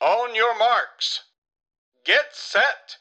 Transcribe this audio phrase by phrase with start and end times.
[0.00, 1.20] On your marks.
[2.06, 2.98] Get set!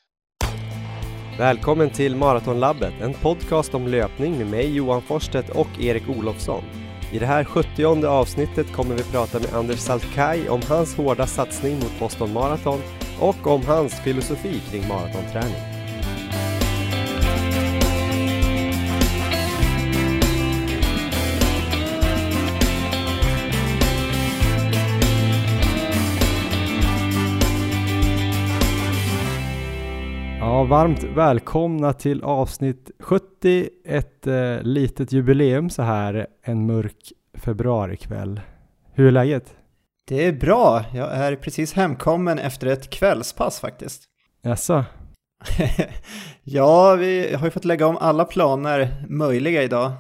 [1.40, 6.64] Välkommen till Maratonlabbet, en podcast om löpning med mig Johan Forsstedt och Erik Olofsson.
[7.12, 11.76] I det här 70 avsnittet kommer vi prata med Anders Saltkaj om hans hårda satsning
[11.76, 12.82] mot Boston Marathon
[13.20, 15.77] och om hans filosofi kring maratonträning.
[30.70, 38.42] Varmt välkomna till avsnitt 70, ett eh, litet jubileum så här en mörk februarikväll.
[38.94, 39.56] Hur är läget?
[40.08, 44.04] Det är bra, jag är precis hemkommen efter ett kvällspass faktiskt.
[44.42, 44.86] Jaså?
[46.44, 49.92] ja, vi har ju fått lägga om alla planer möjliga idag.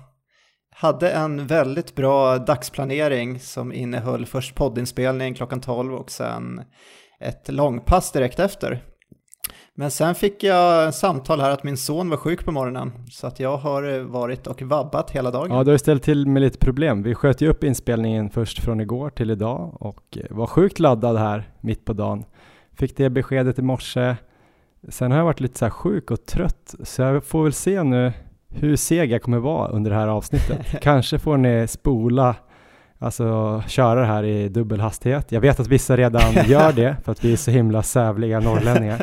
[0.75, 6.61] Hade en väldigt bra dagsplanering som innehöll först poddinspelning klockan 12 och sen
[7.20, 8.84] ett långpass direkt efter.
[9.80, 13.39] Men sen fick jag samtal här att min son var sjuk på morgonen, så att
[13.39, 15.52] jag har varit och vabbat hela dagen.
[15.52, 17.03] Ja, du har ställt till med lite problem.
[17.03, 21.50] Vi sköt ju upp inspelningen först från igår till idag och var sjukt laddad här
[21.61, 22.25] mitt på dagen.
[22.78, 24.16] Fick det beskedet i morse.
[24.89, 27.83] Sen har jag varit lite så här sjuk och trött, så jag får väl se
[27.83, 28.14] nu
[28.50, 30.66] hur seg jag kommer vara under det här avsnittet.
[30.81, 32.36] Kanske får ni spola
[33.00, 35.31] alltså köra det här i dubbel hastighet.
[35.31, 39.02] Jag vet att vissa redan gör det för att vi är så himla sävliga norrlänningar.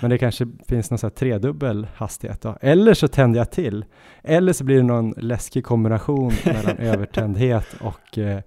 [0.00, 2.56] Men det kanske finns någon sån här tredubbel hastighet då.
[2.60, 3.84] Eller så tänder jag till.
[4.22, 8.40] Eller så blir det någon läskig kombination mellan övertändhet och eh,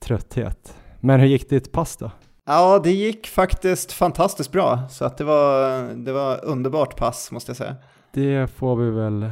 [0.00, 0.74] trötthet.
[1.00, 2.10] Men hur gick ditt pass då?
[2.46, 4.82] Ja, det gick faktiskt fantastiskt bra.
[4.90, 7.76] Så att det var, det var underbart pass måste jag säga.
[8.12, 9.30] Det får vi väl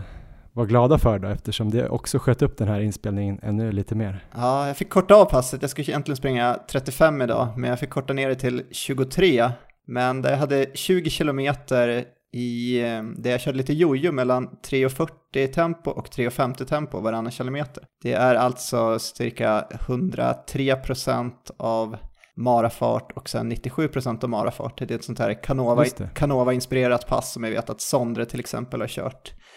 [0.54, 4.24] vara glada för då eftersom det också sköt upp den här inspelningen ännu lite mer.
[4.34, 5.62] Ja, jag fick korta av passet.
[5.62, 9.50] Jag skulle egentligen springa 35 idag, men jag fick korta ner det till 23.
[9.86, 12.80] Men jag hade 20 kilometer i,
[13.16, 17.84] där jag körde lite jojo mellan 3.40 tempo och 3.50 tempo varannan kilometer.
[18.02, 21.96] Det är alltså cirka 103% av
[22.36, 24.78] marafart och sen 97% av marafart.
[24.78, 28.80] Det är ett sånt här Canova-inspirerat Canova pass som jag vet att Sondre till exempel
[28.80, 29.51] har kört Eh,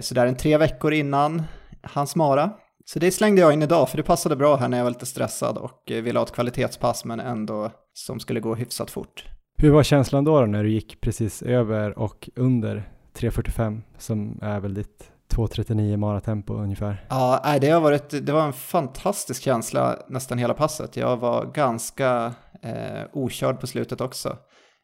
[0.00, 1.42] så där en tre veckor innan
[1.82, 2.50] hans mara.
[2.84, 5.06] Så det slängde jag in idag, för det passade bra här när jag var lite
[5.06, 9.24] stressad och eh, ville ha ett kvalitetspass men ändå som skulle gå hyfsat fort.
[9.58, 14.60] Hur var känslan då, då när du gick precis över och under 3.45 som är
[14.60, 17.06] väl ditt 2.39 maratempo ungefär?
[17.08, 20.96] Ja, det, har varit, det var en fantastisk känsla nästan hela passet.
[20.96, 22.32] Jag var ganska
[22.62, 24.36] eh, okörd på slutet också.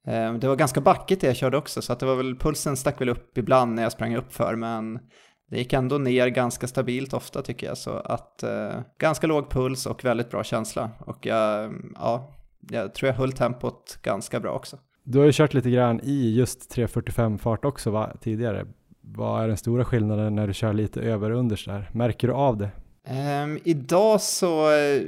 [0.06, 2.76] Ehm, det var ganska backigt det jag körde också, så att det var väl, pulsen
[2.76, 4.98] stack väl upp ibland när jag sprang upp för men
[5.50, 9.86] det gick ändå ner ganska stabilt ofta tycker jag, så att eh, ganska låg puls
[9.86, 10.90] och väldigt bra känsla.
[10.98, 12.34] Och jag, ja,
[12.70, 14.78] jag tror jag höll tempot ganska bra också.
[15.04, 18.66] Du har ju kört lite grann i just 3.45 fart också va, tidigare.
[19.00, 21.90] Vad är den stora skillnaden när du kör lite över och under där?
[21.92, 22.70] Märker du av det?
[23.42, 25.02] Um, idag så eh,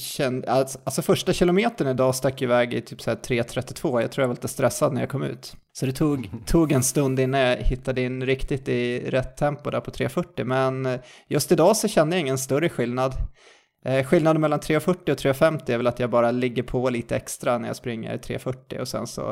[0.00, 4.34] kände, alltså, alltså första kilometern idag stack iväg i typ 3.32, jag tror jag var
[4.34, 5.56] lite stressad när jag kom ut.
[5.72, 9.80] Så det tog, tog en stund innan jag hittade in riktigt i rätt tempo där
[9.80, 13.12] på 3.40, men eh, just idag så kände jag ingen större skillnad.
[13.84, 17.58] Eh, skillnaden mellan 3.40 och 3.50 är väl att jag bara ligger på lite extra
[17.58, 19.30] när jag springer 3.40 och sen så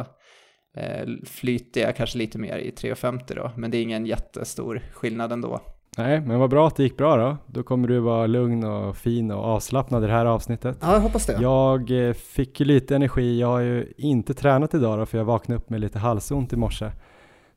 [0.77, 5.33] eh, flyter jag kanske lite mer i 3.50 då, men det är ingen jättestor skillnad
[5.33, 5.61] ändå.
[5.99, 7.37] Nej, men vad bra att det gick bra då.
[7.47, 10.79] Då kommer du vara lugn och fin och avslappnad i det här avsnittet.
[10.81, 11.39] Ja, jag hoppas det.
[11.41, 13.41] Jag eh, fick ju lite energi.
[13.41, 16.57] Jag har ju inte tränat idag då, för jag vaknade upp med lite halsont i
[16.57, 16.91] morse.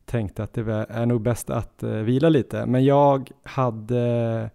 [0.06, 2.66] Tänkte att det är nog bäst att uh, vila lite.
[2.66, 4.50] Men jag hade,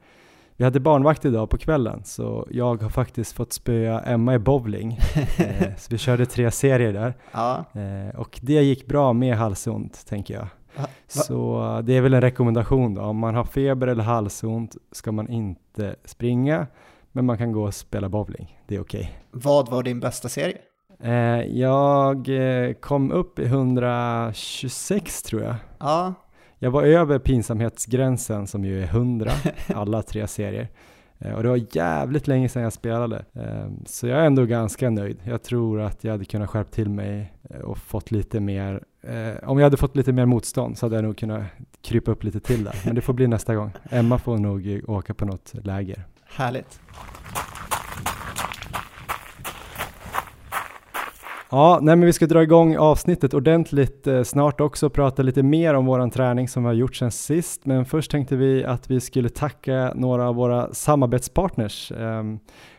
[0.56, 4.98] vi hade barnvakt idag på kvällen, så jag har faktiskt fått spöa Emma i bowling.
[5.38, 7.14] eh, så vi körde tre serier där.
[7.32, 7.64] Ja.
[7.72, 10.46] Eh, och det gick bra med halsont, tänker jag.
[11.06, 13.02] Så det är väl en rekommendation då.
[13.02, 16.66] Om man har feber eller halsont ska man inte springa,
[17.12, 18.58] men man kan gå och spela bowling.
[18.66, 19.00] Det är okej.
[19.00, 19.12] Okay.
[19.30, 20.58] Vad var din bästa serie?
[21.02, 25.54] Eh, jag eh, kom upp i 126 tror jag.
[25.78, 26.14] Ja.
[26.58, 29.30] Jag var över pinsamhetsgränsen som ju är 100,
[29.74, 30.68] alla tre serier.
[31.18, 33.24] Eh, och det var jävligt länge sedan jag spelade.
[33.34, 35.18] Ehm, så jag är ändå ganska nöjd.
[35.24, 37.32] Jag tror att jag hade kunnat skärpa till mig
[37.64, 41.04] och fått lite mer, eh, om jag hade fått lite mer motstånd så hade jag
[41.04, 41.42] nog kunnat
[41.82, 42.74] krypa upp lite till där.
[42.84, 43.70] Men det får bli nästa gång.
[43.90, 46.04] Emma får nog åka på något läger.
[46.24, 46.80] Härligt.
[51.52, 55.42] Ja, nej men vi ska dra igång avsnittet ordentligt eh, snart också och prata lite
[55.42, 57.66] mer om våran träning som vi har gjort sen sist.
[57.66, 61.92] Men först tänkte vi att vi skulle tacka några av våra samarbetspartners.
[61.92, 62.24] Eh,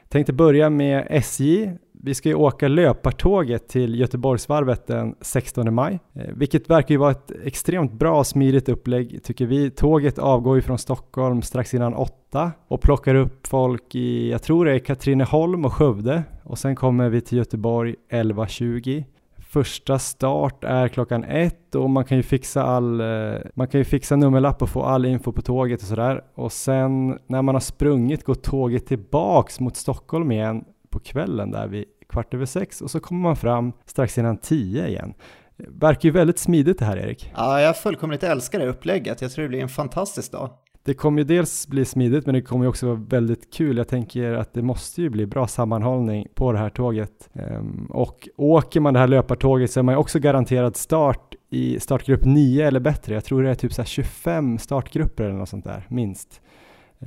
[0.09, 1.71] tänkte börja med SJ
[2.03, 7.11] vi ska ju åka löpartåget till Göteborgsvarvet den 16 maj, eh, vilket verkar ju vara
[7.11, 9.69] ett extremt bra och smidigt upplägg tycker vi.
[9.69, 14.65] Tåget avgår ju från Stockholm strax innan åtta och plockar upp folk i, jag tror
[14.65, 19.03] det är Katrineholm och Skövde och sen kommer vi till Göteborg 11.20
[19.51, 23.83] Första start är klockan ett och man kan ju fixa all, eh, man kan ju
[23.83, 26.21] fixa nummerlapp och få all info på tåget och sådär.
[26.35, 31.67] Och sen när man har sprungit går tåget tillbaks mot Stockholm igen på kvällen där
[31.67, 35.13] vid kvart över sex och så kommer man fram strax innan tio igen.
[35.57, 37.31] Verkar ju väldigt smidigt det här Erik.
[37.35, 39.21] Ja, jag fullkomligt älskar det upplägget.
[39.21, 40.49] Jag tror det blir en fantastisk dag.
[40.83, 43.77] Det kommer ju dels bli smidigt men det kommer ju också vara väldigt kul.
[43.77, 47.29] Jag tänker att det måste ju bli bra sammanhållning på det här tåget.
[47.33, 51.79] Um, och åker man det här löpartåget så är man ju också garanterad start i
[51.79, 53.13] startgrupp 9 eller bättre.
[53.13, 56.40] Jag tror det är typ så 25 startgrupper eller något sånt där, minst.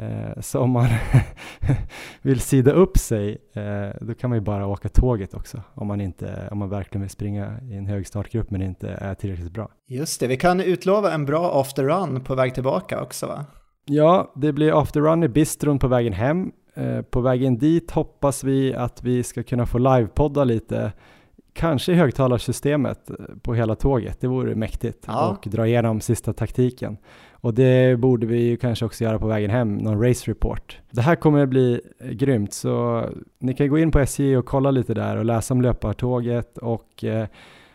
[0.00, 0.88] Uh, så om man
[2.23, 5.62] vill sida upp sig, uh, då kan man ju bara åka tåget också.
[5.75, 9.14] Om man, inte, om man verkligen vill springa i en hög startgrupp men inte är
[9.14, 9.69] tillräckligt bra.
[9.88, 13.44] Just det, vi kan utlova en bra after run på väg tillbaka också va?
[13.87, 16.52] Ja, det blir after run i bistron på vägen hem.
[16.75, 20.93] Eh, på vägen dit hoppas vi att vi ska kunna få livepodda lite,
[21.52, 24.20] kanske i högtalarsystemet eh, på hela tåget.
[24.20, 25.29] Det vore mäktigt ja.
[25.29, 26.96] och dra igenom sista taktiken.
[27.44, 30.79] Och det borde vi ju kanske också göra på vägen hem, någon race report.
[30.91, 31.81] Det här kommer bli
[32.11, 33.05] grymt, så
[33.38, 37.05] ni kan gå in på SJ och kolla lite där och läsa om löpartåget och
[37.05, 37.26] eh,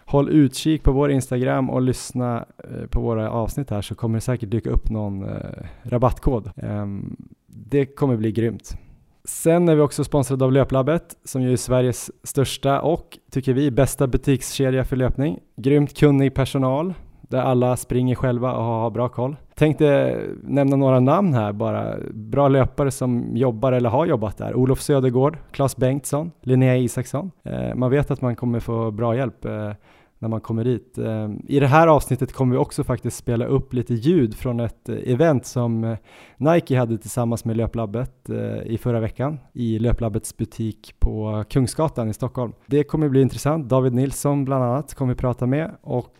[0.05, 4.21] håll utkik på vår Instagram och lyssna eh, på våra avsnitt här så kommer det
[4.21, 6.51] säkert dyka upp någon eh, rabattkod.
[6.57, 7.15] Ehm,
[7.47, 8.77] det kommer bli grymt.
[9.23, 13.71] Sen är vi också sponsrade av Löplabbet som ju är Sveriges största och, tycker vi,
[13.71, 15.39] bästa butikskedja för löpning.
[15.55, 16.93] Grymt kunnig personal
[17.29, 19.35] där alla springer själva och har bra koll.
[19.55, 21.95] Tänkte nämna några namn här bara.
[22.13, 24.55] Bra löpare som jobbar eller har jobbat där.
[24.55, 27.31] Olof Södergård, Claes Bengtsson, Linnea Isaksson.
[27.43, 29.71] Eh, man vet att man kommer få bra hjälp eh,
[30.19, 30.97] när man kommer dit.
[30.97, 34.89] Ehm, I det här avsnittet kommer vi också faktiskt spela upp lite ljud från ett
[34.89, 35.97] eh, event som eh,
[36.37, 42.13] Nike hade tillsammans med Löplabbet eh, i förra veckan i Löplabbets butik på Kungsgatan i
[42.13, 42.53] Stockholm.
[42.65, 43.69] Det kommer bli intressant.
[43.69, 46.15] David Nilsson bland annat kommer vi prata med och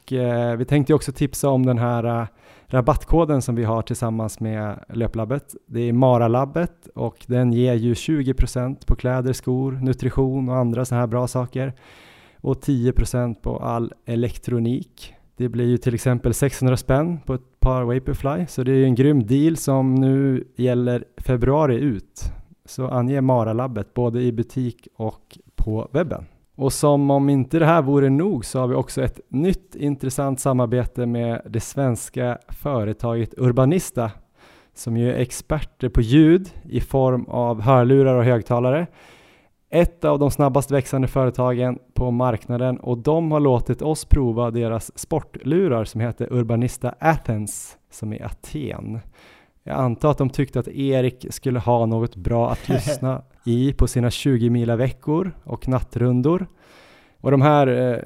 [0.57, 2.27] vi tänkte också tipsa om den här
[2.67, 5.55] rabattkoden som vi har tillsammans med Löplabbet.
[5.65, 11.01] Det är Maralabbet och den ger ju 20% på kläder, skor, nutrition och andra sådana
[11.01, 11.73] här bra saker
[12.41, 15.13] och 10% på all elektronik.
[15.35, 18.85] Det blir ju till exempel 600 spänn på ett par Vaporfly, så det är ju
[18.85, 22.21] en grym deal som nu gäller februari ut.
[22.65, 26.25] Så ange Maralabbet både i butik och på webben.
[26.55, 30.39] Och som om inte det här vore nog så har vi också ett nytt intressant
[30.39, 34.11] samarbete med det svenska företaget Urbanista
[34.73, 38.87] som ju är experter på ljud i form av hörlurar och högtalare
[39.69, 44.99] ett av de snabbast växande företagen på marknaden och de har låtit oss prova deras
[44.99, 48.99] sportlurar som heter Urbanista Athens som är Aten.
[49.63, 53.87] Jag antar att de tyckte att Erik skulle ha något bra att lyssna i på
[53.87, 56.47] sina 20 mila veckor och nattrundor.
[57.21, 57.97] Och de här eh,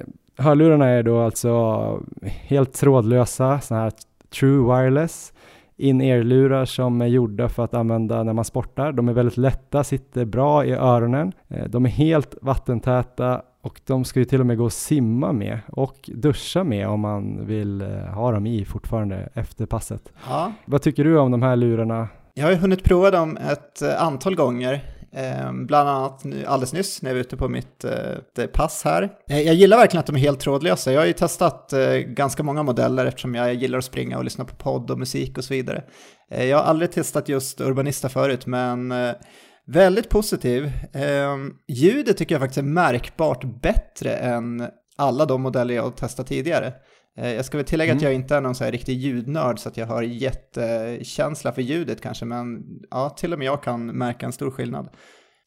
[0.44, 3.92] hörlurarna är då alltså helt trådlösa, sådana här
[4.30, 5.33] true wireless
[5.76, 8.92] in-ear-lurar som är gjorda för att använda när man sportar.
[8.92, 11.32] De är väldigt lätta, sitter bra i öronen.
[11.48, 15.32] Eh, de är helt vattentäta och de ska ju till och med gå och simma
[15.32, 20.12] med och duscha med om man vill eh, ha dem i fortfarande efter passet.
[20.28, 20.52] Ja.
[20.64, 22.08] Vad tycker du om de här lurarna?
[22.34, 24.84] Jag har ju hunnit prova dem ett eh, antal gånger.
[25.16, 29.10] Ehm, bland annat alldeles nyss när jag var ute på mitt eh, pass här.
[29.28, 30.92] Eh, jag gillar verkligen att de är helt trådlösa.
[30.92, 34.44] Jag har ju testat eh, ganska många modeller eftersom jag gillar att springa och lyssna
[34.44, 35.84] på podd och musik och så vidare.
[36.28, 38.94] Jag har aldrig testat just Urbanista förut, men
[39.66, 40.72] väldigt positiv.
[40.92, 46.26] Ehm, ljudet tycker jag faktiskt är märkbart bättre än alla de modeller jag har testat
[46.26, 46.72] tidigare.
[47.16, 47.96] Eh, jag ska väl tillägga mm.
[47.98, 51.62] att jag inte är någon så här riktig ljudnörd så att jag har jättekänsla för
[51.62, 54.88] ljudet kanske, men ja, till och med jag kan märka en stor skillnad.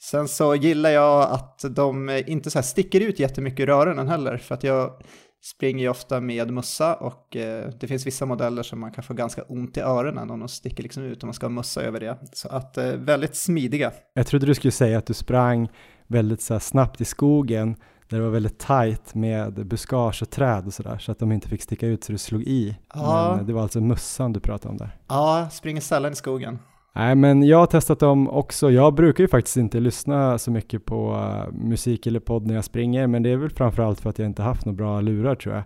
[0.01, 4.37] Sen så gillar jag att de inte så här sticker ut jättemycket i öronen heller,
[4.37, 5.01] för att jag
[5.43, 9.13] springer ju ofta med mössa och eh, det finns vissa modeller som man kan få
[9.13, 11.99] ganska ont i öronen om de sticker liksom ut och man ska ha mössa över
[11.99, 12.17] det.
[12.33, 13.91] Så att eh, väldigt smidiga.
[14.13, 15.69] Jag trodde du skulle säga att du sprang
[16.07, 17.75] väldigt så snabbt i skogen
[18.09, 21.49] där det var väldigt tajt med buskage och träd och sådär så att de inte
[21.49, 22.77] fick sticka ut så du slog i.
[22.93, 23.33] Ja.
[23.37, 24.89] Men det var alltså mussan du pratade om där.
[25.07, 26.59] Ja, springer sällan i skogen.
[26.95, 28.71] Nej, men jag har testat dem också.
[28.71, 32.63] Jag brukar ju faktiskt inte lyssna så mycket på uh, musik eller podd när jag
[32.63, 35.55] springer, men det är väl framförallt för att jag inte haft några bra lurar tror
[35.55, 35.63] jag.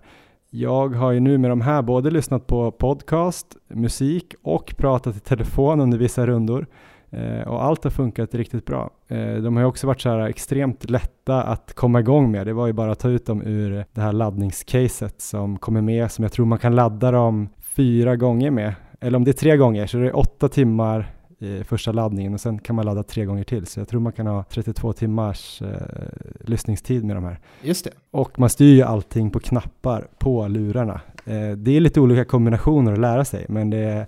[0.49, 5.19] Jag har ju nu med de här både lyssnat på podcast, musik och pratat i
[5.19, 6.67] telefon under vissa rundor.
[7.11, 8.89] Eh, och allt har funkat riktigt bra.
[9.07, 12.47] Eh, de har ju också varit så här extremt lätta att komma igång med.
[12.47, 16.11] Det var ju bara att ta ut dem ur det här laddningscaset som kommer med,
[16.11, 18.73] som jag tror man kan ladda dem fyra gånger med.
[18.99, 22.41] Eller om det är tre gånger så det är åtta timmar i första laddningen och
[22.41, 23.65] sen kan man ladda tre gånger till.
[23.65, 25.67] Så jag tror man kan ha 32 timmars eh,
[26.39, 27.39] lyssningstid med de här.
[27.61, 27.91] Just det.
[28.11, 31.01] Och man styr ju allting på knappar på lurarna.
[31.25, 34.05] Eh, det är lite olika kombinationer att lära sig, men det går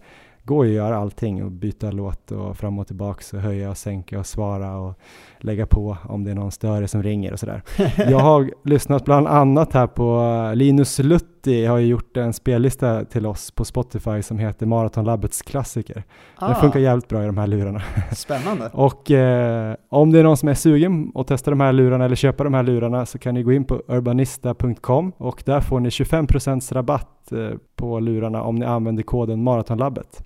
[0.50, 4.20] ju att göra allting och byta låt och fram och tillbaks och höja och sänka
[4.20, 5.00] och svara och
[5.40, 7.62] lägga på om det är någon större som ringer och sådär.
[7.98, 13.26] Jag har lyssnat bland annat här på Linus Lutti har ju gjort en spellista till
[13.26, 16.04] oss på Spotify som heter Maratonlabbets klassiker.
[16.36, 16.48] Ah.
[16.48, 17.82] Den funkar jävligt bra i de här lurarna.
[18.12, 18.70] Spännande.
[18.74, 22.16] och eh, om det är någon som är sugen att testa de här lurarna eller
[22.16, 25.90] köpa de här lurarna så kan ni gå in på urbanista.com och där får ni
[25.90, 30.24] 25% rabatt eh, på lurarna om ni använder koden Maratonlabbet.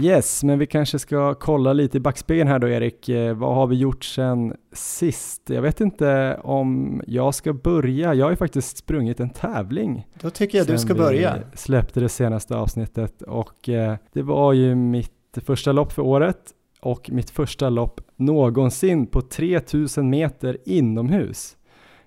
[0.00, 3.08] Yes, men vi kanske ska kolla lite i backspegeln här då Erik.
[3.08, 5.42] Eh, vad har vi gjort sen sist?
[5.50, 8.14] Jag vet inte om jag ska börja.
[8.14, 10.06] Jag har ju faktiskt sprungit en tävling.
[10.20, 11.34] Då tycker jag du ska börja.
[11.50, 16.38] Vi släppte det senaste avsnittet och eh, det var ju mitt första lopp för året
[16.80, 21.56] och mitt första lopp någonsin på 3000 meter inomhus.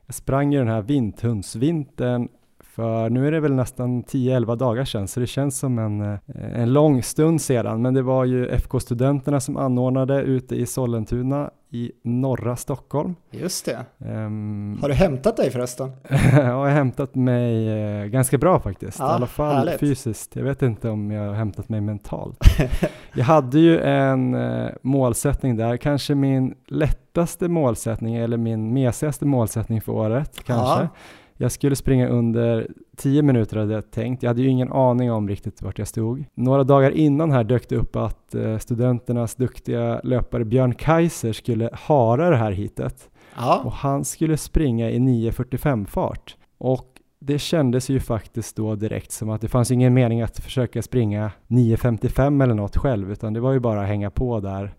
[0.06, 2.30] Jag sprang ju den här vinthundsvintern
[2.76, 6.20] för nu är det väl nästan 10-11 dagar sedan, så det känns som en, eh,
[6.62, 7.82] en lång stund sedan.
[7.82, 13.16] Men det var ju FK-studenterna som anordnade ute i Sollentuna i norra Stockholm.
[13.32, 13.86] Just det.
[13.98, 15.92] Um, har du hämtat dig förresten?
[16.34, 17.70] jag har hämtat mig
[18.04, 19.80] uh, ganska bra faktiskt, ja, i alla fall härligt.
[19.80, 20.36] fysiskt.
[20.36, 22.38] Jag vet inte om jag har hämtat mig mentalt.
[23.14, 29.82] jag hade ju en uh, målsättning där, kanske min lättaste målsättning eller min mesigaste målsättning
[29.82, 30.82] för året kanske.
[30.82, 30.88] Ja
[31.38, 34.24] jag skulle springa under 10 minuter hade jag tänkt.
[34.24, 36.26] Jag hade ju ingen aning om riktigt vart jag stod.
[36.34, 41.70] Några dagar innan här dök det upp att eh, studenternas duktiga löpare Björn Kaiser skulle
[41.74, 43.10] hara det här hitet.
[43.36, 43.62] Ja.
[43.66, 46.36] Och han skulle springa i 9.45 fart.
[46.58, 50.82] Och det kändes ju faktiskt då direkt som att det fanns ingen mening att försöka
[50.82, 54.76] springa 9.55 eller något själv, utan det var ju bara att hänga på där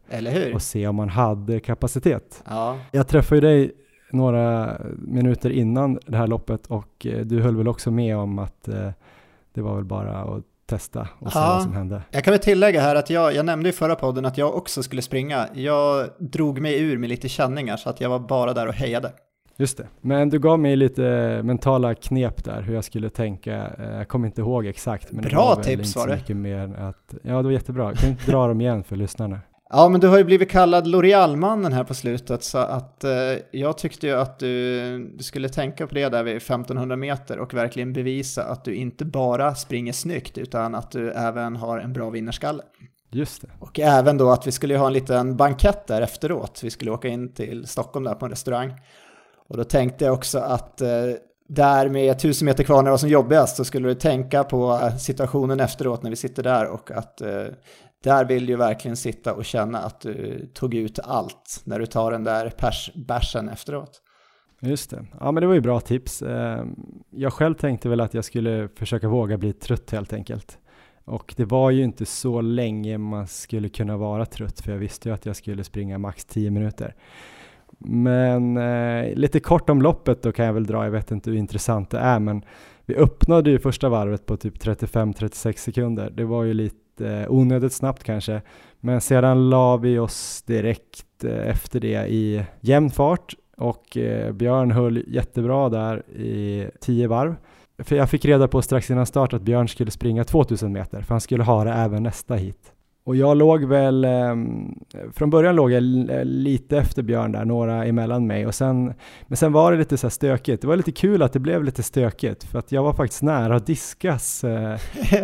[0.55, 2.45] och se om man hade kapacitet.
[2.47, 2.79] Ja.
[2.93, 3.73] Jag träffade ju dig
[4.17, 8.69] några minuter innan det här loppet och eh, du höll väl också med om att
[8.69, 8.91] eh,
[9.55, 12.03] det var väl bara att testa och se ja, vad som hände.
[12.11, 14.83] Jag kan väl tillägga här att jag, jag nämnde i förra podden att jag också
[14.83, 15.47] skulle springa.
[15.55, 19.13] Jag drog mig ur med lite känningar så att jag var bara där och hejade.
[19.59, 23.71] Just det, men du gav mig lite mentala knep där hur jag skulle tänka.
[23.79, 25.13] Eh, jag kommer inte ihåg exakt.
[25.13, 26.17] Men Bra det var tips var det.
[26.17, 27.85] Mycket mer att, ja, det var jättebra.
[27.85, 29.41] Jag kan inte dra dem igen för lyssnarna.
[29.69, 33.13] Ja, men du har ju blivit kallad L'Oreal-mannen här på slutet, så att eh,
[33.51, 37.55] jag tyckte ju att du, du, skulle tänka på det där vid 1500 meter och
[37.55, 42.11] verkligen bevisa att du inte bara springer snyggt, utan att du även har en bra
[42.11, 42.63] vinnarskalle.
[43.11, 43.49] Just det.
[43.61, 46.61] Och även då att vi skulle ha en liten bankett där efteråt.
[46.63, 48.73] Vi skulle åka in till Stockholm där på en restaurang.
[49.49, 50.89] Och då tänkte jag också att eh,
[51.49, 54.81] där med tusen meter kvar när det var som jobbigast så skulle du tänka på
[54.83, 57.45] eh, situationen efteråt när vi sitter där och att eh,
[58.05, 62.13] där vill du verkligen sitta och känna att du tog ut allt när du tar
[62.13, 64.03] den där pers bärsen efteråt.
[64.61, 65.07] Just det.
[65.21, 66.23] Ja, men det var ju bra tips.
[66.23, 66.65] Eh,
[67.11, 70.59] jag själv tänkte väl att jag skulle försöka våga bli trött helt enkelt.
[71.05, 75.09] Och det var ju inte så länge man skulle kunna vara trött, för jag visste
[75.09, 76.95] ju att jag skulle springa max 10 minuter.
[77.79, 81.37] Men eh, lite kort om loppet då kan jag väl dra, jag vet inte hur
[81.37, 82.45] intressant det är, men
[82.87, 86.11] vi öppnade ju första varvet på typ 35-36 sekunder.
[86.11, 88.43] Det var ju lite lite onödigt snabbt kanske.
[88.81, 94.71] Men sedan la vi oss direkt eh, efter det i jämn fart och eh, Björn
[94.71, 97.35] höll jättebra där i tio varv.
[97.79, 101.15] För jag fick reda på strax innan start att Björn skulle springa 2000 meter, för
[101.15, 102.73] han skulle ha det även nästa hit.
[103.07, 104.37] Och jag låg väl, eh,
[105.13, 105.83] från början låg jag
[106.25, 108.47] lite efter Björn där, några emellan mig.
[108.47, 108.95] Och sen,
[109.27, 110.63] men sen var det lite så stökigt.
[110.63, 113.57] Det var lite kul att det blev lite stökigt, för att jag var faktiskt nära
[113.57, 114.77] att diskas eh,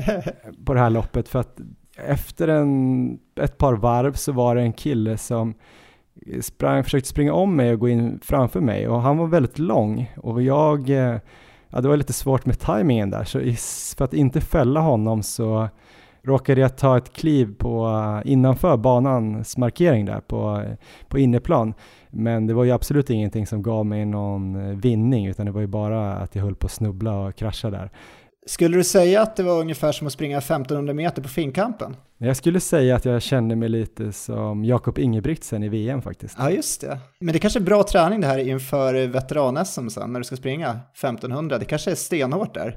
[0.64, 1.28] på det här loppet.
[1.28, 1.60] För att
[1.96, 5.54] efter en, ett par varv så var det en kille som
[6.40, 8.88] sprang, försökte springa om mig och gå in framför mig.
[8.88, 10.12] Och han var väldigt lång.
[10.16, 11.16] Och jag, eh,
[11.68, 13.24] ja det var lite svårt med tajmingen där.
[13.24, 13.38] Så
[13.96, 15.68] för att inte fälla honom så
[16.24, 20.64] råkade jag ta ett kliv på innanför banans markering där på,
[21.08, 21.74] på inneplan.
[22.10, 25.66] Men det var ju absolut ingenting som gav mig någon vinning utan det var ju
[25.66, 27.90] bara att jag höll på att snubbla och krascha där.
[28.46, 31.96] Skulle du säga att det var ungefär som att springa 1500 meter på Finnkampen?
[32.18, 36.36] Jag skulle säga att jag kände mig lite som Jakob Ingebrigtsen i VM faktiskt.
[36.38, 36.98] Ja, just det.
[37.20, 40.78] Men det kanske är bra träning det här inför veteran-SM sen när du ska springa
[40.94, 41.58] 1500.
[41.58, 42.76] Det kanske är stenhårt där.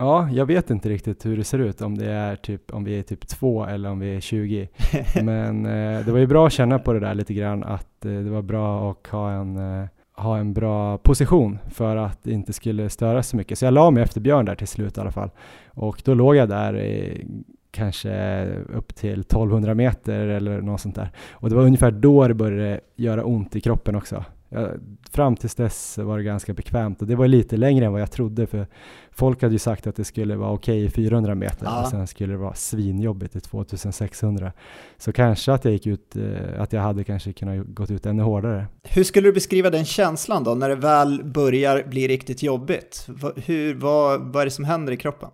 [0.00, 2.98] Ja, jag vet inte riktigt hur det ser ut, om det är typ, om vi
[2.98, 4.68] är typ två eller om vi är 20.
[5.22, 8.12] Men eh, det var ju bra att känna på det där lite grann, att eh,
[8.12, 12.52] det var bra att ha en, eh, ha en bra position för att det inte
[12.52, 13.58] skulle störa så mycket.
[13.58, 15.30] Så jag la mig efter Björn där till slut i alla fall.
[15.68, 17.22] Och då låg jag där
[17.70, 21.10] kanske upp till 1200 meter eller något sånt där.
[21.30, 24.24] Och det var ungefär då det började göra ont i kroppen också.
[25.10, 28.10] Fram tills dess var det ganska bekvämt och det var lite längre än vad jag
[28.10, 28.66] trodde för
[29.10, 31.82] folk hade ju sagt att det skulle vara okej i 400 meter ja.
[31.82, 34.52] och sen skulle det vara svinjobbigt i 2600.
[34.98, 38.22] Så kanske att jag gick ut, eh, att jag hade kanske kunnat gått ut ännu
[38.22, 38.66] hårdare.
[38.82, 43.06] Hur skulle du beskriva den känslan då när det väl börjar bli riktigt jobbigt?
[43.36, 45.28] Hur, vad, vad är det som händer i kroppen?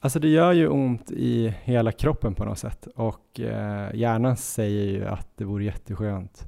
[0.00, 4.84] Alltså det gör ju ont i hela kroppen på något sätt och eh, hjärnan säger
[4.84, 6.44] ju att det vore jätteskönt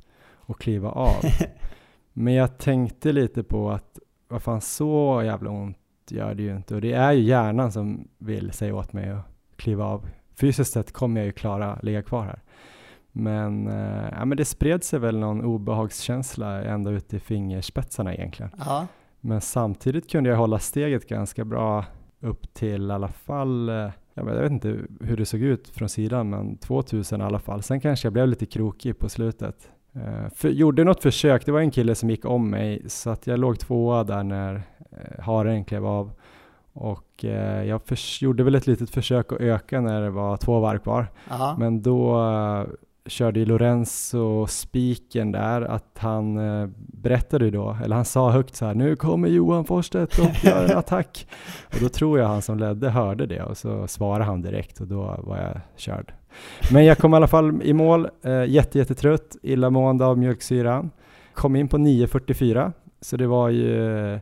[0.46, 1.16] att kliva av.
[2.18, 6.74] Men jag tänkte lite på att vad fan så jävla ont gör det ju inte
[6.74, 9.24] och det är ju hjärnan som vill säga åt mig att
[9.56, 10.06] kliva av.
[10.34, 12.42] Fysiskt sett kommer jag ju klara ligga kvar här.
[13.12, 18.50] Men, eh, ja, men det spred sig väl någon obehagskänsla ända ut i fingerspetsarna egentligen.
[18.58, 18.86] Ja.
[19.20, 21.84] Men samtidigt kunde jag hålla steget ganska bra
[22.20, 26.30] upp till i alla fall, eh, jag vet inte hur det såg ut från sidan,
[26.30, 27.62] men 2000 i alla fall.
[27.62, 29.70] Sen kanske jag blev lite krokig på slutet.
[29.96, 33.26] Uh, för, gjorde något försök, det var en kille som gick om mig, så att
[33.26, 36.10] jag låg tvåa där när uh, haren klev av.
[36.72, 37.80] Och uh, jag
[38.20, 41.06] gjorde väl ett litet försök att öka när det var två varv kvar.
[41.30, 41.56] Aha.
[41.58, 42.16] Men då
[43.06, 48.66] körde ju Lorenzo spiken där att han eh, berättade då, eller han sa högt så
[48.66, 51.26] här, nu kommer Johan Forsstedt och gör en attack.
[51.74, 54.86] och då tror jag han som ledde hörde det och så svarade han direkt och
[54.86, 56.12] då var jag körd.
[56.72, 60.90] Men jag kom i alla fall i mål, eh, jätte, jättetrött, illamående av mjölksyran.
[61.34, 64.20] Kom in på 9.44, så det var ju eh,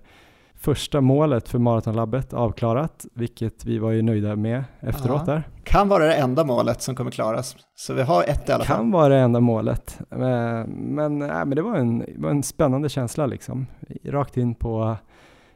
[0.55, 5.33] första målet för Maratonlabbet avklarat, vilket vi var ju nöjda med efteråt ja.
[5.33, 5.43] där.
[5.65, 8.77] Kan vara det enda målet som kommer klaras, så vi har ett i alla fall.
[8.77, 12.89] Kan vara det enda målet, men, men, äh, men det var en, var en spännande
[12.89, 13.67] känsla liksom,
[14.05, 14.97] rakt in på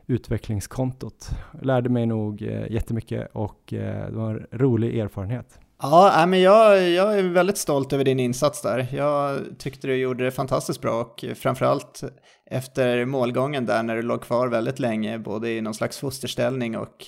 [0.06, 1.30] utvecklingskontot.
[1.62, 5.60] Lärde mig nog eh, jättemycket och eh, det var en rolig erfarenhet.
[5.82, 8.86] Ja, men jag, jag är väldigt stolt över din insats där.
[8.92, 12.02] Jag tyckte du gjorde det fantastiskt bra och framförallt
[12.50, 17.06] efter målgången där när du låg kvar väldigt länge, både i någon slags fosterställning och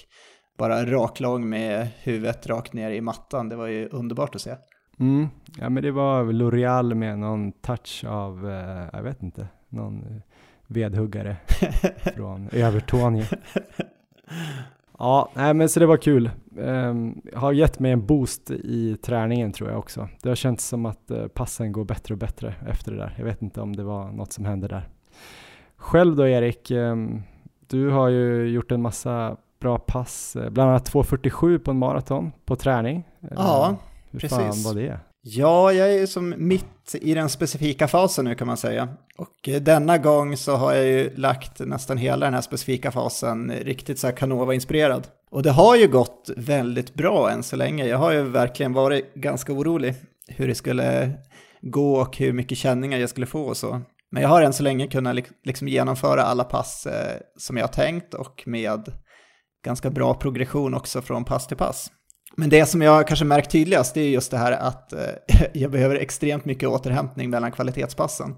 [0.58, 3.48] bara raklång med huvudet rakt ner i mattan.
[3.48, 4.54] Det var ju underbart att se.
[5.00, 5.28] Mm.
[5.58, 10.22] Ja, men det var L'Oreal med någon touch av, eh, jag vet inte, någon
[10.66, 11.36] vedhuggare
[12.16, 13.24] från Övertorneå.
[15.00, 16.30] Ja, nej, men så det var kul.
[16.56, 20.08] Um, har gett mig en boost i träningen tror jag också.
[20.22, 23.14] Det har känts som att uh, passen går bättre och bättre efter det där.
[23.18, 24.88] Jag vet inte om det var något som hände där.
[25.76, 27.22] Själv då Erik, um,
[27.66, 32.32] du har ju gjort en massa bra pass, eh, bland annat 2.47 på en maraton
[32.44, 33.08] på träning.
[33.20, 33.78] Ja, uh,
[34.10, 34.38] hur precis.
[34.38, 34.98] Hur fan var det?
[35.22, 38.88] Ja, jag är som mitt i den specifika fasen nu kan man säga.
[39.18, 43.52] Och eh, denna gång så har jag ju lagt nästan hela den här specifika fasen
[43.52, 45.06] riktigt så här Canova-inspirerad.
[45.30, 47.86] Och det har ju gått väldigt bra än så länge.
[47.86, 49.94] Jag har ju verkligen varit ganska orolig
[50.28, 51.12] hur det skulle
[51.62, 53.80] gå och hur mycket känningar jag skulle få och så.
[54.10, 57.72] Men jag har än så länge kunnat liksom genomföra alla pass eh, som jag har
[57.72, 58.92] tänkt och med
[59.64, 61.90] ganska bra progression också från pass till pass.
[62.36, 65.00] Men det som jag kanske märkt tydligast är just det här att eh,
[65.52, 68.34] jag behöver extremt mycket återhämtning mellan kvalitetspassen.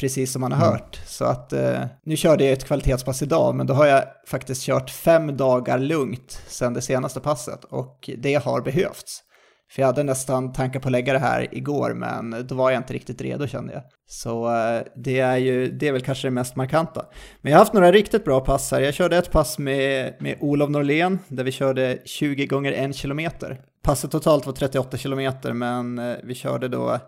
[0.00, 0.72] Precis som man har mm.
[0.72, 1.00] hört.
[1.06, 4.90] Så att eh, nu körde jag ett kvalitetspass idag, men då har jag faktiskt kört
[4.90, 9.22] fem dagar lugnt sedan det senaste passet och det har behövts.
[9.70, 12.80] För jag hade nästan tankar på att lägga det här igår, men då var jag
[12.80, 13.82] inte riktigt redo kände jag.
[14.06, 17.06] Så eh, det är ju, det är väl kanske det mest markanta.
[17.40, 18.80] Men jag har haft några riktigt bra pass här.
[18.80, 23.60] Jag körde ett pass med, med Olof Norlén, där vi körde 20 gånger 1 kilometer.
[23.82, 26.98] Passet totalt var 38 kilometer, men eh, vi körde då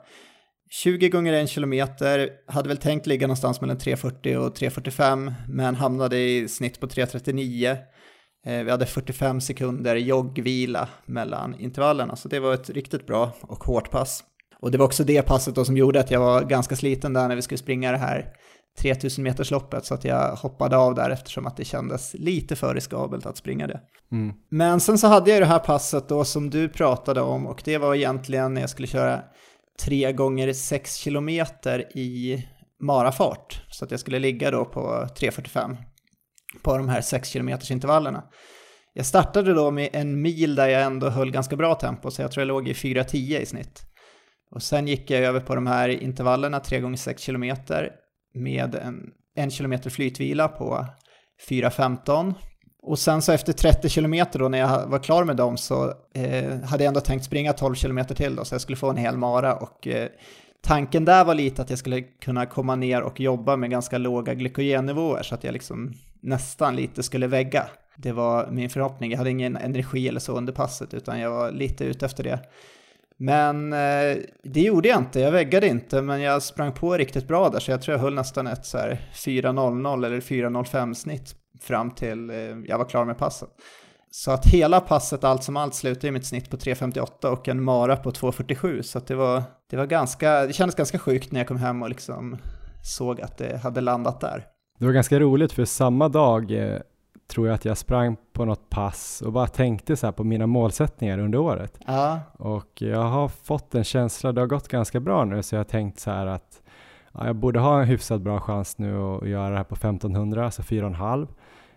[0.70, 6.18] 20 gånger 1 kilometer, hade väl tänkt ligga någonstans mellan 3.40 och 3.45, men hamnade
[6.18, 7.76] i snitt på 3.39.
[8.46, 13.64] Eh, vi hade 45 sekunder joggvila mellan intervallerna, så det var ett riktigt bra och
[13.64, 14.24] hårt pass.
[14.60, 17.28] Och det var också det passet då som gjorde att jag var ganska sliten där
[17.28, 18.32] när vi skulle springa det här
[18.78, 22.74] 3000 meters loppet så att jag hoppade av där eftersom att det kändes lite för
[22.74, 23.80] riskabelt att springa det.
[24.12, 24.34] Mm.
[24.50, 27.78] Men sen så hade jag det här passet då som du pratade om och det
[27.78, 29.22] var egentligen när jag skulle köra
[29.82, 32.46] 3 gånger 6 kilometer i
[32.80, 35.76] marafart så att jag skulle ligga då på 3.45
[36.62, 38.24] på de här 6 km intervallerna.
[38.92, 42.32] Jag startade då med en mil där jag ändå höll ganska bra tempo, så jag
[42.32, 43.82] tror jag låg i 4.10 i snitt.
[44.50, 47.56] Och sen gick jag över på de här intervallerna 3 gånger 6 km
[48.34, 50.86] med en, 1 kilometer flytvila på
[51.48, 52.34] 4.15
[52.82, 56.60] Och sen så efter 30 kilometer då när jag var klar med dem så eh,
[56.60, 59.16] hade jag ändå tänkt springa 12 kilometer till då så jag skulle få en hel
[59.16, 60.08] mara och eh,
[60.62, 64.34] tanken där var lite att jag skulle kunna komma ner och jobba med ganska låga
[64.34, 67.66] glykogennivåer så att jag liksom nästan lite skulle vägga.
[67.96, 69.10] Det var min förhoppning.
[69.10, 72.40] Jag hade ingen energi eller så under passet utan jag var lite ute efter det.
[73.16, 77.48] Men eh, det gjorde jag inte, jag väggade inte, men jag sprang på riktigt bra
[77.48, 81.90] där, så jag tror jag höll nästan ett så här 4.00 eller 4.05 snitt fram
[81.90, 83.48] till eh, jag var klar med passet.
[84.10, 87.62] Så att hela passet, allt som allt, slutade i mitt snitt på 3.58 och en
[87.62, 91.40] mara på 2.47, så att det var, det var ganska, det kändes ganska sjukt när
[91.40, 92.36] jag kom hem och liksom
[92.82, 94.46] såg att det hade landat där.
[94.80, 96.78] Det var ganska roligt för samma dag eh,
[97.26, 101.18] tror jag att jag sprang på något pass och bara tänkte så på mina målsättningar
[101.18, 101.78] under året.
[101.86, 102.20] Ja.
[102.32, 105.64] Och jag har fått en känsla, det har gått ganska bra nu, så jag har
[105.64, 106.62] tänkt så här att
[107.12, 110.44] ja, jag borde ha en hyfsat bra chans nu att göra det här på 1500,
[110.44, 111.28] alltså 4,5.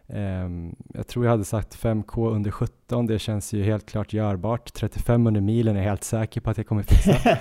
[0.08, 4.74] Um, jag tror jag hade sagt 5K under 17, det känns ju helt klart görbart.
[4.74, 7.14] 35 under milen är jag helt säker på att jag kommer fixa.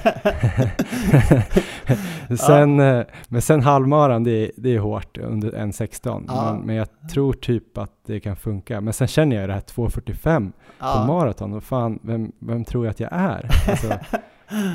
[2.36, 3.00] sen, ja.
[3.00, 6.24] Eh, men sen halvmaran, det, det är hårt under 1.16.
[6.28, 6.52] Ja.
[6.52, 8.80] Men, men, jag tror typ att det kan funka.
[8.80, 10.98] Men sen känner jag det här 2.45 ja.
[10.98, 13.50] på maraton, och fan, vem, vem tror jag att jag är?
[13.68, 13.98] Alltså,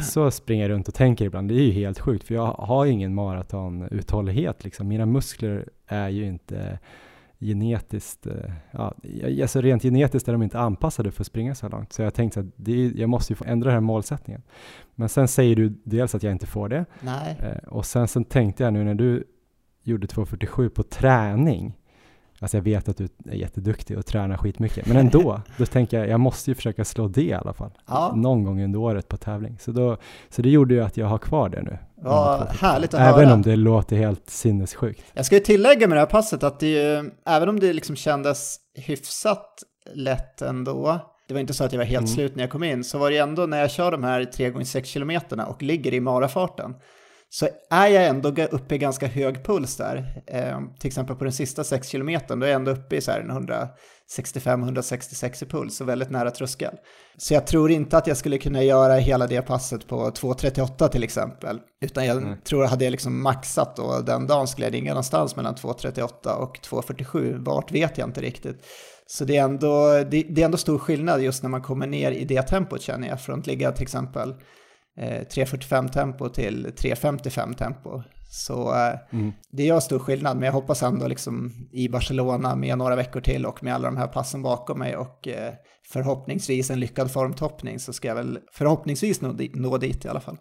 [0.12, 1.50] så springer jag runt och tänker ibland.
[1.50, 4.63] Det är ju helt sjukt, för jag har ingen maratonuthållighet.
[4.63, 4.88] Liksom.
[4.88, 6.80] Mina muskler är ju inte
[7.39, 8.93] genetiskt, eh, ja,
[9.41, 11.93] alltså rent genetiskt är de inte anpassade för att springa så långt.
[11.93, 14.41] Så jag tänkte att det, jag måste ju få ändra den här målsättningen.
[14.95, 16.86] Men sen säger du dels att jag inte får det.
[17.02, 17.38] Nej.
[17.39, 19.23] Eh, och sen, sen tänkte jag nu när du
[19.84, 21.78] gjorde 2.47 på träning,
[22.39, 26.10] Alltså jag vet att du är jätteduktig och tränar skitmycket, men ändå, då tänker jag,
[26.10, 27.71] jag måste ju försöka slå det i alla fall.
[27.88, 28.13] Ja.
[28.15, 29.58] Någon gång under året på tävling.
[29.60, 29.97] Så, då,
[30.30, 31.78] så det gjorde ju att jag har kvar det nu.
[32.04, 33.34] Ja, härligt att även höra.
[33.34, 35.04] Om det låter helt sinnessjukt.
[35.13, 37.95] Jag ska ju tillägga med det här passet att det ju, även om det liksom
[37.95, 42.15] kändes hyfsat lätt ändå, det var inte så att jag var helt mm.
[42.15, 44.45] slut när jag kom in, så var det ändå när jag kör de här 3
[44.45, 46.76] x 6 kilometerna och ligger i marafarten,
[47.29, 50.23] så är jag ändå uppe i ganska hög puls där.
[50.27, 55.43] Eh, till exempel på den sista 6 kilometern, då är jag ändå uppe i 165-166
[55.43, 56.75] i puls, så väldigt nära tröskeln.
[57.17, 61.03] Så jag tror inte att jag skulle kunna göra hela det passet på 2.38 till
[61.03, 61.59] exempel.
[61.81, 62.41] Utan jag mm.
[62.41, 66.29] tror att hade jag liksom maxat då den dagen skulle jag ringa någonstans mellan 2.38
[66.29, 67.45] och 2.47.
[67.45, 68.65] Vart vet jag inte riktigt.
[69.07, 72.11] Så det är, ändå, det, det är ändå stor skillnad just när man kommer ner
[72.11, 73.21] i det tempot känner jag.
[73.21, 74.35] Från att ligga till exempel
[74.97, 78.03] 3.45 eh, tempo till 3.55 tempo.
[78.29, 79.33] Så eh, mm.
[79.51, 83.45] det gör stor skillnad, men jag hoppas ändå liksom i Barcelona med några veckor till
[83.45, 85.53] och med alla de här passen bakom mig och eh,
[85.89, 90.38] förhoppningsvis en lyckad formtoppning så ska jag väl förhoppningsvis nå, nå dit i alla fall.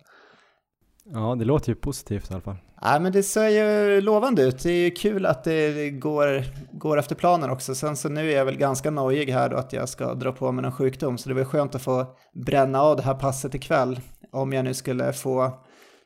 [1.12, 2.56] Ja, det låter ju positivt i alla fall.
[2.80, 4.62] Ja, men det ser ju lovande ut.
[4.62, 6.44] Det är ju kul att det går,
[6.78, 7.74] går efter planen också.
[7.74, 10.52] Sen så nu är jag väl ganska nojig här då att jag ska dra på
[10.52, 12.06] mig någon sjukdom, så det var skönt att få
[12.46, 14.00] bränna av det här passet ikväll
[14.36, 15.52] om jag nu skulle få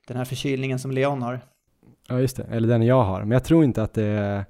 [0.06, 1.40] den här förkylningen som Leon har.
[2.08, 2.46] Ja, just det.
[2.50, 3.20] Eller den jag har.
[3.20, 4.44] Men jag tror inte att det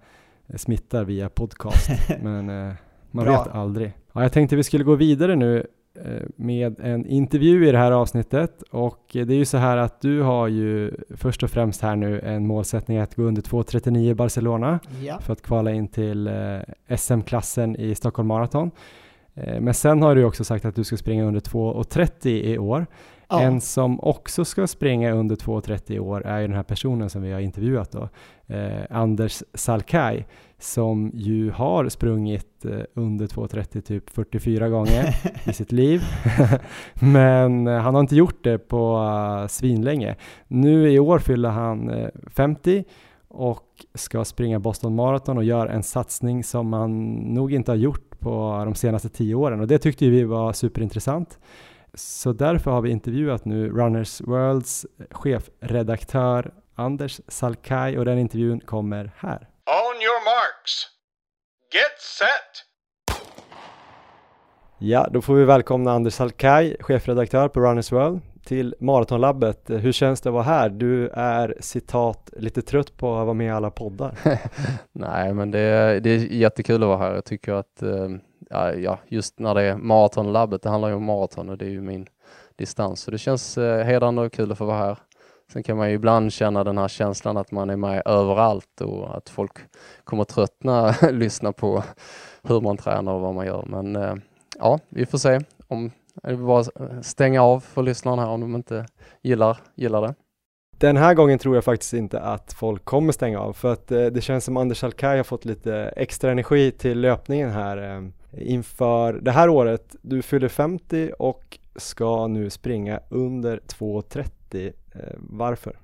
[0.57, 1.91] smittar via podcast.
[2.23, 2.75] men eh,
[3.11, 3.93] man vet aldrig.
[4.13, 5.67] Ja, jag tänkte vi skulle gå vidare nu
[6.05, 10.01] eh, med en intervju i det här avsnittet och det är ju så här att
[10.01, 14.15] du har ju först och främst här nu en målsättning att gå under 2.39 i
[14.15, 15.21] Barcelona ja.
[15.21, 18.71] för att kvala in till eh, SM-klassen i Stockholm Marathon.
[19.61, 22.87] Men sen har du också sagt att du ska springa under 2.30 i år.
[23.31, 23.43] Ja.
[23.43, 27.23] En som också ska springa under 2.30 i år är ju den här personen som
[27.23, 28.09] vi har intervjuat då,
[28.47, 30.25] eh, Anders Salkai,
[30.59, 36.03] som ju har sprungit eh, under 2.30 typ 44 gånger i sitt liv.
[36.95, 40.17] Men eh, han har inte gjort det på uh, svinlänge.
[40.49, 42.85] Nu i år fyller han 50 eh,
[43.29, 48.21] och ska springa Boston Marathon och gör en satsning som man nog inte har gjort
[48.21, 51.39] på de senaste tio åren och det tyckte vi var superintressant.
[51.95, 59.13] Så därför har vi intervjuat nu Runners Worlds chefredaktör Anders Salkai och den intervjun kommer
[59.17, 59.49] här.
[59.67, 60.87] On your marks.
[61.73, 62.67] Get set!
[64.79, 69.71] Ja, då får vi välkomna Anders Salkai, chefredaktör på Runners World till Maratonlabbet.
[69.71, 70.69] Hur känns det att vara här?
[70.69, 74.19] Du är citat lite trött på att vara med i alla poddar.
[74.93, 77.15] Nej, men det är, det är jättekul att vara här.
[77.15, 81.49] Jag tycker att äh, ja, just när det är maratonlabbet, det handlar ju om maraton
[81.49, 82.07] och det är ju min
[82.57, 83.01] distans.
[83.01, 84.99] Så det känns eh, hedrande och kul att få vara här.
[85.53, 89.17] Sen kan man ju ibland känna den här känslan att man är med överallt och
[89.17, 89.53] att folk
[90.05, 91.85] kommer tröttna lyssna på
[92.43, 93.65] hur man tränar och vad man gör.
[93.67, 94.15] Men eh,
[94.59, 95.91] ja, vi får se om
[96.23, 96.65] det bara
[97.03, 98.87] stänga av för lyssnarna här om de inte
[99.23, 100.15] gillar, gillar det.
[100.79, 104.07] Den här gången tror jag faktiskt inte att folk kommer stänga av för att eh,
[104.07, 108.03] det känns som Anders Alkaj har fått lite extra energi till löpningen här eh,
[108.49, 109.97] inför det här året.
[110.03, 114.73] Du fyller 50 och ska nu springa under 2.30.
[114.95, 115.79] Eh, varför?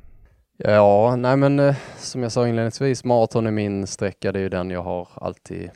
[0.56, 4.32] Ja, nej men som jag sa inledningsvis, maraton är min sträcka.
[4.32, 5.70] Det är ju den jag har alltid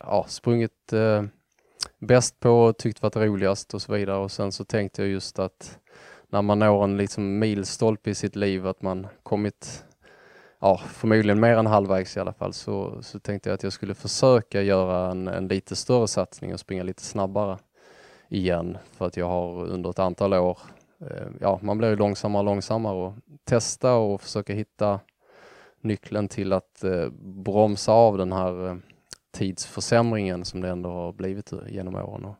[0.00, 1.22] ja, sprungit eh,
[2.06, 4.16] bäst på, tyckt varit roligast och så vidare.
[4.16, 5.78] Och sen så tänkte jag just att
[6.28, 9.84] när man når en liksom milstolpe i sitt liv, att man kommit
[10.60, 13.94] ja, förmodligen mer än halvvägs i alla fall, så, så tänkte jag att jag skulle
[13.94, 17.58] försöka göra en, en lite större satsning och springa lite snabbare
[18.28, 18.78] igen.
[18.92, 20.58] För att jag har under ett antal år,
[21.00, 23.14] eh, ja, man blir ju långsammare och långsammare och
[23.44, 25.00] testa och försöka hitta
[25.80, 28.76] nyckeln till att eh, bromsa av den här eh,
[29.36, 32.24] tidsförsämringen som det ändå har blivit genom åren.
[32.24, 32.36] Och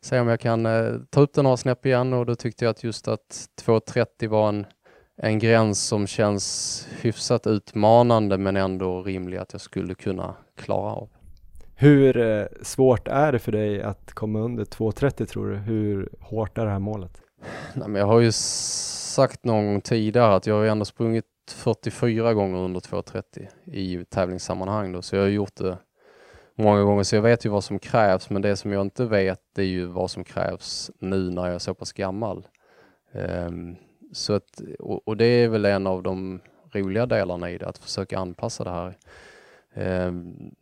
[0.00, 2.70] se om jag kan eh, ta upp den några snäpp igen och då tyckte jag
[2.70, 4.66] att just att 2.30 var en,
[5.16, 11.08] en gräns som känns hyfsat utmanande men ändå rimlig att jag skulle kunna klara av.
[11.74, 15.56] Hur eh, svårt är det för dig att komma under 2.30 tror du?
[15.56, 17.22] Hur hårt är det här målet?
[17.74, 22.34] Nej, men jag har ju sagt någon gång tidigare att jag har ändå sprungit 44
[22.34, 25.78] gånger under 2.30 i tävlingssammanhang då, så jag har gjort det
[26.56, 29.40] många gånger så jag vet ju vad som krävs men det som jag inte vet
[29.54, 32.46] det är ju vad som krävs nu när jag är så pass gammal.
[33.12, 33.76] Um,
[34.12, 36.40] så att, och, och, det är väl en av de
[36.72, 38.98] roliga delarna i det, att försöka anpassa det här.
[40.06, 40.54] Um,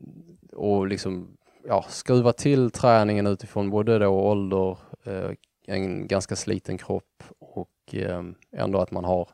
[0.53, 1.37] och liksom
[1.69, 5.31] ja, skruva till träningen utifrån både då ålder, uh,
[5.67, 9.29] en ganska sliten kropp och um, ändå att man har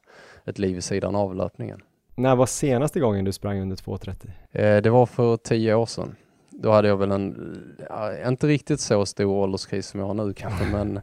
[0.45, 1.83] ett liv i sidan av löpningen.
[2.15, 4.77] När var senaste gången du sprang under 2.30?
[4.77, 6.17] Uh, det var för tio år sedan
[6.51, 10.33] då hade jag väl en, ja, inte riktigt så stor ålderskris som jag har nu
[10.33, 11.01] kanske, men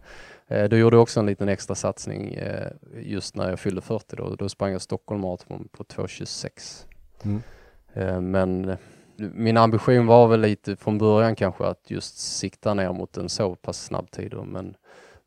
[0.47, 4.15] eh, då gjorde jag också en liten extra satsning eh, just när jag fyllde 40
[4.15, 4.36] då.
[4.36, 6.86] Då sprang jag Stockholm Marathon på 2.26.
[7.23, 7.41] Mm.
[7.93, 8.77] Eh, men
[9.17, 13.55] min ambition var väl lite från början kanske att just sikta ner mot en så
[13.55, 14.31] pass snabb tid.
[14.31, 14.75] Då, men,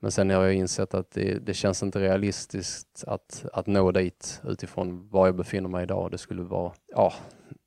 [0.00, 4.40] men sen har jag insett att det, det känns inte realistiskt att, att nå dit
[4.44, 6.10] utifrån var jag befinner mig idag.
[6.10, 7.12] Det skulle vara, ja,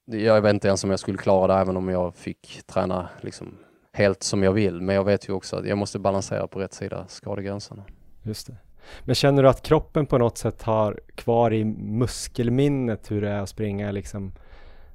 [0.05, 3.57] jag vet inte ens om jag skulle klara det även om jag fick träna liksom
[3.91, 4.81] helt som jag vill.
[4.81, 7.83] Men jag vet ju också att jag måste balansera på rätt sida skadegränserna.
[8.23, 8.55] Just det.
[9.01, 13.39] Men känner du att kroppen på något sätt har kvar i muskelminnet hur det är
[13.39, 14.31] att springa liksom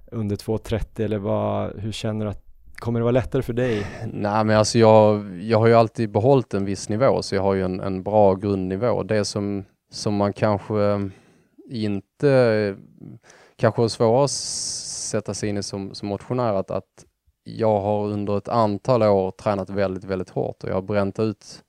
[0.07, 2.45] under 2.30 eller vad, hur känner du att
[2.79, 3.87] Kommer det vara lättare för dig?
[4.13, 7.55] Nej men alltså jag, jag har ju alltid behållit en viss nivå så jag har
[7.55, 9.03] ju en, en bra grundnivå.
[9.03, 11.11] Det som, som man kanske
[11.71, 12.77] inte
[13.57, 14.31] kanske har svårare att
[15.09, 17.05] sätta sig in i som, som motionär att, att
[17.45, 21.65] jag har under ett antal år tränat väldigt, väldigt hårt och jag har bränt ut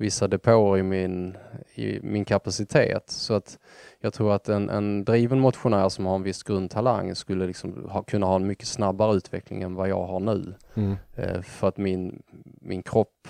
[0.00, 1.36] vissa depåer i min,
[1.74, 3.10] i min kapacitet.
[3.10, 3.58] Så att
[4.00, 8.02] jag tror att en, en driven motionär som har en viss grundtalang skulle liksom ha,
[8.02, 10.54] kunna ha en mycket snabbare utveckling än vad jag har nu.
[10.74, 10.96] Mm.
[11.16, 12.22] Eh, för att min,
[12.60, 13.28] min kropp,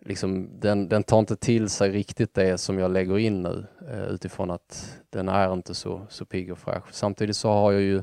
[0.00, 4.04] liksom, den, den tar inte till sig riktigt det som jag lägger in nu eh,
[4.04, 6.86] utifrån att den är inte så, så pigg och fräsch.
[6.90, 8.02] Samtidigt så har jag ju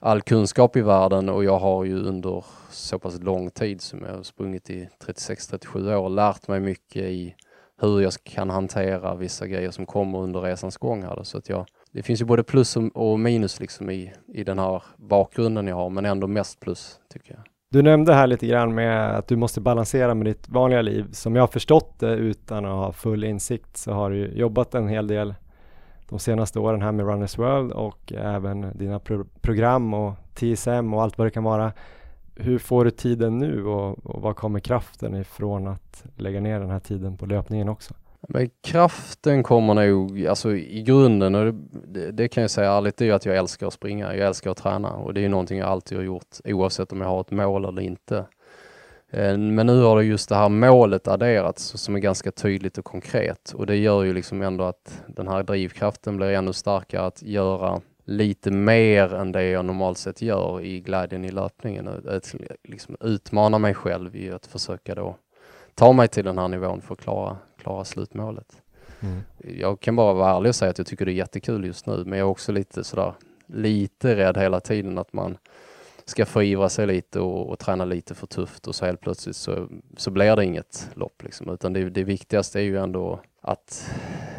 [0.00, 4.14] all kunskap i världen och jag har ju under så pass lång tid som jag
[4.16, 7.34] har sprungit i 36-37 år lärt mig mycket i
[7.80, 11.22] hur jag kan hantera vissa grejer som kommer under resans gång här.
[11.22, 14.82] Så att jag, det finns ju både plus och minus liksom i, i den här
[14.96, 17.42] bakgrunden jag har, men ändå mest plus tycker jag.
[17.70, 21.06] Du nämnde här lite grann med att du måste balansera med ditt vanliga liv.
[21.12, 24.88] Som jag har förstått det utan att ha full insikt så har du jobbat en
[24.88, 25.34] hel del
[26.10, 31.02] de senaste åren här med Runners World och även dina pro program och TSM och
[31.02, 31.72] allt vad det kan vara.
[32.36, 36.70] Hur får du tiden nu och, och var kommer kraften ifrån att lägga ner den
[36.70, 37.94] här tiden på löpningen också?
[38.28, 41.54] Men kraften kommer nog, alltså i grunden, och
[41.88, 44.26] det, det, kan jag säga ärligt, det är ju att jag älskar att springa, jag
[44.26, 47.08] älskar att träna och det är ju någonting jag alltid har gjort oavsett om jag
[47.08, 48.24] har ett mål eller inte.
[49.10, 53.52] Eh, men nu har just det här målet adderats som är ganska tydligt och konkret
[53.54, 57.80] och det gör ju liksom ändå att den här drivkraften blir ännu starkare att göra
[58.04, 61.88] lite mer än det jag normalt sett gör i glädjen i löpningen.
[61.88, 65.16] Att liksom utmana mig själv i att försöka då
[65.74, 68.62] ta mig till den här nivån för att klara, klara slutmålet.
[69.00, 69.20] Mm.
[69.58, 72.04] Jag kan bara vara ärlig och säga att jag tycker det är jättekul just nu
[72.06, 73.14] men jag är också lite sådär
[73.46, 75.38] lite rädd hela tiden att man
[76.10, 79.68] ska förivra sig lite och, och träna lite för tufft och så helt plötsligt så,
[79.96, 81.22] så blir det inget lopp.
[81.22, 81.50] Liksom.
[81.50, 83.90] Utan det, det viktigaste är ju ändå att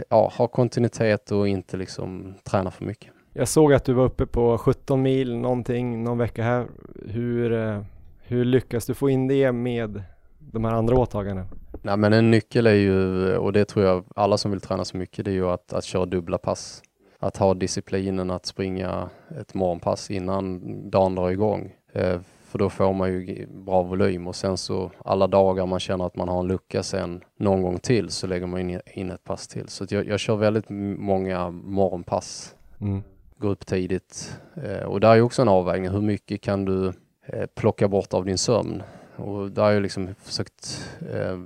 [0.10, 3.12] ja, ha kontinuitet och inte liksom träna för mycket.
[3.34, 6.68] Jag såg att du var uppe på 17 mil någonting någon vecka här.
[7.06, 7.82] Hur, eh,
[8.20, 10.04] hur lyckas du få in det med
[10.40, 11.48] de här andra åtagandena?
[11.82, 14.98] Nej men en nyckel är ju, och det tror jag alla som vill träna så
[14.98, 16.84] mycket, det är ju att, att köra dubbla pass.
[17.22, 21.76] Att ha disciplinen att springa ett morgonpass innan dagen drar igång.
[21.94, 26.06] Eh, för då får man ju bra volym och sen så alla dagar man känner
[26.06, 29.48] att man har en lucka sen någon gång till så lägger man in, ett pass
[29.48, 29.68] till.
[29.68, 30.66] Så jag, jag kör väldigt
[30.98, 32.56] många morgonpass.
[32.80, 33.04] Mm.
[33.38, 34.40] Går upp tidigt.
[34.64, 35.92] Eh, och där är också en avvägning.
[35.92, 36.94] Hur mycket kan du
[37.26, 38.84] eh, plocka bort av din sömn?
[39.16, 40.88] Och där har jag liksom försökt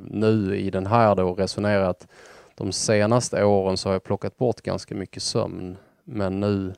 [0.10, 2.08] nu i den här då resonera att
[2.56, 5.78] de senaste åren så har jag plockat bort ganska mycket sömn.
[6.04, 6.74] Men nu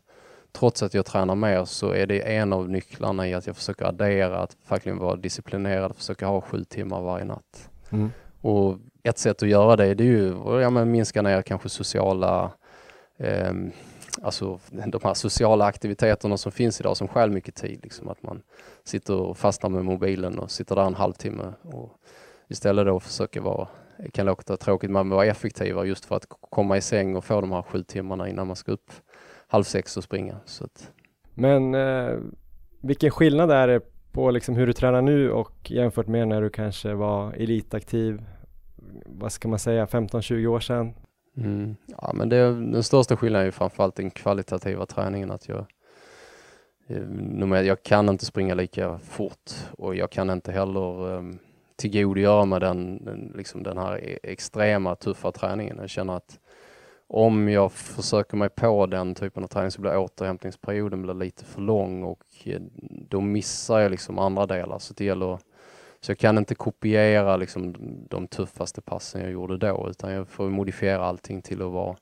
[0.52, 3.86] trots att jag tränar mer så är det en av nycklarna i att jag försöker
[3.86, 7.70] addera, att verkligen vara disciplinerad, försöka ha sju timmar varje natt.
[7.90, 8.12] Mm.
[8.42, 12.52] Och ett sätt att göra det, det är ju att ja, minska ner kanske sociala
[13.18, 13.54] eh,
[14.22, 17.80] alltså de här sociala aktiviteterna som finns idag som stjäl mycket tid.
[17.84, 18.42] Liksom att man
[18.84, 21.92] sitter och fastnar med mobilen och sitter där en halvtimme och
[22.48, 23.68] istället då försöker vara,
[24.14, 27.52] kan låta tråkigt, men vara effektiva just för att komma i säng och få de
[27.52, 28.92] här sju timmarna innan man ska upp
[29.48, 30.36] halv sex och springa.
[30.62, 30.92] Att...
[31.34, 32.18] Men eh,
[32.82, 33.82] vilken skillnad är det
[34.12, 38.24] på liksom hur du tränar nu och jämfört med när du kanske var elitaktiv,
[39.06, 40.94] vad ska man säga, 15-20 år sedan?
[41.38, 41.76] Mm.
[41.86, 42.38] Ja, men det,
[42.72, 45.32] den största skillnaden är framförallt den kvalitativa träningen.
[45.32, 45.66] Att jag,
[46.88, 51.40] eh, jag kan inte springa lika fort och jag kan inte heller um,
[51.78, 55.78] tillgodogöra mig den, den, liksom den här e-, extrema tuffa träningen.
[55.80, 56.40] Jag känner att
[57.08, 61.62] om jag försöker mig på den typen av träning så blir återhämtningsperioden blir lite för
[61.62, 62.62] lång och eh,
[63.10, 64.80] då missar jag liksom andra delar.
[64.80, 65.40] Så det gäller
[66.00, 67.76] så jag kan inte kopiera liksom
[68.10, 71.96] de tuffaste passen jag gjorde då utan jag får modifiera allting till att vara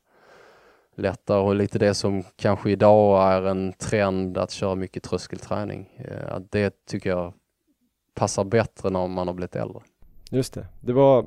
[0.96, 5.90] lättare och lite det som kanske idag är en trend att köra mycket tröskelträning.
[5.98, 7.34] Eh, det tycker jag
[8.16, 9.82] passar bättre när man har blivit äldre.
[10.30, 11.26] Just det, det var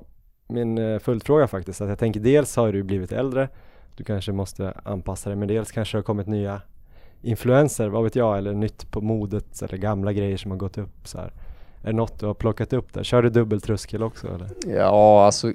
[0.49, 1.81] min eh, följdfråga faktiskt.
[1.81, 3.49] Att jag tänker dels har du blivit äldre,
[3.97, 6.63] du kanske måste anpassa dig, men dels kanske det har kommit nya
[7.23, 11.09] influenser, vad vet jag, eller nytt på modet eller gamla grejer som har gått upp
[11.09, 11.33] så här.
[11.83, 13.03] Är det något du har plockat upp där?
[13.03, 14.51] Kör du dubbeltröskel också eller?
[14.67, 15.53] Ja, alltså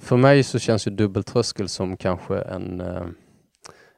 [0.00, 3.06] för mig så känns ju dubbeltröskel som kanske en eh,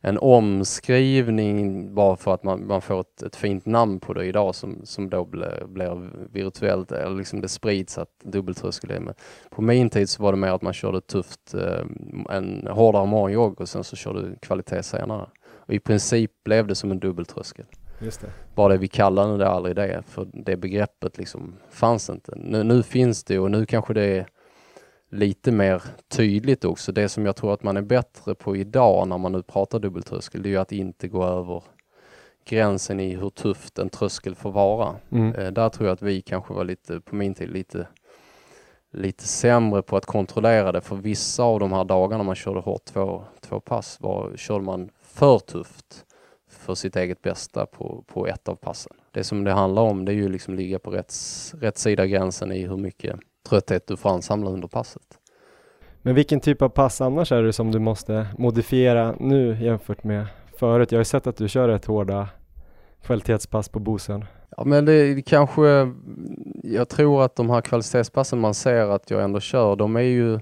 [0.00, 4.54] en omskrivning bara för att man, man får ett, ett, fint namn på det idag
[4.54, 9.14] som, som då blir, blir virtuellt, eller liksom det sprids att dubbeltröskel är med.
[9.50, 11.84] På min tid så var det mer att man körde tufft, eh,
[12.30, 15.26] en hårdare morgonjogg och sen så körde kvalitet senare.
[15.50, 17.66] Och I princip blev det som en dubbeltröskel.
[18.00, 18.30] Just det.
[18.54, 22.32] Bara det vi kallade det aldrig det, för det begreppet liksom fanns inte.
[22.37, 24.26] Nu, nu finns det och nu kanske det är
[25.09, 26.92] lite mer tydligt också.
[26.92, 30.42] Det som jag tror att man är bättre på idag när man nu pratar dubbeltröskel,
[30.42, 31.62] det är ju att inte gå över
[32.44, 34.97] gränsen i hur tufft en tröskel får vara.
[35.11, 35.35] Mm.
[35.35, 37.87] Eh, där tror jag att vi kanske var lite, på min tid, lite,
[38.92, 40.81] lite sämre på att kontrollera det.
[40.81, 44.90] För vissa av de här dagarna man körde hårt två, två pass var, körde man
[45.03, 46.05] för tufft
[46.51, 48.97] för sitt eget bästa på, på ett av passen.
[49.11, 51.14] Det som det handlar om det är ju liksom ligga på rätt,
[51.61, 55.18] rätt sida gränsen i hur mycket trötthet du får ansamla under passet.
[56.02, 60.26] Men vilken typ av pass annars är det som du måste modifiera nu jämfört med
[60.58, 60.92] förut?
[60.92, 62.28] Jag har ju sett att du kör rätt hårda
[63.02, 64.24] kvalitetspass på Bosön.
[64.56, 65.92] Ja men det kanske,
[66.62, 70.40] jag tror att de här kvalitetspassen man ser att jag ändå kör, de är ju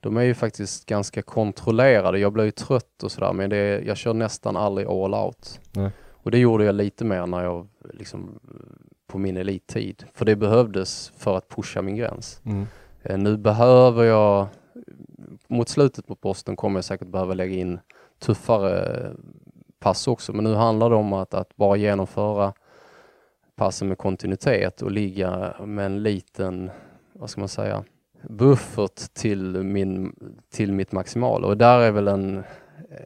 [0.00, 2.18] de är ju faktiskt ganska kontrollerade.
[2.18, 5.60] Jag blir ju trött och sådär men det, jag kör nästan aldrig all out.
[5.72, 5.90] Nej.
[6.08, 8.40] Och det gjorde jag lite mer när jag liksom
[9.10, 10.04] på min elittid.
[10.14, 12.40] För det behövdes för att pusha min gräns.
[12.44, 12.66] Mm.
[13.02, 14.46] Eh, nu behöver jag,
[15.48, 17.80] mot slutet på posten kommer jag säkert behöva lägga in
[18.18, 19.10] tuffare
[19.78, 20.32] pass också.
[20.32, 22.52] Men nu handlar det om att, att bara genomföra
[23.56, 26.70] passen med kontinuitet och ligga med en liten,
[27.12, 27.84] vad ska man säga,
[28.22, 30.14] buffert till, min,
[30.52, 31.46] till mitt maximala.
[31.46, 32.42] Och där är väl en,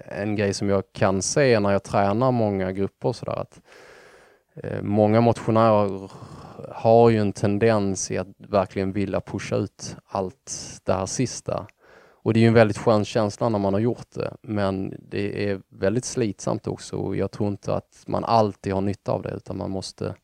[0.04, 3.60] en grej som jag kan se när jag tränar många grupper sådär att
[4.54, 6.10] Eh, många motionärer
[6.72, 11.66] har ju en tendens i att verkligen vilja pusha ut allt det här sista.
[12.24, 15.50] Och det är ju en väldigt skön känsla när man har gjort det, men det
[15.50, 19.30] är väldigt slitsamt också och jag tror inte att man alltid har nytta av det
[19.30, 20.14] utan man måste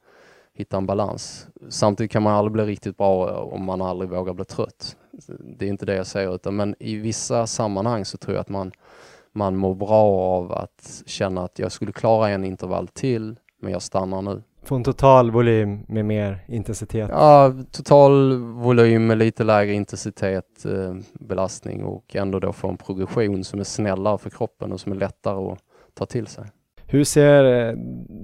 [0.55, 1.49] hitta en balans.
[1.69, 4.97] Samtidigt kan man aldrig bli riktigt bra om man aldrig vågar bli trött.
[5.59, 8.49] Det är inte det jag säger, utan men i vissa sammanhang så tror jag att
[8.49, 8.73] man,
[9.33, 13.83] man mår bra av att känna att jag skulle klara en intervall till, men jag
[13.83, 14.43] stannar nu.
[14.71, 17.09] En total volym med mer intensitet?
[17.13, 23.45] Ja, total volym med lite lägre intensitet, eh, belastning och ändå då få en progression
[23.45, 25.59] som är snällare för kroppen och som är lättare att
[25.95, 26.45] ta till sig.
[26.87, 27.75] Hur ser eh,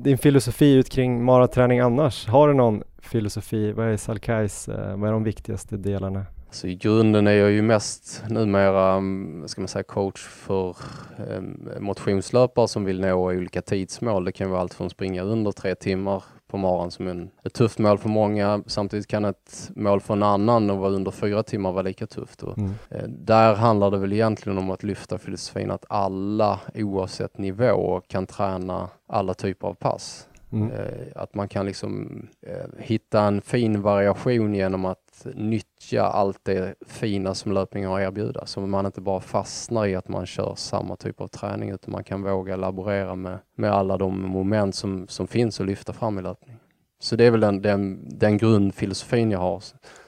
[0.03, 2.27] din filosofi ut kring maraträning annars?
[2.27, 3.73] Har du någon filosofi?
[3.73, 6.27] Vad är Salkais, eh, vad är de viktigaste delarna?
[6.57, 10.77] Så i grunden är jag ju mest numera, mm, ska man säga, coach för
[11.19, 14.25] eh, motionslöpare som vill nå olika tidsmål.
[14.25, 17.79] Det kan vara allt från springa under tre timmar på morgonen som en, ett tufft
[17.79, 18.63] mål för många.
[18.67, 22.43] Samtidigt kan ett mål för en annan och vara under fyra timmar vara lika tufft.
[22.43, 22.71] Mm.
[22.91, 28.27] eh, där handlar det väl egentligen om att lyfta filosofin att alla oavsett nivå kan
[28.27, 30.29] träna alla typer av pass.
[30.53, 30.71] Mm.
[30.71, 36.75] Eh, att man kan liksom eh, hitta en fin variation genom att nyttja allt det
[36.87, 38.47] fina som löpning har att erbjuda.
[38.47, 42.05] Så man inte bara fastnar i att man kör samma typ av träning utan man
[42.05, 46.23] kan våga laborera med, med alla de moment som, som finns att lyfta fram i
[46.23, 46.57] löpning.
[46.99, 49.63] Så det är väl den, den, den grundfilosofin jag har.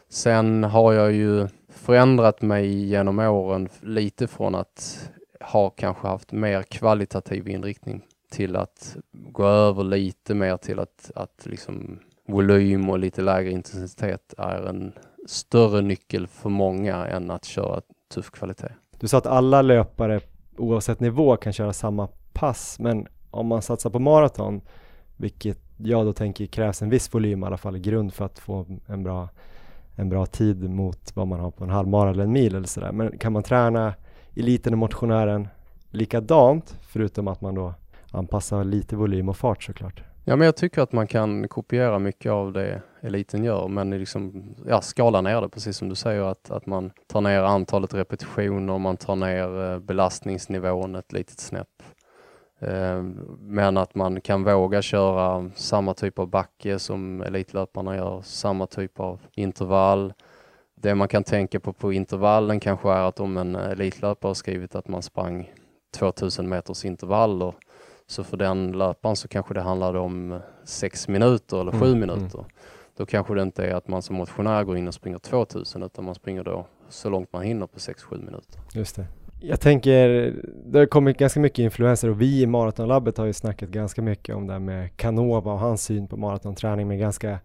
[0.09, 6.63] Sen har jag ju förändrat mig genom åren lite från att ha kanske haft mer
[6.63, 11.99] kvalitativ inriktning till att gå över lite mer till att, att liksom
[12.29, 14.93] volym och lite lägre intensitet är en
[15.27, 17.81] större nyckel för många än att köra
[18.15, 18.73] tuff kvalitet.
[18.99, 20.21] Du sa att alla löpare
[20.57, 24.61] oavsett nivå kan köra samma pass, men om man satsar på maraton,
[25.17, 28.39] vilket jag då tänker krävs en viss volym i alla fall i grund för att
[28.39, 29.29] få en bra,
[29.95, 32.93] en bra tid mot vad man har på en halvmara eller en mil eller sådär.
[32.93, 33.95] Men kan man träna
[34.37, 35.49] eliten och motionären
[35.91, 37.75] likadant, förutom att man då
[38.11, 40.03] anpassar lite volym och fart såklart?
[40.29, 44.55] Ja, men jag tycker att man kan kopiera mycket av det eliten gör, men liksom,
[44.67, 48.79] ja, skala ner det, precis som du säger, att, att man tar ner antalet repetitioner,
[48.79, 51.83] man tar ner eh, belastningsnivån ett litet snäpp.
[52.59, 53.03] Eh,
[53.41, 59.01] men att man kan våga köra samma typ av backe som elitlöparna gör, samma typ
[59.01, 60.13] av intervall.
[60.75, 64.35] Det man kan tänka på på intervallen kanske är att om en eh, elitlöpare har
[64.35, 65.53] skrivit att man sprang
[65.99, 67.55] 2000 meters intervaller
[68.09, 72.45] så för den löparen så kanske det handlade om sex minuter eller sju Mm, minuter.
[72.97, 76.05] Då kanske det inte är att man som motionär går in och springer 2000 utan
[76.05, 78.61] man springer då så långt man hinner på 6-7 minuter.
[78.75, 79.07] Just det.
[79.41, 80.35] Jag tänker,
[80.67, 84.37] det har kommit ganska mycket influenser och vi i Maratonlabbet har ju snackat ganska mycket
[84.37, 87.39] om det här med Canova och hans syn på maratonträning med ganska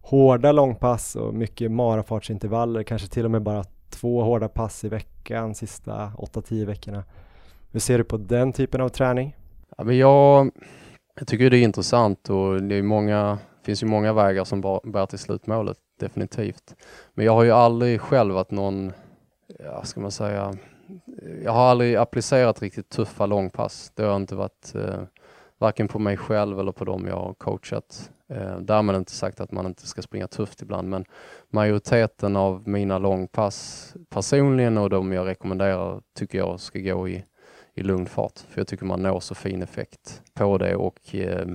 [0.00, 5.54] hårda långpass och mycket marafartsintervaller, kanske till och med bara två hårda pass i veckan
[5.54, 7.04] sista 8-10 veckorna.
[7.70, 9.36] Hur ser du på den typen av träning?
[9.80, 10.50] Ja, men jag,
[11.14, 15.06] jag tycker det är intressant och det är många, finns ju många vägar som bär
[15.06, 16.76] till slutmålet, definitivt.
[17.14, 18.92] Men jag har ju aldrig själv att någon,
[19.58, 20.54] ja ska man säga,
[21.44, 23.92] jag har aldrig applicerat riktigt tuffa långpass.
[23.94, 25.02] Det har inte varit eh,
[25.58, 28.10] varken på mig själv eller på dem jag har coachat.
[28.28, 31.04] Eh, därmed inte sagt att man inte ska springa tufft ibland, men
[31.50, 37.24] majoriteten av mina långpass personligen och de jag rekommenderar tycker jag ska gå i
[37.74, 38.38] i lugn fart.
[38.48, 41.46] För jag tycker man når så fin effekt på det och eh,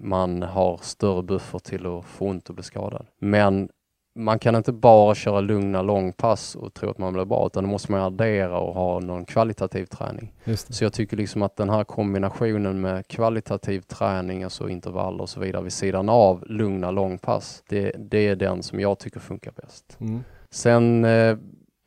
[0.00, 3.06] man har större buffer till att få ont och bli skadad.
[3.18, 3.68] Men
[4.14, 7.70] man kan inte bara köra lugna långpass och tro att man blir bra, utan då
[7.70, 10.34] måste man addera och ha någon kvalitativ träning.
[10.74, 15.40] Så jag tycker liksom att den här kombinationen med kvalitativ träning, alltså intervaller och så
[15.40, 19.96] vidare vid sidan av lugna långpass, det, det är den som jag tycker funkar bäst.
[20.00, 20.24] Mm.
[20.50, 21.36] Sen eh,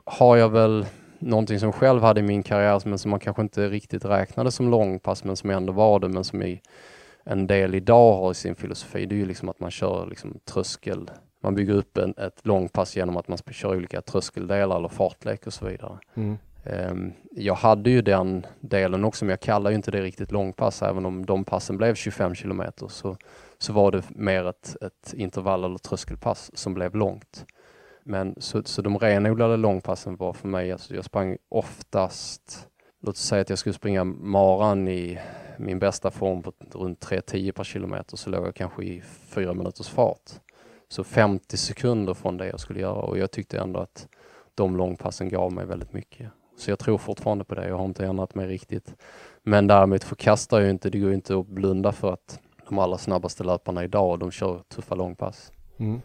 [0.06, 0.86] har jag väl
[1.26, 4.70] någonting som själv hade i min karriär men som man kanske inte riktigt räknade som
[4.70, 6.62] långpass men som ändå var det men som i
[7.24, 9.06] en del idag har i sin filosofi.
[9.06, 11.12] Det är ju liksom att man kör liksom tröskel.
[11.42, 15.54] Man bygger upp en, ett långpass genom att man kör olika tröskeldelar eller fartlek och
[15.54, 16.00] så vidare.
[16.14, 16.38] Mm.
[16.64, 20.82] Um, jag hade ju den delen också men jag kallar ju inte det riktigt långpass
[20.82, 23.18] även om de passen blev 25 kilometer så,
[23.58, 27.46] så var det mer ett, ett intervall eller tröskelpass som blev långt.
[28.08, 32.68] Men så, så de renodlade långpassen var för mig, alltså jag sprang oftast,
[33.02, 35.20] låt oss säga att jag skulle springa maran i
[35.58, 39.90] min bästa form på runt 3.10 per kilometer så låg jag kanske i fyra minuters
[39.90, 40.32] fart.
[40.90, 44.08] Så 50 sekunder från det jag skulle göra och jag tyckte ändå att
[44.56, 46.32] de långpassen gav mig väldigt mycket.
[46.58, 48.96] Så jag tror fortfarande på det, jag har inte ändrat mig riktigt.
[49.44, 52.40] Men däremot förkastar jag inte, det går inte att blunda för att
[52.70, 55.52] de allra snabbaste löparna idag, de kör tuffa långpass.
[55.78, 56.02] Mm.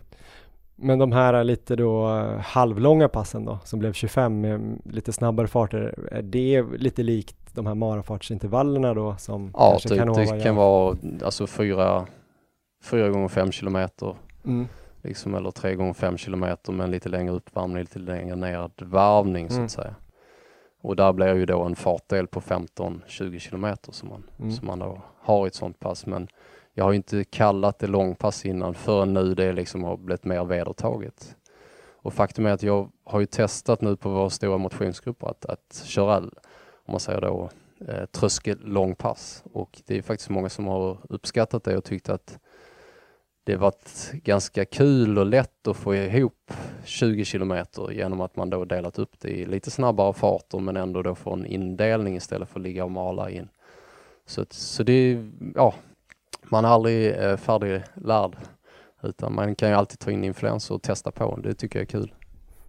[0.83, 5.47] Men de här lite då eh, halvlånga passen då, som blev 25 med lite snabbare
[5.47, 10.24] farter, är det lite likt de här marafartsintervallerna då som Ja, kanske typ, Canova det
[10.37, 10.43] gör?
[10.43, 12.07] kan vara alltså fyra,
[12.85, 14.68] fyra gånger fem kilometer Mm.
[15.03, 19.49] liksom, eller tre gånger fem kilometer med en lite längre uppvärmning, lite längre ner varvning
[19.49, 19.64] så Mm.
[19.64, 19.95] att säga.
[20.83, 24.53] Och där blir ju då en fartdel på 15-20 kilometer som man, Mm.
[24.53, 26.07] som man då har i ett sånt pass.
[26.07, 26.28] Men
[26.81, 30.45] jag har ju inte kallat det långpass innan förrän nu det liksom har blivit mer
[30.45, 31.37] vedertaget.
[31.89, 35.83] Och faktum är att jag har ju testat nu på våra stora motionsgrupper att, att
[35.85, 36.31] köra, om
[36.87, 37.51] man säger då,
[37.89, 39.45] eh, tröskellångpass.
[39.53, 42.39] Och det är faktiskt många som har uppskattat det och tyckt att
[43.45, 46.53] det varit ganska kul och lätt att få ihop
[46.85, 51.03] 20 kilometer genom att man då delat upp det i lite snabbare farter men ändå
[51.03, 53.49] då få en indelning istället för att ligga och mala in.
[54.26, 55.74] Så, så det, ja,
[56.43, 58.36] man är aldrig eh, färdiglärd
[59.03, 61.36] utan man kan ju alltid ta in influenser och testa på.
[61.43, 62.14] Det tycker jag är kul.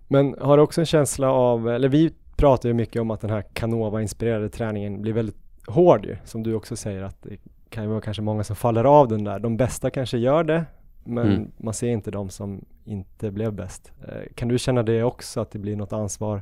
[0.07, 3.30] Men har du också en känsla av, eller vi pratar ju mycket om att den
[3.30, 7.38] här Canova-inspirerade träningen blir väldigt hård ju, som du också säger att det
[7.69, 9.39] kan ju vara kanske många som faller av den där.
[9.39, 10.65] De bästa kanske gör det,
[11.03, 11.51] men mm.
[11.57, 13.91] man ser inte de som inte blev bäst.
[14.07, 16.41] Eh, kan du känna det också, att det blir något ansvar?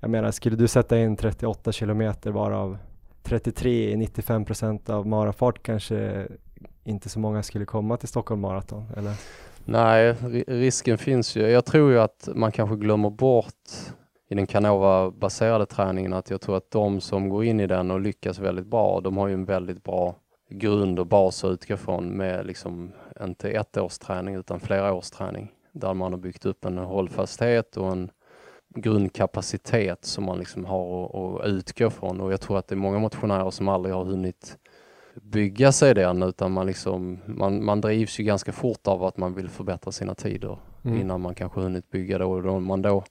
[0.00, 2.78] Jag menar, skulle du sätta in 38 kilometer varav
[3.28, 6.26] 33 i 95 procent av marafart kanske
[6.84, 9.14] inte så många skulle komma till Stockholm Marathon, eller?
[9.64, 10.12] Nej,
[10.46, 11.40] risken finns ju.
[11.40, 13.54] Jag tror ju att man kanske glömmer bort
[14.30, 18.00] i den Canova-baserade träningen att jag tror att de som går in i den och
[18.00, 20.14] lyckas väldigt bra, de har ju en väldigt bra
[20.50, 22.92] grund och bas att utgå från med liksom
[23.24, 27.76] inte ett års träning utan flera års träning där man har byggt upp en hållfasthet
[27.76, 28.10] och en
[28.74, 32.98] grundkapacitet som man liksom har att utgå från och jag tror att det är många
[32.98, 34.58] motionärer som aldrig har hunnit
[35.22, 39.34] bygga sig den utan man, liksom, man, man drivs ju ganska fort av att man
[39.34, 41.00] vill förbättra sina tider mm.
[41.00, 43.04] innan man kanske hunnit bygga det och då man då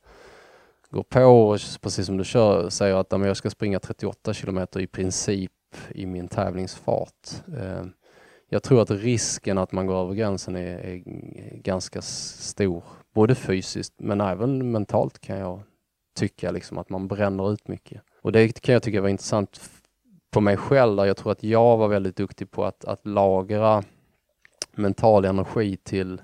[0.90, 4.88] går på och precis som du kör, säger att jag ska springa 38 kilometer i
[4.88, 5.52] princip
[5.90, 7.44] i min tävlingsfart.
[7.58, 7.86] Eh,
[8.50, 11.02] jag tror att risken att man går över gränsen är, är
[11.62, 12.84] ganska stor,
[13.18, 15.62] både fysiskt men även mentalt kan jag
[16.16, 18.02] tycka liksom att man bränner ut mycket.
[18.22, 19.62] Och det kan jag tycka var intressant
[20.32, 23.84] på mig själv där jag tror att jag var väldigt duktig på att, att lagra
[24.76, 26.22] mental energi till,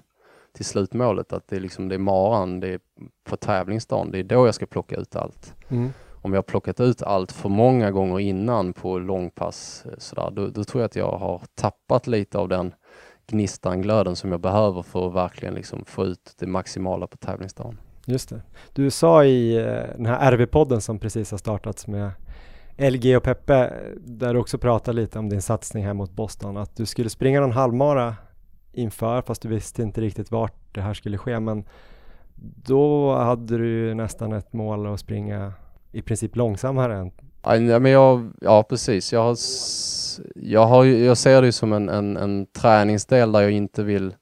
[0.53, 1.33] till slutmålet.
[1.33, 2.79] Att det är liksom det är maran, det är
[3.23, 5.53] på tävlingsdagen, det är då jag ska plocka ut allt.
[5.69, 5.89] Mm.
[6.21, 10.47] Om jag har plockat ut allt för många gånger innan på långpass, eh, sådär, då,
[10.47, 12.73] då tror jag att jag har tappat lite av den
[13.28, 17.78] gnistan, glöden som jag behöver för att verkligen liksom få ut det maximala på tävlingsdagen.
[18.05, 18.41] Just det.
[18.74, 19.63] Du sa i eh,
[19.95, 22.11] den här RV-podden som precis har startats med
[22.78, 26.76] LG och Peppe, där du också pratar lite om din satsning här mot Boston, att
[26.76, 28.15] du skulle springa någon halvmara
[28.71, 31.65] inför, fast du visste inte riktigt vart det här skulle ske, men
[32.65, 35.53] då hade du nästan ett mål att springa
[35.91, 37.11] i princip långsammare än
[37.45, 39.13] Ja, men jag, ja precis.
[39.13, 39.37] Jag, har,
[40.35, 44.15] jag, har, jag ser det som en, en, en träningsdel där jag inte vill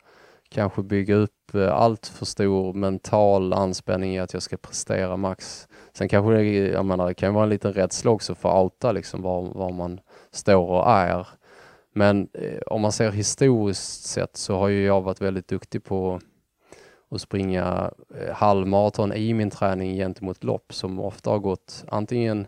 [0.50, 5.68] kanske bygga upp eh, allt för stor mental anspänning i att jag ska prestera max.
[5.94, 8.92] Sen kanske det, jag menar, det kan vara en liten rädsla också för att outa
[8.92, 10.00] liksom var, var man
[10.32, 11.28] står och är.
[11.94, 16.20] Men eh, om man ser historiskt sett så har ju jag varit väldigt duktig på
[17.12, 22.48] att springa eh, halvmaraton i min träning gentemot lopp som ofta har gått antingen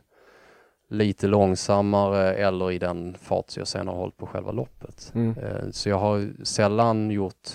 [0.94, 5.12] lite långsammare eller i den fart som jag sen har hållit på själva loppet.
[5.16, 5.38] Mm.
[5.38, 7.50] Eh, så jag har sällan gjort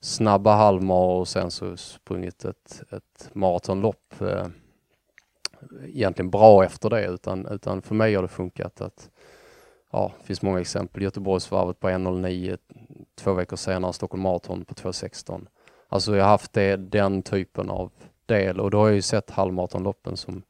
[0.00, 4.46] snabba halvmar och sen så sprungit ett, ett maratonlopp eh,
[5.84, 9.10] egentligen bra efter det utan, utan för mig har det funkat att
[9.90, 11.02] ja, det finns många exempel.
[11.02, 12.58] Göteborgsvarvet på 1.09,
[13.14, 15.46] två veckor senare Stockholm Marathon på 2.16.
[15.88, 17.92] Alltså jag har haft det, den typen av
[18.26, 20.42] del och då har jag ju sett halvmaratonloppen som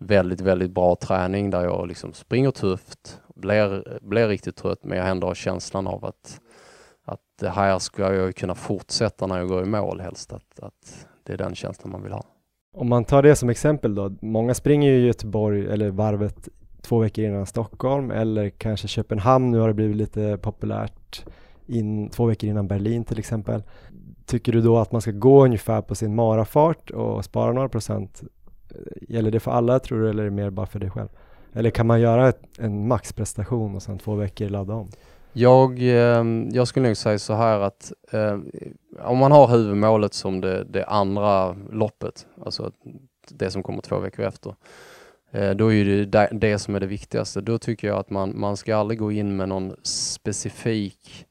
[0.00, 5.08] väldigt, väldigt bra träning där jag liksom springer tufft, blir, blir riktigt trött men jag
[5.08, 6.40] ändå har känslan av att,
[7.04, 11.06] att det här ska jag kunna fortsätta när jag går i mål helst, att, att
[11.24, 12.24] det är den känslan man vill ha.
[12.76, 16.48] Om man tar det som exempel då, många springer ju i Göteborg eller varvet
[16.82, 21.24] två veckor innan Stockholm eller kanske Köpenhamn, nu har det blivit lite populärt
[21.66, 23.62] in, två veckor innan Berlin till exempel.
[24.26, 28.22] Tycker du då att man ska gå ungefär på sin marafart och spara några procent?
[29.08, 31.08] Gäller det för alla tror du eller är det mer bara för dig själv?
[31.52, 34.88] Eller kan man göra ett, en maxprestation och sen två veckor ladda om?
[35.32, 38.38] Jag, ehm, jag skulle nog säga så här att eh,
[38.98, 42.72] om man har huvudmålet som det, det, andra loppet, alltså
[43.28, 44.54] det som kommer två veckor efter,
[45.30, 47.40] eh, då är det det som är det viktigaste.
[47.40, 51.26] Då tycker jag att man, man ska aldrig gå in med någon specifik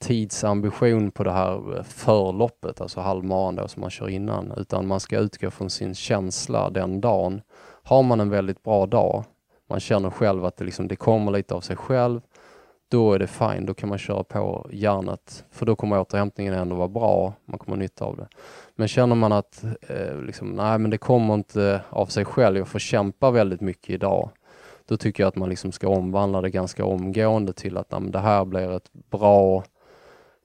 [0.00, 5.00] tidsambition på det här eh, förloppet, alltså halvmaran då som man kör innan, utan man
[5.00, 7.42] ska utgå från sin känsla den dagen.
[7.82, 9.24] Har man en väldigt bra dag,
[9.68, 12.20] man känner själv att det, liksom, det kommer lite av sig själv,
[12.88, 16.76] då är det fine, då kan man köra på järnet, för då kommer återhämtningen ändå
[16.76, 18.28] vara bra, man kommer ha nytta av det.
[18.74, 22.68] Men känner man att eh, liksom, nej men det kommer inte av sig själv, jag
[22.68, 24.30] får kämpa väldigt mycket idag,
[24.86, 28.18] då tycker jag att man liksom ska omvandla det ganska omgående till att nej, det
[28.18, 29.64] här blir ett bra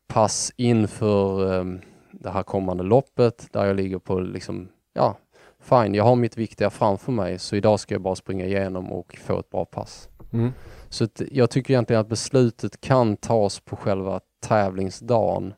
[0.08, 1.82] pass inför um,
[2.12, 5.18] det här kommande loppet där jag ligger på liksom, ja,
[5.60, 9.18] fine, jag har mitt viktiga framför mig så idag ska jag bara springa igenom och
[9.18, 10.10] få ett bra pass.
[10.34, 10.51] Mm.
[10.89, 15.53] Så jag tycker egentligen att beslutet kan tas på själva tävlingsdagen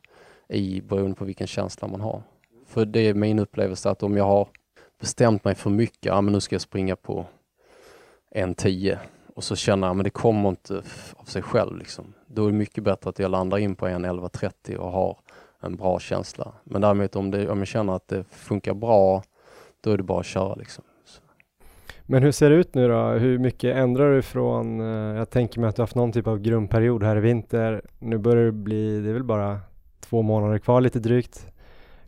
[0.49, 2.23] i beroende på vilken känsla man har.
[2.67, 4.47] För det är min upplevelse att om jag har
[4.99, 7.25] bestämt mig för mycket, ja men nu ska jag springa på
[8.31, 8.99] en 10
[9.37, 10.81] och så känner jag men det kommer inte
[11.15, 11.77] av sig själv.
[11.77, 12.13] Liksom.
[12.27, 15.17] Då är det mycket bättre att jag landar in på en 11.30 och har
[15.59, 16.51] en bra känsla.
[16.63, 19.23] Men däremot om, det, om jag känner att det funkar bra,
[19.83, 20.55] då är det bara att köra.
[20.55, 20.83] Liksom.
[22.03, 23.09] Men hur ser det ut nu då?
[23.09, 26.27] Hur mycket ändrar du från, eh, jag tänker mig att du har haft någon typ
[26.27, 27.81] av grundperiod här i vinter.
[27.99, 29.59] Nu börjar det bli, det är väl bara
[29.99, 31.47] två månader kvar lite drygt.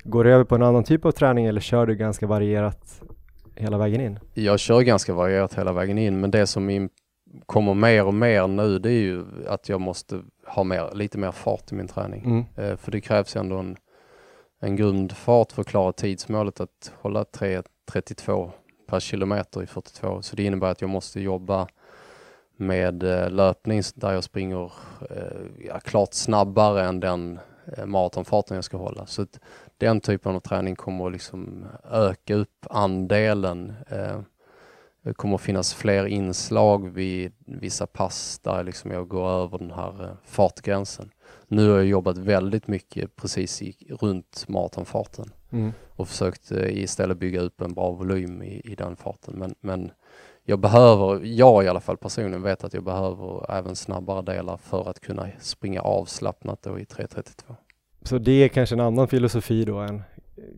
[0.03, 3.01] Går du över på en annan typ av träning eller kör du ganska varierat
[3.55, 4.19] hela vägen in?
[4.33, 6.69] Jag kör ganska varierat hela vägen in, men det som
[7.45, 11.31] kommer mer och mer nu det är ju att jag måste ha mer, lite mer
[11.31, 12.25] fart i min träning.
[12.25, 12.45] Mm.
[12.55, 13.77] Eh, för det krävs ändå en,
[14.59, 18.51] en grundfart för att klara tidsmålet att hålla 3.32
[18.87, 20.21] per kilometer i 42.
[20.21, 21.67] Så det innebär att jag måste jobba
[22.59, 24.71] med eh, löpning där jag springer
[25.09, 27.39] eh, ja, klart snabbare än den
[27.77, 29.05] eh, maratonfarten jag ska hålla.
[29.05, 29.25] Så
[29.77, 33.73] den typen av träning kommer att liksom öka upp andelen.
[35.01, 39.71] Det kommer att finnas fler inslag vid vissa pass där liksom jag går över den
[39.71, 41.09] här eh, fartgränsen.
[41.47, 45.71] Nu har jag jobbat väldigt mycket precis i, runt maratonfarten Mm.
[45.89, 49.33] och försökt eh, istället bygga upp en bra volym i, i den farten.
[49.37, 49.91] Men, men
[50.43, 54.89] jag behöver, jag i alla fall personligen vet att jag behöver även snabbare delar för
[54.89, 57.55] att kunna springa avslappnat då i 3.32.
[58.01, 60.01] Så det är kanske en annan filosofi då än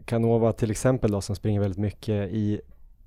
[0.05, 2.61] Canova till exempel då som springer väldigt mycket i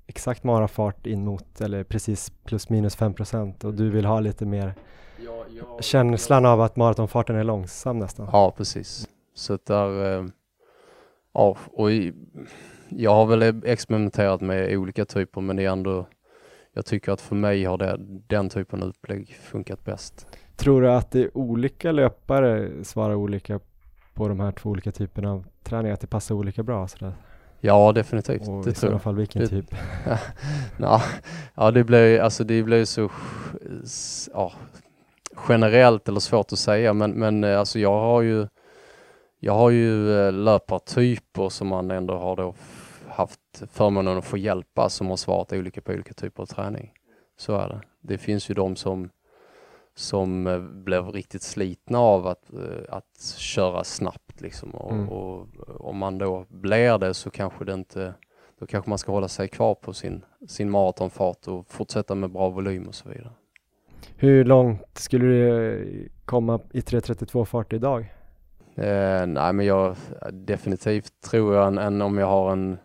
[0.07, 4.73] exakt marafart in mot eller precis plus minus 5% och du vill ha lite mer
[5.79, 8.29] känslan av att maratonfarten är långsam nästan.
[8.31, 9.09] Ja, precis.
[9.33, 10.25] Så där, eh,
[11.33, 12.13] ja, och i,
[12.89, 16.07] jag har väl experimenterat med olika typer men det är ändå,
[16.73, 17.97] jag tycker att för mig har det,
[18.27, 20.27] den typen av upplägg funkat bäst.
[20.55, 23.59] Tror du att det är olika löpare svarar olika
[24.13, 27.13] på de här två olika typerna av träning, att det passar olika bra sådär?
[27.65, 28.47] Ja, definitivt.
[28.47, 29.01] Och det i tror jag.
[29.01, 29.75] fall vilken Det- typ?
[30.79, 31.01] Ja,
[31.55, 33.09] ja det blir alltså det blir så
[34.33, 34.53] ja,
[35.49, 38.47] generellt eller svårt att säga men, men eh, alltså jag har ju
[39.39, 42.55] jag har ju eh, löpartyper som man ändå har då
[43.09, 43.39] haft
[43.71, 46.91] förmånen att få hjälpa som har svarat olika på olika typer av träning.
[47.37, 47.81] Så är det.
[48.01, 49.09] Det finns ju de som
[49.95, 52.43] som eh, blev riktigt slitna av att,
[52.89, 55.09] att köra snabbt liksom och, Mm.
[55.09, 55.47] och
[55.79, 58.13] om man då blir det så kanske det inte
[58.59, 62.49] då kanske man ska hålla sig kvar på sin, sin maratonfart och fortsätta med bra
[62.49, 63.31] volym och så vidare.
[64.17, 68.01] Hur långt skulle du komma i 3.32 fart idag?
[68.75, 69.95] Eh, nej men jag
[70.31, 72.77] definitivt tror jag än, än om jag har en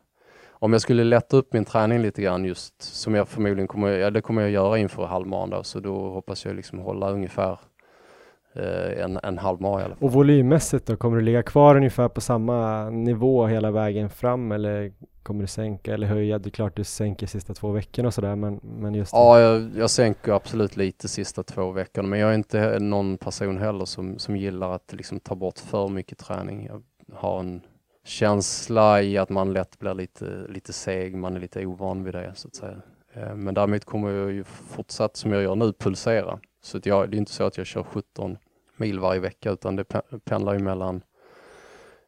[0.63, 4.11] om jag skulle lätta upp min träning lite grann just som jag förmodligen kommer, ja,
[4.11, 7.59] det kommer jag göra inför halvmaran då, så då hoppas jag liksom hålla ungefär
[8.55, 10.05] eh, en, en halvmara i alla fall.
[10.05, 14.93] Och volymmässigt då, kommer du ligga kvar ungefär på samma nivå hela vägen fram eller
[15.23, 16.39] kommer du sänka eller höja?
[16.39, 19.13] Det är klart du sänker sista två veckorna och sådär men, men just.
[19.13, 23.59] Ja, jag, jag sänker absolut lite sista två veckorna, men jag är inte någon person
[23.59, 26.67] heller som, som gillar att liksom ta bort för mycket träning.
[26.67, 26.83] Jag
[27.17, 27.61] har en
[28.05, 32.33] känsla i att man lätt blir lite, lite seg, man är lite ovan vid det
[32.35, 32.77] så att säga.
[33.15, 36.39] Eh, Men däremot kommer jag ju fortsatt som jag gör nu pulsera.
[36.63, 38.37] Så jag, det är inte så att jag kör 17
[38.77, 41.03] mil varje vecka utan det pe- pendlar ju mellan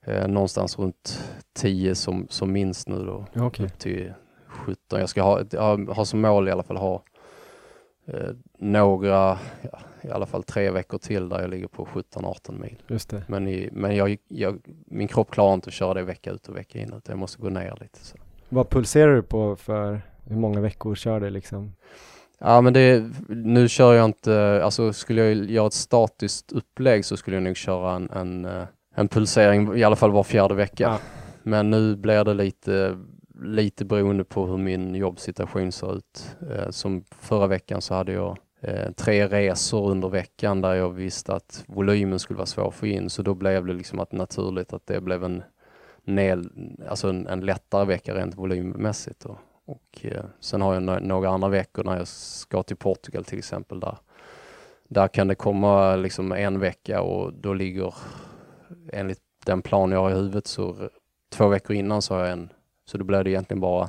[0.03, 3.66] eh, någonstans runt 10 som, som minst nu då Ja, Okej.
[3.66, 4.12] upp till
[4.46, 5.00] 17.
[5.00, 7.03] Jag ska ha, jag har som mål i alla fall ha
[8.07, 9.38] eh, några,
[9.72, 12.82] ja, i alla fall tre veckor till där jag ligger på 17-18 mil.
[12.86, 13.22] Just det.
[13.28, 16.57] Men, i, men jag, jag, min kropp klarar inte att köra det vecka ut och
[16.57, 17.98] vecka in utan jag måste gå ner lite.
[18.05, 18.16] Så.
[18.48, 21.72] Vad pulserar du på för hur många veckor kör du liksom?
[22.45, 27.16] Ja men det, nu kör jag inte, alltså skulle jag göra ett statiskt upplägg så
[27.16, 28.64] skulle jag nog köra en, en, eh,
[28.95, 30.84] en pulsering i alla fall var fjärde vecka.
[30.84, 30.99] Ja.
[31.43, 32.99] Men nu blir det lite,
[33.43, 36.36] lite beroende på hur min jobbsituation ser ut.
[36.51, 41.34] Eh, som förra veckan så hade jag eh, tre resor under veckan där jag visste
[41.34, 43.11] att volymen skulle vara svår att få in.
[43.11, 45.43] Så då blev det liksom att naturligt att det blev en,
[46.05, 46.51] nel,
[46.88, 49.20] alltså en, en lättare vecka rent volymmässigt.
[49.20, 49.38] Då.
[49.72, 53.38] Och eh, sen har jag no- några andra veckor när jag ska till Portugal till
[53.38, 53.98] exempel där.
[54.88, 57.94] Där kan det komma liksom en vecka och då ligger
[58.92, 60.76] enligt den plan jag har i huvudet så
[61.32, 62.52] två veckor innan så har jag en.
[62.84, 63.88] Så då blir det egentligen bara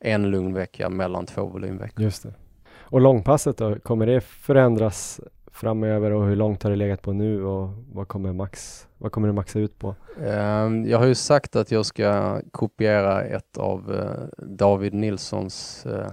[0.00, 2.02] en lugn vecka mellan två volymveckor.
[2.04, 2.34] Just det.
[2.76, 5.20] Och långpasset då, kommer det förändras
[5.54, 9.28] framöver och hur långt har det legat på nu och vad kommer max, vad kommer
[9.28, 9.94] du maxa ut på?
[10.26, 16.10] Ehm, Jag har ju sagt att jag ska kopiera ett av eh, David Nilssons, eh,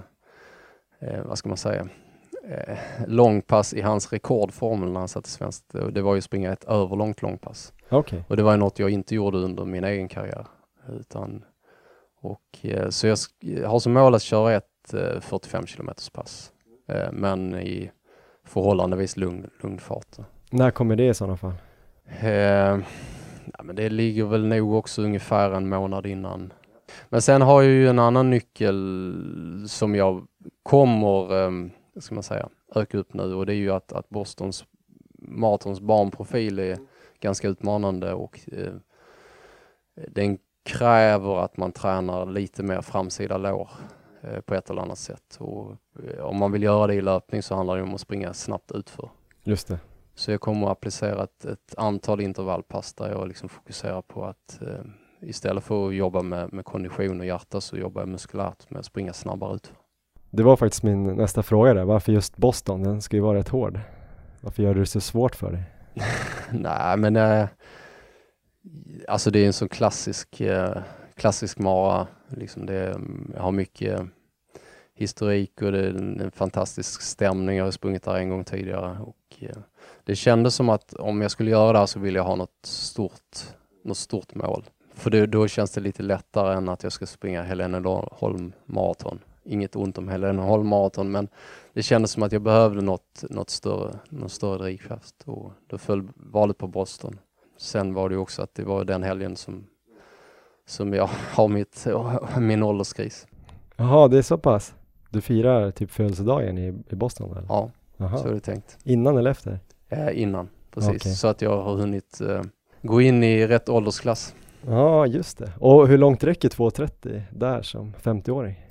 [0.99, 1.87] eh, vad ska man säga,
[3.07, 5.75] långpass i hans rekordformel när han satte svenskt.
[5.91, 7.73] Det var ju springa ett överlångt långpass.
[7.89, 8.23] Okej.
[8.27, 10.47] Och det var ju något jag inte gjorde under min egen karriär.
[10.89, 11.43] Utan,
[12.21, 13.17] och, så jag
[13.67, 16.51] har som mål att köra ett eh, 45 kilometers pass.
[17.11, 17.91] Men i
[18.51, 20.17] förhållandevis lugn, lugn fart.
[20.49, 21.53] När kommer det i sådana fall?
[22.21, 22.79] Eh,
[23.53, 26.53] ja, men det ligger väl nog också ungefär en månad innan.
[27.09, 30.27] Men sen har jag ju en annan nyckel som jag
[30.63, 31.51] kommer, eh,
[31.99, 34.65] ska man säga, öka upp nu och det är ju att, att Bostons
[35.13, 36.77] maratons barnprofil är
[37.19, 38.73] ganska utmanande och eh,
[40.07, 43.69] den kräver att man tränar lite mer framsida lår
[44.45, 45.37] på ett eller annat sätt.
[45.39, 45.75] Och,
[46.07, 48.71] eh, om man vill göra det i löpning så handlar det om att springa snabbt
[48.71, 49.09] utför.
[49.43, 49.79] Just det.
[50.15, 54.61] Så jag kommer att applicera ett, ett antal intervallpass där jag liksom fokuserar på att
[54.61, 54.85] eh,
[55.21, 58.85] istället för att jobba med, med kondition och hjärta så jobbar jag muskulärt med att
[58.85, 59.73] springa snabbare ut.
[60.29, 61.83] Det var faktiskt min nästa fråga där.
[61.83, 62.83] Varför just Boston?
[62.83, 63.79] Den ska ju vara rätt hård.
[64.41, 65.63] Varför gör du det så svårt för dig?
[66.51, 67.47] Nej men eh,
[69.07, 70.77] alltså det är en sån klassisk, eh,
[71.21, 72.07] klassisk mara.
[72.27, 72.99] Liksom det,
[73.33, 74.01] jag har mycket
[74.93, 77.57] historik och det är en, en fantastisk stämning.
[77.57, 79.57] Jag har sprungit där en gång tidigare och eh,
[80.03, 82.65] det kändes som att om jag skulle göra det här så vill jag ha något
[82.65, 83.37] stort,
[83.83, 84.63] något stort mål.
[84.93, 89.19] För det, då känns det lite lättare än att jag ska springa Heleneholm maraton.
[89.43, 91.27] Inget ont om Heleneholm maraton men
[91.73, 96.07] det kändes som att jag behövde något, något större, något större drivkraft och då föll
[96.15, 97.19] valet på Boston.
[97.57, 99.67] Sen var det ju också att det var den helgen som,
[100.71, 101.87] som jag har mitt,
[102.37, 103.27] min ålderskris.
[103.75, 104.73] Jaha, det är så pass?
[105.09, 107.45] Du firar typ födelsedagen i, i Boston eller?
[107.49, 108.17] Ja, Jaha.
[108.17, 108.77] så är det tänkt.
[108.83, 109.59] Innan eller efter?
[109.89, 110.95] Eh, innan, precis.
[110.95, 111.15] Okej.
[111.15, 112.41] Så att jag har hunnit eh,
[112.81, 114.35] gå in i rätt åldersklass.
[114.67, 115.51] Ja, just det.
[115.59, 118.67] Och hur långt räcker 2.30 där som 50-åring?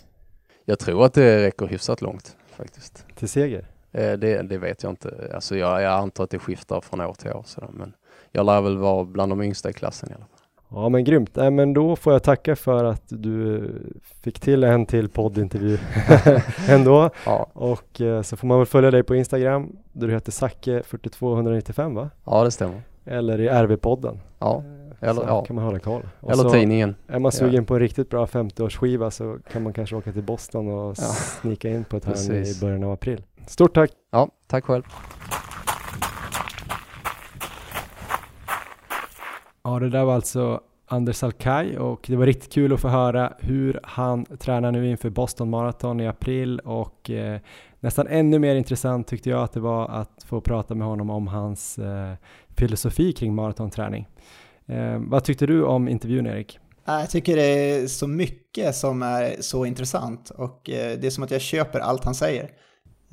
[0.65, 3.07] Jag tror att det räcker hyfsat långt faktiskt.
[3.15, 3.67] Till seger?
[3.93, 5.31] Eh, det, det vet jag inte.
[5.35, 7.71] Alltså jag, jag antar att det skiftar från år till år sådär.
[7.73, 7.93] men
[8.33, 10.40] jag lär väl vara bland de yngsta i klassen i alla fall.
[10.73, 13.63] Ja men grymt, Nej, men då får jag tacka för att du
[14.23, 15.79] fick till en till poddintervju
[16.69, 17.11] ändå.
[17.27, 21.95] Ja, Och eh, så får man väl följa dig på Instagram, där du heter Zacke42195
[21.95, 22.11] va?
[22.25, 22.83] ja det stämmer.
[23.05, 24.19] Eller i RV-podden.
[24.39, 24.63] Ja,
[25.01, 25.45] eller- så ja.
[25.45, 26.03] kan man hålla koll.
[26.21, 26.95] Och eller så tidningen.
[27.09, 30.69] är man sugen på en riktigt bra 50-årsskiva så kan man kanske åka till Boston
[30.69, 31.03] och Ja.
[31.41, 33.23] snika in på ett hörn i början av april.
[33.47, 33.91] Stort tack!
[34.11, 34.83] Ja, tack själv.
[39.65, 43.33] Ja, det där var alltså Anders Alkaj och det var riktigt kul att få höra
[43.39, 47.41] hur han tränar nu inför Boston Marathon i april och eh,
[47.81, 51.27] nästan ännu mer intressant tyckte jag att det var att få prata med honom om
[51.27, 52.15] hans eh,
[52.57, 54.09] filosofi kring maratonträning.
[54.67, 56.59] Eh, vad tyckte du om intervjun Erik?
[56.85, 61.25] Jag tycker det är så mycket som är så intressant och eh, det är som
[61.25, 62.51] att jag köper allt han säger.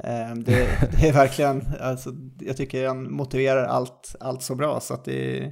[0.03, 4.93] Eh, det, det är verkligen, alltså, jag tycker han motiverar allt, allt så bra så
[4.93, 5.51] att det är,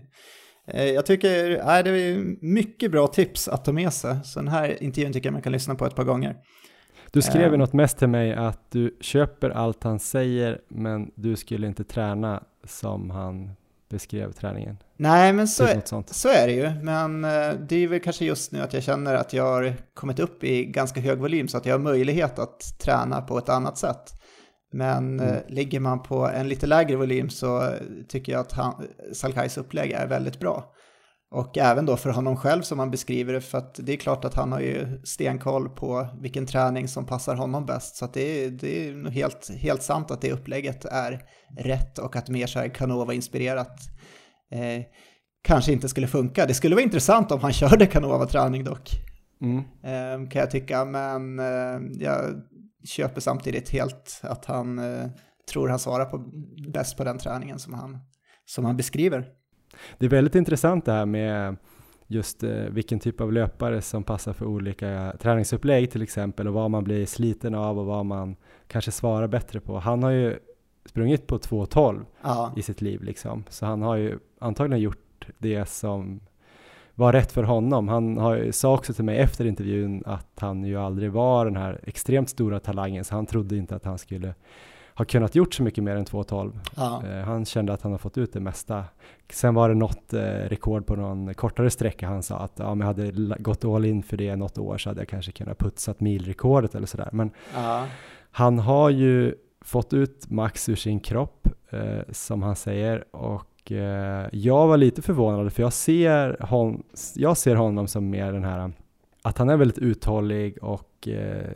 [0.73, 4.15] jag tycker, nej, det är mycket bra tips att ta med sig.
[4.23, 6.35] Så den här intervjun tycker jag man kan lyssna på ett par gånger.
[7.11, 7.59] Du skrev ju Ehm.
[7.59, 12.43] något mest till mig att du köper allt han säger men du skulle inte träna
[12.63, 13.51] som han
[13.89, 14.77] beskrev träningen.
[14.97, 16.69] Nej, men så, Typ är- så är det ju.
[16.83, 20.19] Men eh, det är väl kanske just nu att jag känner att jag har kommit
[20.19, 23.77] upp i ganska hög volym så att jag har möjlighet att träna på ett annat
[23.77, 24.21] sätt.
[24.75, 25.41] Men eh, Mm.
[25.47, 27.73] ligger man på en lite lägre volym så
[28.09, 30.71] tycker jag att han, Salkais upplägg är väldigt bra.
[31.31, 34.25] Och även då för honom själv som han beskriver det, för att det är klart
[34.25, 37.95] att han har ju stenkoll på vilken träning som passar honom bäst.
[37.95, 41.21] Så det, är, det är helt, helt sant att det upplägget är
[41.59, 43.79] rätt och att mer så här Canova-inspirerat
[44.51, 44.83] eh,
[45.43, 46.45] kanske inte skulle funka.
[46.45, 48.89] Det skulle vara intressant om han körde Canova-träning dock,
[49.41, 49.57] Mm.
[49.59, 50.85] eh, kan jag tycka.
[50.85, 52.21] Men eh, jag
[52.85, 55.07] köper samtidigt helt att han eh,
[55.51, 56.17] tror han svarar på,
[56.67, 57.99] bäst på den träningen som han,
[58.45, 59.27] som han beskriver.
[59.97, 61.57] Det är väldigt intressant det här med
[62.07, 66.71] just eh, vilken typ av löpare som passar för olika träningsupplägg till exempel och vad
[66.71, 68.35] man blir sliten av och vad man
[68.67, 69.79] kanske svarar bättre på.
[69.79, 70.39] Han har ju
[70.85, 75.65] sprungit på 2.12 Ja, i sitt liv liksom, så han har ju antagligen gjort det
[75.65, 76.21] som
[76.95, 77.87] var rätt för honom.
[77.87, 81.79] Han har, sa också till mig efter intervjun att han ju aldrig var den här
[81.83, 84.33] extremt stora talangen, så han trodde inte att han skulle
[84.95, 86.59] ha kunnat gjort så mycket mer än 2.12.
[86.75, 88.83] ja, Eh, Han kände att han har fått ut det mesta.
[89.29, 92.07] Sen var det något eh, rekord på någon kortare sträcka.
[92.07, 94.89] Han sa att ja, om jag hade gått all in för det något år så
[94.89, 97.09] hade jag kanske kunnat putsat milrekordet eller sådär.
[97.11, 97.85] Men ja,
[98.31, 103.15] han har ju fått ut max ur sin kropp, eh, som han säger.
[103.15, 106.83] Och eh, jag var lite förvånad för jag ser, hon,
[107.15, 108.71] jag ser honom som mer den här,
[109.21, 111.51] att han är väldigt uthållig och eh,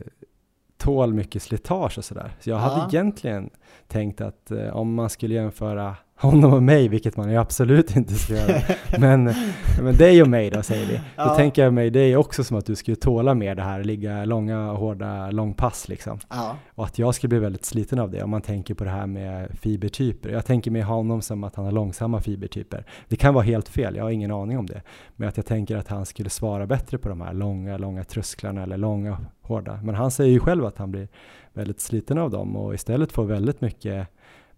[0.78, 2.32] tål mycket slitage och sådär.
[2.40, 2.62] Så jag Ja.
[2.62, 3.50] hade egentligen
[3.88, 8.14] tänkt att eh, om man skulle jämföra honom och mig, vilket man ju absolut inte
[8.14, 8.62] ska göra,
[9.00, 9.34] men,
[9.82, 10.96] men dig och mig då säger vi.
[10.96, 11.36] Då Ja.
[11.36, 14.72] tänker jag mig dig också som att du skulle tåla mer det här, ligga långa,
[14.72, 16.20] hårda långpass liksom.
[16.30, 18.90] Ja, Och att jag skulle bli väldigt sliten av det om man tänker på det
[18.90, 20.30] här med fibertyper.
[20.30, 22.86] Jag tänker med honom som att han har långsamma fibertyper.
[23.08, 24.82] Det kan vara helt fel, jag har ingen aning om det.
[25.16, 28.64] Men att jag tänker att han skulle svara bättre på de här långa, långa trösklarna
[28.64, 29.80] eller långa, hårda.
[29.84, 31.08] Men han säger ju själv att han blir
[31.54, 34.08] väldigt sliten av dem och istället får väldigt mycket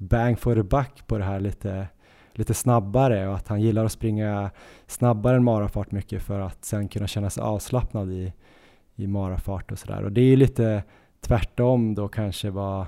[0.02, 1.88] bang for the buck på det här lite,
[2.34, 4.52] lite snabbare och att han gillar att springa
[4.88, 8.34] snabbare än marafart mycket för att sen kunna känna sig avslappnad i,
[8.96, 10.04] i marafart och sådär.
[10.04, 10.84] Och det är ju lite
[11.22, 12.86] tvärtom då kanske vad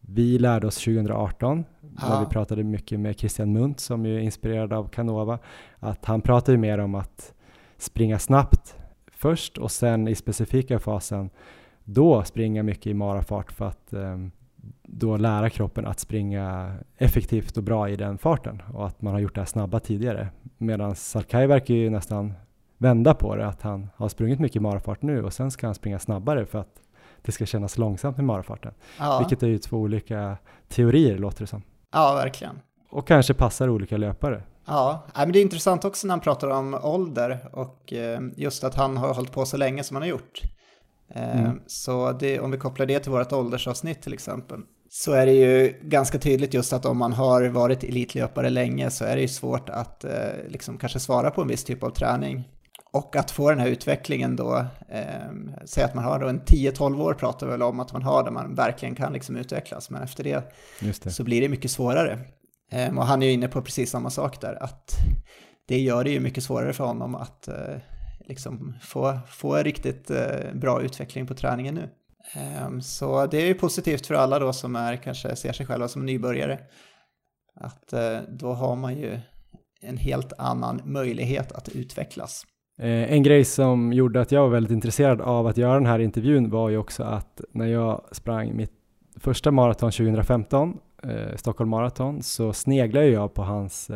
[0.00, 2.20] vi lärde oss 2018 när Ja.
[2.20, 5.38] vi pratade mycket med Christian Munt som ju är inspirerad av Canova.
[5.78, 7.34] Att han pratar ju mer om att
[7.78, 8.76] springa snabbt
[9.12, 11.30] först och sen i specifika fasen
[11.84, 14.30] då springa mycket i marafart för att ehm,
[14.98, 19.20] då lära kroppen att springa effektivt och bra i den farten och att man har
[19.20, 20.28] gjort det här snabba tidigare.
[20.58, 22.34] Medan Salkai verkar ju nästan
[22.78, 25.74] vända på det, att han har sprungit mycket i marafart nu och sen ska han
[25.74, 26.80] springa snabbare för att
[27.22, 28.74] det ska kännas långsamt med marafarten.
[28.98, 30.36] ja, Vilket är ju två olika
[30.68, 31.62] teorier låter det som.
[31.92, 32.58] ja verkligen.
[32.90, 34.42] Och kanske passar olika löpare.
[34.66, 38.74] Ja, men det är intressant också när han pratar om ålder och eh, just att
[38.74, 40.40] han har hållit på så länge som han har gjort.
[41.08, 41.60] Eh, Mm.
[41.66, 44.60] Så det, om vi kopplar det till vårt åldersavsnitt till exempel,
[44.96, 49.04] så är det ju ganska tydligt just att om man har varit elitlöpare länge så
[49.04, 50.10] är det ju svårt att eh,
[50.48, 52.48] liksom kanske svara på en viss typ av träning.
[52.92, 55.30] Och att få den här utvecklingen då, eh,
[55.64, 58.24] säg att man har då en 10-12 år pratar vi väl om att man har
[58.24, 61.10] där man verkligen kan liksom utvecklas, men efter det det.
[61.10, 62.18] så blir det mycket svårare.
[62.70, 64.96] Ehm, och han är ju inne på precis samma sak där, att
[65.68, 67.76] det gör det ju mycket svårare för honom att eh,
[68.28, 71.88] liksom få, få en riktigt eh, bra utveckling på träningen nu.
[72.32, 75.88] Ehm, så det är ju positivt för alla då som är, kanske ser sig själva
[75.88, 76.58] som nybörjare.
[77.54, 79.18] Att eh, då har man ju
[79.80, 82.44] en helt annan möjlighet att utvecklas.
[82.78, 85.98] Eh, en grej som gjorde att jag var väldigt intresserad av att göra den här
[85.98, 88.72] intervjun var ju också att när jag sprang mitt
[89.16, 93.90] första maraton 2015, eh, Stockholm Marathon, så sneglade jag på hans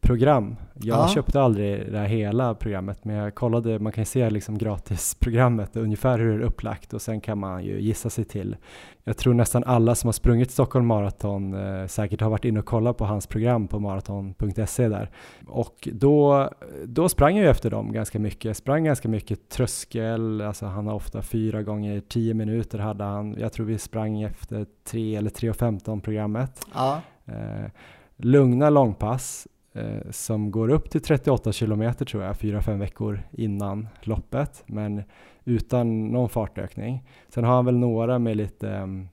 [0.00, 0.56] program.
[0.74, 1.08] Jag Ja.
[1.08, 5.76] köpte aldrig det här hela programmet, men jag kollade, man kan ju se liksom gratisprogrammet,
[5.76, 8.56] ungefär hur det är upplagt och sen kan man ju gissa sig till.
[9.04, 12.66] Jag tror nästan alla som har sprungit Stockholm Marathon eh, säkert har varit inne och
[12.66, 15.10] kollat på hans program på maraton.se där.
[15.46, 16.50] Och då,
[16.84, 18.44] då sprang jag ju efter dem ganska mycket.
[18.44, 23.36] Jag sprang ganska mycket tröskel, alltså han har ofta fyra gånger tio minuter hade han.
[23.38, 26.60] Jag tror vi sprang efter tre eller 3.15 programmet.
[26.74, 27.70] Ja, Eh,
[28.16, 33.88] lugna långpass eh, som går upp till 38 kilometer tror jag, fyra fem veckor innan
[34.00, 35.02] loppet, men
[35.44, 37.04] utan någon fartökning.
[37.28, 39.08] Sen har han väl några med lite ehm,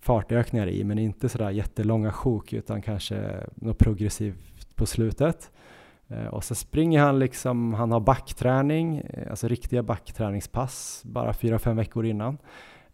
[0.00, 5.50] fartökningar i, men inte sådär jättelånga sjok, utan kanske något progressivt på slutet.
[6.08, 11.58] Eh, och så springer han liksom, han har backträning, eh, alltså riktiga backträningspass, bara fyra
[11.58, 12.38] fem veckor innan.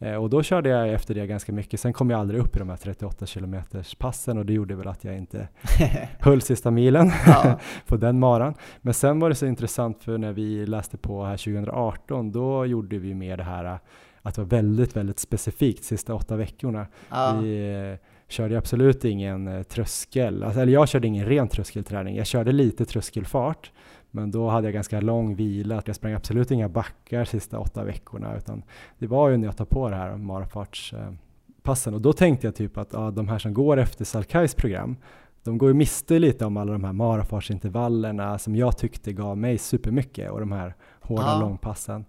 [0.00, 1.80] Eh, Och då körde jag efter det ganska mycket.
[1.80, 4.88] Sen kom jag aldrig upp i de här 38 kilometers passen och det gjorde väl
[4.88, 5.48] att jag inte
[6.20, 8.54] höll sista milen ja, på den maran.
[8.80, 12.98] Men sen var det så intressant för när vi läste på här 2018, då gjorde
[12.98, 13.78] vi mer det här
[14.22, 16.86] att det var väldigt, väldigt specifikt sista åtta veckorna.
[17.10, 22.16] ja, Vi eh, körde absolut ingen eh, tröskel, alltså, eller jag körde ingen ren tröskelträning.
[22.16, 23.72] Jag körde lite tröskelfart,
[24.10, 25.82] men då hade jag ganska lång vila.
[25.86, 28.62] Jag sprang absolut inga backar sista åtta veckorna, utan
[28.98, 31.94] det var ju när jag tar på det här marafartspassen.
[31.94, 34.96] Och då tänkte jag typ att ja, de här som går efter Salkais program,
[35.44, 39.58] de går ju miste lite om alla de här marafartsintervallerna som jag tyckte gav mig
[39.58, 41.40] supermycket och de här hårda Ja.
[41.40, 42.04] långpassen.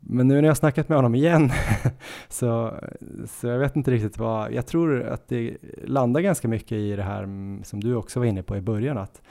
[0.00, 1.50] Men nu när jag har snackat med honom igen
[2.28, 2.74] så,
[3.28, 7.02] så jag vet inte riktigt vad, jag tror att det landar ganska mycket i det
[7.02, 9.22] här mm, som du också var inne på i början att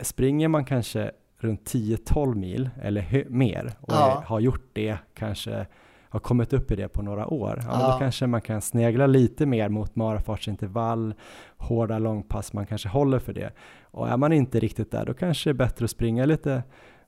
[0.00, 4.22] springer man kanske runt 10-12 mil eller mer och Ja.
[4.26, 5.66] har gjort det kanske
[6.10, 7.92] har kommit upp i det på några år, ja, Ja.
[7.92, 11.14] då kanske man kan snegla lite mer mot marafartsintervall,
[11.56, 13.50] hårda långpass, man kanske håller för det.
[13.82, 16.62] Och är man inte riktigt där, då kanske det är bättre att springa lite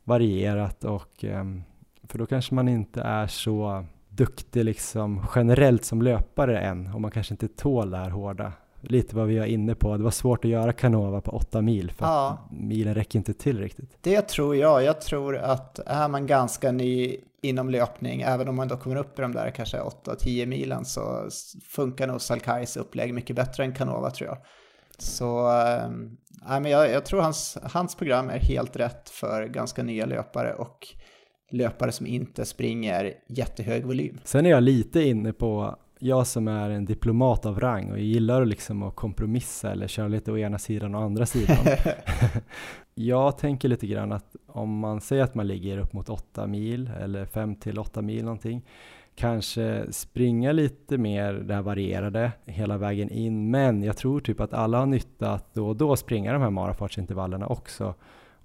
[0.05, 1.63] varierat och ehm,
[2.03, 7.11] för då kanske man inte är så duktig liksom generellt som löpare än och man
[7.11, 8.53] kanske inte tål det här hårda.
[8.81, 11.91] Lite vad vi var inne på, det var svårt att göra Canova på åtta mil
[11.91, 12.29] för Ja.
[12.51, 13.99] att milen räcker inte till riktigt.
[14.01, 14.83] Det tror jag.
[14.85, 19.19] Jag tror att är man ganska ny inom löpning, även om man då kommer upp
[19.19, 21.29] i de där kanske 8-10 milen, så
[21.69, 24.39] funkar nog Salkais upplägg mycket bättre än Canova tror jag.
[24.99, 25.91] Så äh,
[26.61, 30.79] men jag, jag tror hans, hans program är helt rätt för ganska nya löpare och
[31.53, 34.21] löpare som inte springer jättehög volym.
[34.25, 38.45] Sen är jag lite inne på, jag som är en diplomat av rang och gillar
[38.45, 41.57] liksom att kompromissa eller köra lite å ena sidan och andra sidan.
[42.95, 46.91] jag tänker lite grann att om man säger att man ligger upp mot 8 mil
[47.01, 48.63] eller 5 till 8 mil någonting,
[49.15, 54.53] kanske springa lite mer det här varierade hela vägen in, men jag tror typ att
[54.53, 57.95] alla har nytta att då och då springa de här marafartsintervallerna också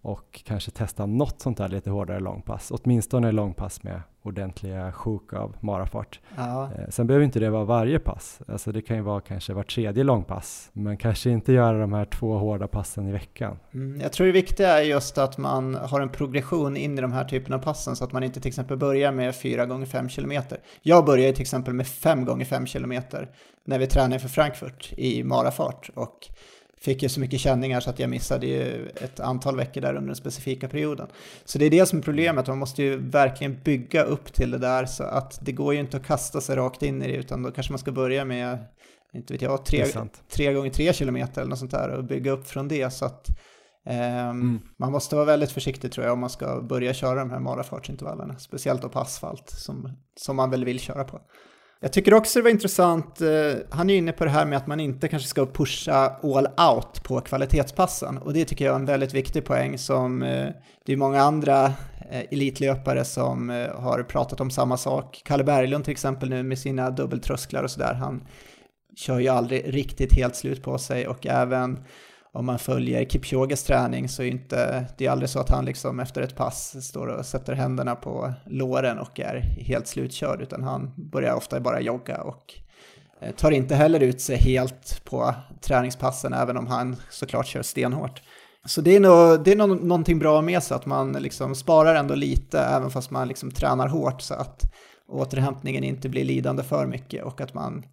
[0.05, 5.55] och kanske testa något sånt där lite hårdare långpass, åtminstone långpass med ordentliga sjok av
[5.59, 6.19] marafart.
[6.37, 6.63] Ja.
[6.63, 9.63] Eh, sen behöver inte det vara varje pass, alltså det kan ju vara kanske var
[9.63, 13.57] tredje långpass, men kanske inte göra de här två hårda passen i veckan.
[13.73, 17.11] Mm, jag tror det viktiga är just att man har en progression in i de
[17.11, 20.09] här typerna av passen så att man inte till exempel börjar med 4 gånger 5
[20.09, 20.41] km.
[20.81, 22.93] Jag börjar till exempel med 5 gånger 5 km
[23.65, 26.29] när vi tränar för Frankfurt i marafart och
[26.81, 30.07] fick jag så mycket känningar så att jag missade ju ett antal veckor där under
[30.07, 31.07] den specifika perioden.
[31.45, 34.57] Så det är det som är problemet, man måste ju verkligen bygga upp till det
[34.57, 37.43] där så att det går ju inte att kasta sig rakt in i det utan
[37.43, 38.57] då kanske man ska börja med,
[39.13, 39.85] inte vet jag, tre,
[40.29, 43.29] tre gånger tre kilometer eller något sånt där och bygga upp från det så att
[43.85, 44.59] eh, mm.
[44.77, 48.37] man måste vara väldigt försiktig tror jag om man ska börja köra de här marafartsintervallerna,
[48.37, 51.21] speciellt då på asfalt som, som man väl vill köra på.
[51.79, 54.67] Jag tycker också det var intressant, eh, han är inne på det här med att
[54.67, 58.85] man inte kanske ska pusha all out på kvalitetspassen och det tycker jag är en
[58.85, 60.47] väldigt viktig poäng som eh,
[60.85, 61.65] det är många andra
[62.11, 65.21] eh, elitlöpare som har pratat om samma sak.
[65.25, 68.27] Kalle Berglund till exempel nu med sina dubbeltrösklar och sådär, han
[68.95, 71.79] kör ju aldrig riktigt helt slut på sig och även
[72.35, 75.99] om man följer Kipchoges träning så är inte, det är aldrig så att han liksom
[75.99, 80.91] efter ett pass står och sätter händerna på låren och är helt slutkörd, utan han
[80.95, 82.53] börjar ofta bara jogga och
[83.21, 88.21] eh, tar inte heller ut sig helt på träningspassen, även om han såklart kör stenhårt.
[88.65, 91.95] Så det är, nog, det är nog någonting bra med sig, att man liksom sparar
[91.95, 94.73] ändå lite, även fast man liksom tränar hårt, så att
[95.07, 97.85] återhämtningen inte blir lidande för mycket och att man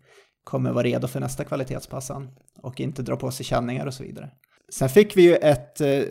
[0.44, 2.30] kommer vara redo för nästa kvalitetspassan
[2.62, 4.30] och inte dra på sig känningar och så vidare.
[4.72, 6.02] Sen fick vi ju ett, eh,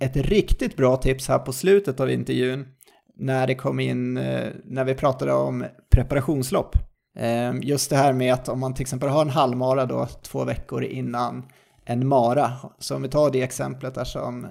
[0.00, 2.66] ett riktigt bra tips här på slutet av intervjun
[3.16, 6.76] när det kom in, eh, när vi pratade om preparationslopp.
[7.18, 10.44] Eh, just det här med att om man till exempel har en halvmara då två
[10.44, 11.44] veckor innan
[11.84, 14.46] en mara, så om vi tar det exemplet där som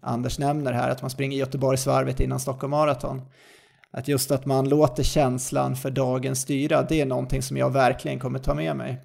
[0.00, 3.22] Anders nämner här, att man springer Göteborgsvarvet innan Stockholm Marathon,
[3.92, 8.18] att just att man låter känslan för dagen styra, det är någonting som jag verkligen
[8.18, 9.04] kommer ta med mig.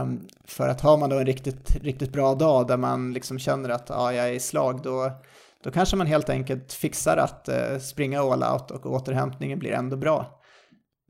[0.00, 3.68] Um, för att har man då en riktigt, riktigt bra dag där man liksom känner
[3.68, 5.10] att ah, jag är i slag, då,
[5.64, 9.96] då kanske man helt enkelt fixar att uh, springa all out och återhämtningen blir ändå
[9.96, 10.40] bra.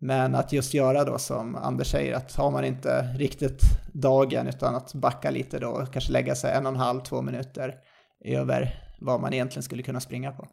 [0.00, 3.60] Men att just göra då som Anders säger, att har man inte riktigt
[3.92, 7.74] dagen utan att backa lite då, kanske lägga sig en och en halv, två minuter
[8.24, 10.48] över vad man egentligen skulle kunna springa på.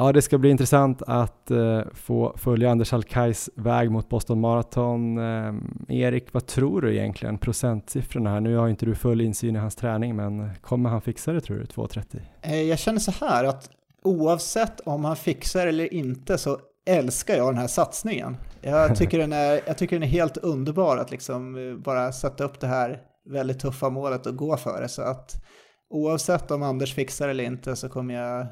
[0.00, 5.18] Ja, det ska bli intressant att uh, få följa Anders Alkais väg mot Boston Marathon.
[5.18, 5.54] Uh,
[5.88, 8.40] Erik, vad tror du egentligen procentsiffrorna här?
[8.40, 11.56] Nu har inte du full insyn i hans träning, men kommer han fixa det tror
[11.56, 12.20] du, 2.30?
[12.42, 13.70] Eh, jag känner så här att
[14.02, 18.36] oavsett om han fixar eller inte så älskar jag den här satsningen.
[18.60, 22.44] Jag tycker den är, jag tycker den är helt underbar att liksom eh, bara sätta
[22.44, 22.98] upp det här
[23.30, 24.88] väldigt tuffa målet och gå för det.
[24.88, 25.44] Så att
[25.90, 28.46] oavsett om Anders fixar eller inte så kommer jag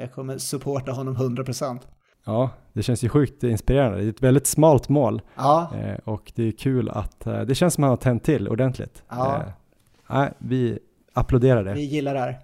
[0.00, 1.78] jag kommer supporta honom 100%.
[2.24, 3.98] Ja, det känns ju sjukt inspirerande.
[3.98, 5.70] Det är ett väldigt smalt mål ja.
[5.76, 8.48] eh, och det är kul att eh, det känns som att han har tänt till
[8.48, 9.02] ordentligt.
[9.08, 9.42] Ja.
[10.10, 10.78] Eh, vi
[11.12, 11.74] applåderar det.
[11.74, 12.38] Vi gillar det här.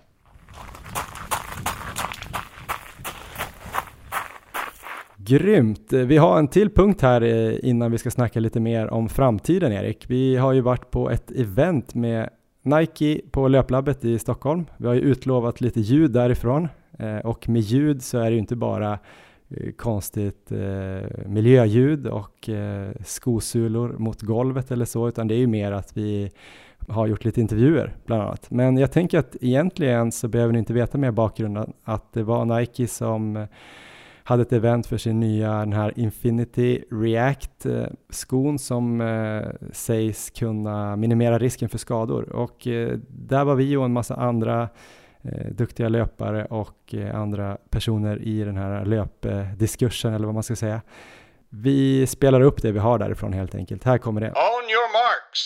[5.17, 5.93] Grymt!
[5.93, 9.73] Vi har en till punkt här eh, innan vi ska snacka lite mer om framtiden
[9.73, 10.05] Erik.
[10.11, 12.31] Vi har ju varit på ett event med
[12.65, 14.65] Nike på Löplabbet i Stockholm.
[14.77, 16.69] Vi har ju utlovat lite ljud därifrån.
[16.99, 18.99] Eh, och med ljud så är det ju inte bara
[19.49, 25.47] eh, konstigt eh, miljöljud och eh, skosulor mot golvet eller så, utan det är ju
[25.47, 26.31] mer att vi
[26.89, 28.51] har gjort lite intervjuer bland annat.
[28.51, 32.45] Men jag tänker att egentligen så behöver ni inte veta mer bakgrunden, att det var
[32.45, 33.47] Nike som
[34.27, 40.31] hade ett event för sin nya den här Infinity React eh, skon som eh, sägs
[40.31, 44.69] kunna minimera risken för skador och eh, där var vi och en massa andra
[45.23, 50.57] eh, duktiga löpare och eh, andra personer i den här löpdiskursen eller vad man ska
[50.57, 50.83] säga.
[51.49, 53.85] Vi spelar upp det vi har därifrån helt enkelt.
[53.85, 54.29] Här kommer det.
[54.29, 55.41] On your marks.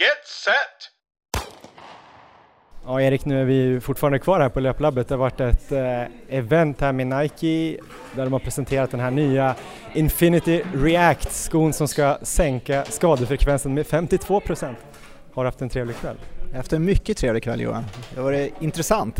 [0.00, 1.01] Get set.
[2.86, 5.08] Ja, Erik, nu är vi fortfarande kvar här på Löplabbet.
[5.08, 7.76] Det har varit ett eh, event här med Nike
[8.14, 9.54] där de har presenterat den här nya
[9.94, 14.78] Infinity React-skon som ska sänka skadefrekvensen med 52 procent.
[15.34, 16.16] Har haft en trevlig kväll.
[16.54, 17.84] Efter en mycket trevlig kväll Johan.
[18.14, 19.16] Det var intressant.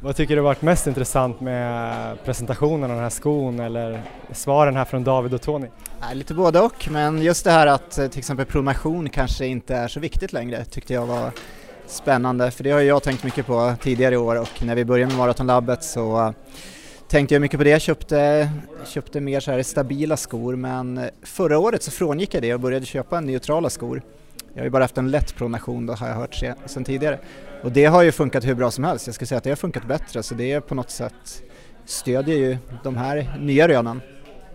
[0.00, 4.02] Vad tycker du har varit mest intressant med presentationen av den här skon eller
[4.32, 5.66] svaren här från David och Tony?
[6.00, 9.74] Ja, lite både och, men just det här att eh, till exempel pronation kanske inte
[9.74, 11.30] är så viktigt längre tyckte jag var
[11.90, 15.10] spännande, för det har jag tänkt mycket på tidigare i år och när vi började
[15.10, 16.30] med Maratonlabbet så eh,
[17.08, 18.48] tänkte jag mycket på det, köpte,
[18.86, 22.86] köpte mer så här stabila skor men förra året så frångick jag det och började
[22.86, 24.02] köpa neutrala skor.
[24.54, 26.34] Jag har ju bara haft en lätt pronation då har jag hört
[26.66, 27.18] sedan tidigare.
[27.62, 29.56] Och det har ju funkat hur bra som helst, jag skulle säga att det har
[29.56, 31.42] funkat bättre så det är på något sätt
[31.84, 34.00] stödjer ju de här nya rönen.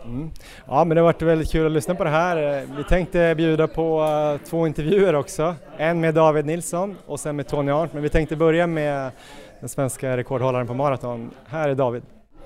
[0.05, 0.31] Mm.
[0.67, 2.65] Ja men det har varit väldigt kul att lyssna på det här.
[2.77, 5.55] Vi tänkte bjuda på uh, två intervjuer också.
[5.77, 7.93] En med David Nilsson och sen med Tony Arndt.
[7.93, 9.11] Men vi tänkte börja med
[9.59, 11.31] den svenska rekordhållaren på maraton.
[11.45, 12.03] Här är David.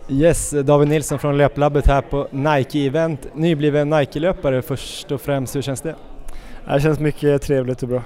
[0.10, 3.18] Yes, David Nilsson från Löplabbet här på Nike-event.
[3.34, 5.96] Nybliven Nike-löpare först och främst, hur känns det?
[6.74, 8.04] Det känns mycket trevligt och bra.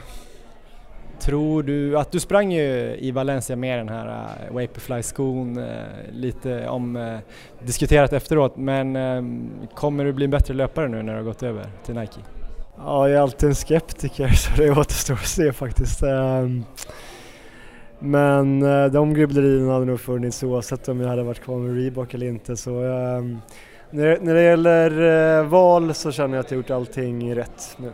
[1.22, 5.65] Tror du, att du sprang ju i Valencia med den här uh, Vaporfly-skon, uh,
[6.11, 7.19] lite om, uh,
[7.63, 9.24] diskuterat efteråt, men uh,
[9.76, 12.19] kommer du bli en bättre löpare nu när du har gått över till Nike?
[12.78, 16.03] Ja, jag är alltid en skeptiker så det återstår att se faktiskt.
[16.03, 16.65] Um,
[17.99, 22.13] men uh, de grubblerierna hade nog funnits oavsett om jag hade varit kvar med Reebok
[22.13, 22.57] eller inte.
[22.57, 23.41] Så, um,
[23.89, 25.01] när, när det gäller
[25.39, 27.91] uh, val så känner jag att jag gjort allting rätt nu.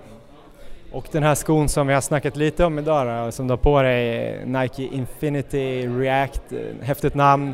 [0.92, 3.58] Och den här skon som vi har snackat lite om idag då, som du har
[3.58, 7.54] på dig, Nike Infinity React, eh, häftigt namn.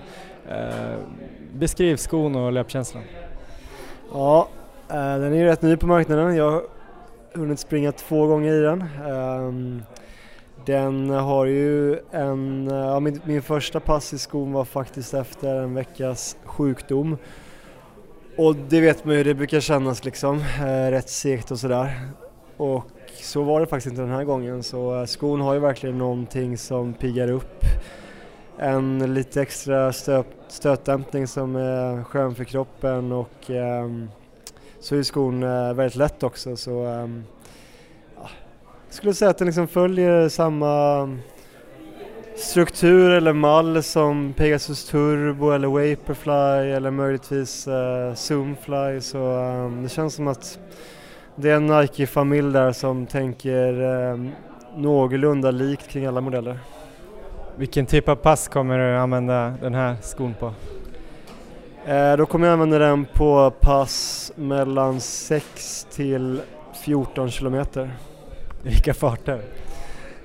[0.50, 0.96] Eh,
[1.54, 3.04] beskriv skon och löpkänslan.
[4.14, 4.48] Ja,
[4.90, 6.36] eh, den är ju rätt ny på marknaden.
[6.36, 6.64] Jag har
[7.34, 8.82] hunnit springa två gånger i den.
[8.82, 9.84] Eh,
[10.66, 15.56] den har ju en, eh, ja, min, min första pass i skon var faktiskt efter
[15.56, 17.18] en veckas sjukdom.
[18.38, 22.10] Och det vet man ju, det brukar kännas liksom eh, rätt segt och sådär.
[22.58, 22.84] Och
[23.14, 26.94] så var det faktiskt inte den här gången så skon har ju verkligen någonting som
[26.94, 27.64] piggar upp.
[28.58, 33.90] En lite extra stöt, stötdämpning som är skön för kroppen och eh,
[34.80, 37.08] så är skon eh, väldigt lätt också så eh,
[38.94, 41.10] jag skulle säga att den liksom följer samma
[42.36, 49.90] struktur eller mall som Pegasus Turbo eller Vaporfly eller möjligtvis eh, Zoomfly så ehm, det
[49.90, 50.60] känns som att
[51.36, 54.20] det är en Nike-familj där som tänker eh,
[54.76, 56.60] någorlunda likt kring alla modeller.
[57.56, 60.54] Vilken typ av pass kommer du använda den här skon på?
[61.86, 66.42] Eh, då kommer jag använda den på pass mellan 6 till
[66.74, 67.92] 14 kilometer.
[68.64, 69.42] Vilka farter?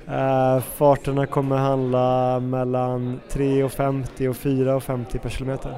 [0.09, 5.75] Eh, farterna kommer handla mellan 3,50 och 4,50 per kilometer.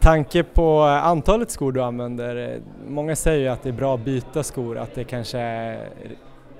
[0.00, 3.94] Tanke på eh, antalet skor du använder, eh, många säger ju att det är bra
[3.94, 5.88] att byta skor, att det kanske är,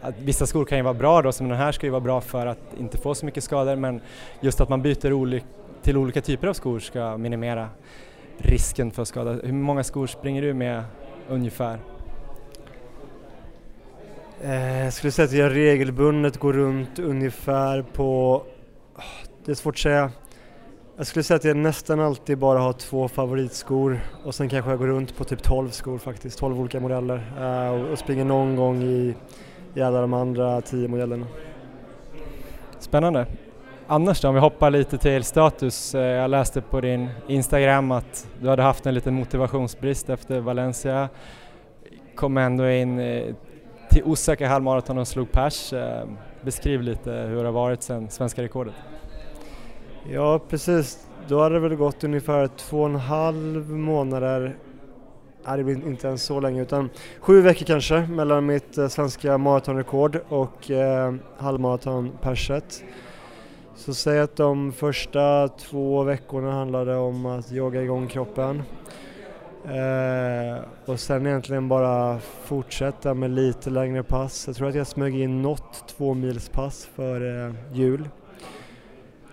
[0.00, 2.20] att vissa skor kan ju vara bra då, som den här ska ju vara bra
[2.20, 4.00] för att inte få så mycket skador, men
[4.40, 5.40] just att man byter
[5.82, 7.68] till olika typer av skor ska minimera
[8.38, 9.32] risken för skada.
[9.32, 10.82] Hur många skor springer du med
[11.28, 11.78] ungefär?
[14.84, 18.42] Jag skulle säga att jag regelbundet går runt ungefär på,
[18.96, 19.02] ah,
[19.44, 20.10] det är svårt att säga,
[20.96, 24.78] jag skulle säga att jag nästan alltid bara har två favoritskor och sen kanske jag
[24.78, 28.82] går runt på typ 12 skor faktiskt, 12 olika modeller eh, och springer någon gång
[28.82, 29.14] i,
[29.74, 31.26] i alla de andra 10 modellerna.
[32.78, 33.26] Spännande.
[33.86, 35.94] Annars då, om vi hoppar lite till status.
[35.94, 41.08] Eh, jag läste på din Instagram att du hade haft en liten motivationsbrist efter Valencia.
[42.14, 43.34] Kom ändå in eh,
[43.90, 45.74] till Osaka halvmaraton och slog pers.
[46.42, 48.74] Beskriv lite hur det har varit sedan svenska rekordet.
[50.10, 54.56] Ja precis, då hade det väl gått ungefär två och en halv månader
[55.46, 56.90] Nej, det blir inte ens så länge utan
[57.20, 62.84] sju veckor kanske mellan mitt eh, svenska maratonrekord och eh, halvmaratonperset.
[63.76, 68.62] Så säg att de första två veckorna handlade om att jogga igång kroppen
[69.64, 74.46] eh, och sen egentligen bara fortsätta med lite längre pass.
[74.46, 76.50] Jag tror att jag smög in något två mils
[76.94, 78.08] för eh, jul.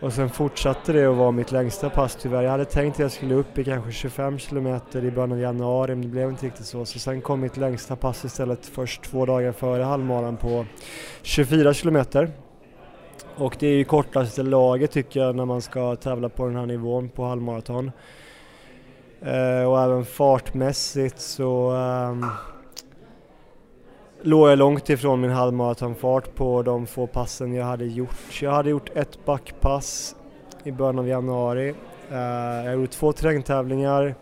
[0.02, 2.44] Och sen fortsatte det att vara mitt längsta pass tyvärr.
[2.44, 5.96] Jag hade tänkt att jag skulle upp i kanske 25 kilometer i början av januari
[5.96, 6.86] men det blev inte riktigt så.
[6.86, 10.66] Så sen kom mitt längsta pass istället först två dagar före halvmaran på
[11.22, 12.32] 24 kilometer.
[13.36, 16.66] Och det är ju kortaste laget tycker jag när man ska tävla på den här
[16.66, 17.92] nivån på halvmaraton.
[19.22, 22.26] Eh, och även fartmässigt så ehm,
[24.24, 28.42] låg jag långt ifrån min halvmaratonfart på de få passen jag hade gjort.
[28.42, 30.16] Jag hade gjort ett backpass
[30.64, 31.70] i början av januari.
[32.12, 32.18] Uh,
[32.66, 34.16] jag gjorde två terrängtävlingar.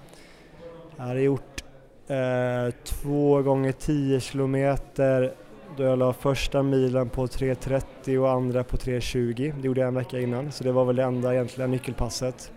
[0.98, 1.64] Jag hade gjort
[2.10, 5.34] uh, två gånger 10 kilometer
[5.78, 9.54] då jag la första milen på 3.30 och andra på 3.20.
[9.62, 12.52] Det gjorde jag en vecka innan så det var väl det enda egentliga nyckelpasset.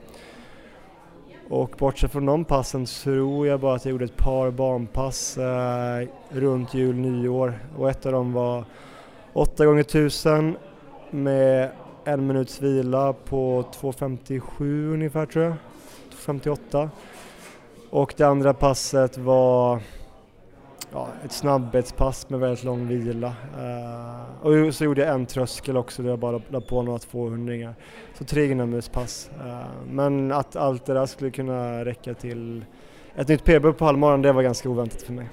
[1.49, 6.09] Och bortsett från de passen tror jag bara att jag gjorde ett par barnpass eh,
[6.29, 8.65] runt jul, nyår och ett av dem var
[9.33, 10.57] 8 gånger 1000
[11.11, 11.71] med
[12.05, 15.55] en minuts vila på 2.57 ungefär tror jag,
[16.27, 16.89] 2.58.
[17.91, 19.81] Och det andra passet var
[20.93, 23.35] ja, ett snabbhetspass med väldigt lång vila.
[23.59, 27.75] Uh, och så gjorde jag en tröskel också där jag bara la på några 200
[28.19, 29.31] Så tre inomhuspass.
[29.41, 32.65] Uh, eh, men att allt det där skulle kunna räcka till
[33.17, 35.29] ett nytt PB på halvmaran, det var ganska oväntat för mig.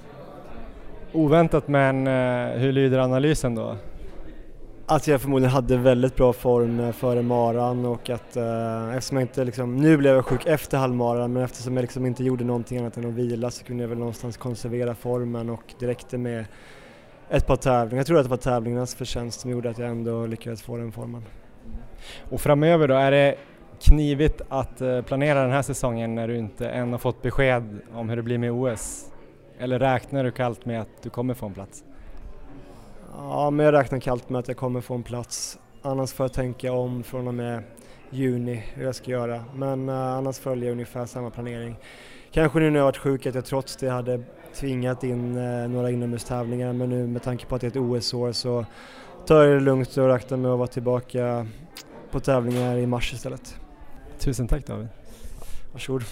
[1.14, 3.76] Oväntat men uh, hur lyder analysen då?
[4.92, 9.24] Att jag förmodligen hade väldigt bra form eh, före maran och att eh, eftersom jag
[9.24, 12.78] inte liksom, nu blev jag sjuk efter halvmaran men eftersom jag liksom inte gjorde någonting
[12.78, 16.46] annat än att vila så kunde jag väl någonstans konservera formen och det räckte med
[17.30, 18.00] ett par tävlingar.
[18.00, 20.92] Jag tror att det var tävlingarnas förtjänst som gjorde att jag ändå lyckades få den
[20.92, 21.24] formen.
[22.30, 23.36] Och framöver då, är det
[23.82, 28.10] knivigt att eh, planera den här säsongen när du inte än har fått besked om
[28.10, 29.12] hur det blir med OS?
[29.60, 31.84] Eller räknar du kallt med att du kommer få en plats?
[33.18, 35.60] Ja, men jag räknar kallt med att jag kommer få en plats.
[35.82, 37.64] Annars får jag tänka om från och med
[38.10, 39.44] juni hur jag ska göra.
[39.56, 41.76] Men uh, annars följer jag ungefär samma planering.
[42.32, 44.24] Kanske nu när jag varit sjuk att jag trots det hade
[44.54, 48.32] tvingat in uh, några inomhustävlingar men nu med tanke på att det är ett OS-år
[48.32, 48.66] så
[49.26, 51.48] tar jag det lugnt och räknar med att vara tillbaka
[52.12, 53.56] på tävlingar i mars istället.
[54.20, 54.88] Tusen tack David.
[55.74, 56.04] Varsågod.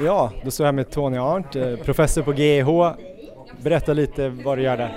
[0.00, 2.96] Ja, då står jag här med Tony Arndt, eh, professor på GH.
[3.62, 4.96] Berätta lite vad du gör där.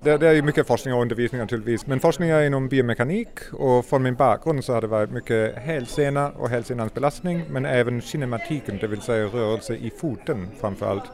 [0.00, 4.02] Det, det, är mycket forskning och undervisning naturligtvis, men forskning är inom biomekanik och från
[4.02, 8.86] min bakgrund så har det varit mycket hälsena och hälsenans belastning, men även kinematiken, det
[8.86, 11.04] vill säga rörelse i foten framför allt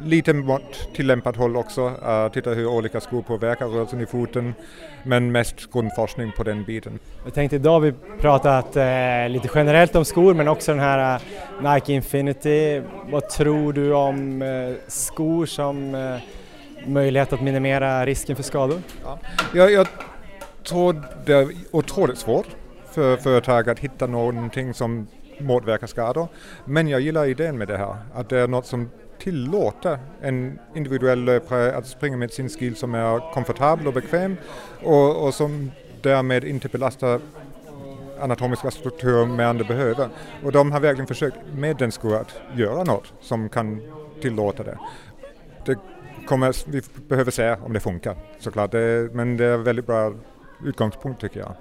[0.00, 4.54] lite mått tillämpat håll också, uh, titta hur olika skor påverkar rörelsen i foten,
[5.02, 6.98] men mest grundforskning på den biten.
[7.24, 11.72] Jag tänkte idag vi pratat uh, lite generellt om skor men också den här uh,
[11.72, 12.82] Nike Infinity.
[13.10, 14.42] Vad tror du om
[14.88, 15.96] skor som
[16.86, 18.78] möjlighet att minimera risken för skador?
[19.04, 19.18] Ja.
[19.54, 19.86] Jag, jag
[20.64, 22.46] tror det är otroligt svårt
[22.92, 25.06] för företag att hitta någonting som
[25.38, 26.28] motverkar skador.
[26.64, 28.90] Men jag gillar idén med det här, att det är något som
[29.22, 34.36] tillåta en individuell löpare att springa med sin skill som är komfortabel och bekväm
[34.82, 35.70] och, och som
[36.02, 37.20] därmed inte belastar
[38.20, 40.08] anatomiska strukturer mer än det behöver.
[40.44, 43.80] Och de har verkligen försökt med den skor att göra något som kan
[44.22, 44.78] tillåta det.
[45.66, 45.78] det
[46.26, 50.14] kommer, vi behöver se om det funkar såklart, det, men det är en väldigt bra
[50.64, 51.54] utgångspunkt tycker jag.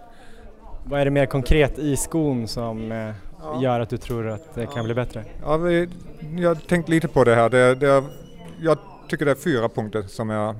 [0.83, 3.61] Vad är det mer konkret i skon som eh, ja.
[3.61, 4.83] gör att du tror att det kan ja.
[4.83, 5.25] bli bättre?
[5.41, 5.89] Ja, vi,
[6.37, 7.49] jag har tänkt lite på det här.
[7.49, 8.03] Det, det,
[8.61, 8.77] jag
[9.07, 10.55] tycker det är fyra punkter som är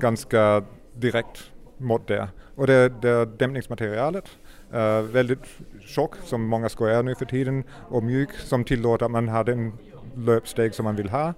[0.00, 0.62] ganska
[0.94, 2.28] direkt mot det.
[2.54, 4.24] Och det, det är dämpningsmaterialet,
[4.74, 5.44] uh, väldigt
[5.80, 9.44] tjock som många skor är nu för tiden och mjuk som tillåter att man har
[9.44, 9.72] den
[10.16, 11.34] löpsteg som man vill ha.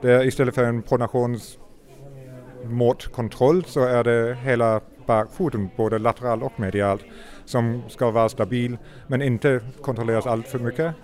[0.00, 1.58] Det istället för en pronations
[2.64, 7.02] motkontroll så är det hela bakfoten, både lateral och medialt
[7.52, 10.94] som ska vara stabil men inte kontrolleras allt för mycket.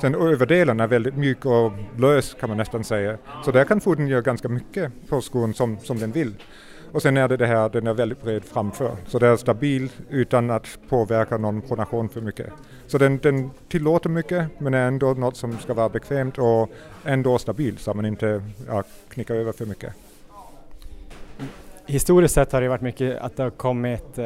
[0.00, 3.18] Sen överdelen är väldigt mjuk och lös kan man nästan säga.
[3.44, 6.34] Så där kan foten göra ganska mycket på skon som, som den vill.
[6.92, 8.96] Och sen är det det här, den är väldigt bred framför.
[9.06, 12.46] Så den är stabil utan att påverka någon pronation för mycket.
[12.86, 16.70] Så den, den tillåter mycket men är ändå något som ska vara bekvämt och
[17.04, 19.94] ändå stabil så att man inte ja, knickar över för mycket
[21.86, 24.24] historiskt sett har det varit mycket att det har kommit, eh,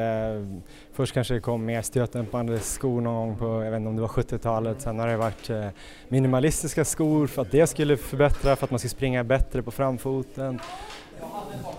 [0.99, 4.03] först kanske det kom mer stötdämpande skor någon gång på, jag vet inte om det
[4.03, 5.67] var 70-talet, sen har det varit eh,
[6.09, 10.61] minimalistiska skor för att det skulle förbättra, för att man ska springa bättre på framfoten.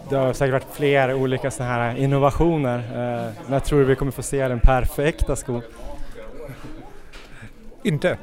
[0.09, 2.77] Det har säkert varit fler olika sådana här innovationer.
[2.77, 5.61] Eh, när tror du vi kommer få se den perfekta skon?
[7.83, 8.17] Inte,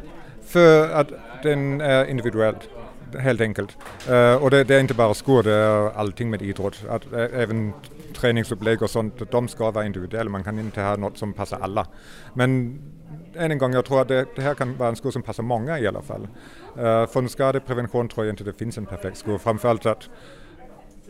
[0.46, 1.08] för att
[1.42, 2.56] den är individuell
[3.18, 3.76] helt enkelt.
[4.08, 6.84] Eh, och det, det, är inte bara skor, det är allting med idrott.
[6.88, 7.72] Att, eh, även
[8.16, 10.30] träningsupplägg och sånt, de ska vara individuella.
[10.30, 11.86] Man kan inte ha något som passar alla.
[12.34, 12.78] Men
[13.34, 15.42] än en gång, jag tror att det, det här kan vara en sko som passar
[15.42, 16.28] många i alla fall.
[16.78, 19.38] Uh, för en skadeprevention tror jag inte det finns en perfekt sko.
[19.38, 20.08] Framförallt att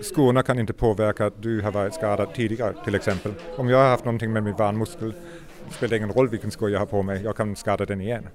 [0.00, 3.32] skorna kan inte påverka att du har varit skadad tidigare till exempel.
[3.56, 5.14] Om jag har haft någonting med min varmmuskel
[5.70, 8.28] spelar det ingen roll vilken sko jag har på mig, jag kan skada den igen.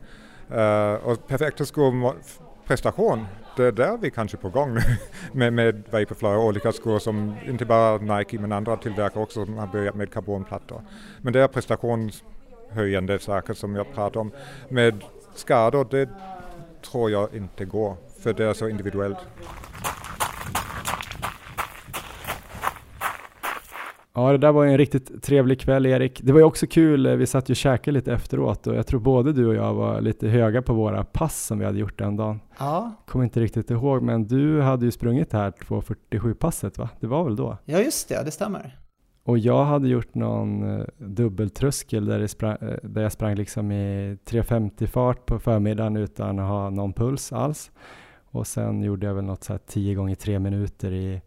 [0.51, 2.15] Uh, och perfekta skor
[2.67, 3.25] prestation,
[3.55, 4.81] det är där vi kanske är på gång nu
[5.31, 9.57] med, med Vaporfly och olika skor som inte bara Nike men andra tillverkare också som
[9.57, 10.81] har börjat med karbonplattor.
[11.21, 14.31] Men det är prestationshöjande saker som jag pratar om.
[14.69, 15.03] Med
[15.35, 16.09] skador, det
[16.81, 19.17] tror jag inte går för det är så individuellt.
[24.13, 26.21] Ja, det där var en riktigt trevlig kväll Erik.
[26.23, 28.87] Det var ju också kul, eh, vi satt ju och käkade lite efteråt och jag
[28.87, 31.99] tror både du och jag var lite höga på våra pass som vi hade gjort
[31.99, 32.39] den dagen.
[32.59, 36.89] Ja, Kommer inte riktigt ihåg, men du hade ju sprungit det här 2.47 passet va?
[36.99, 37.57] Det var väl då?
[37.65, 38.77] ja just det, det stämmer.
[39.23, 44.17] Och jag hade gjort någon eh, dubbeltröskel där, sprang, eh, där jag sprang liksom i
[44.25, 47.71] 3.50 fart på förmiddagen utan att ha någon puls alls.
[48.31, 51.21] Och sen gjorde jag väl något så här 10 gånger 3 minuter i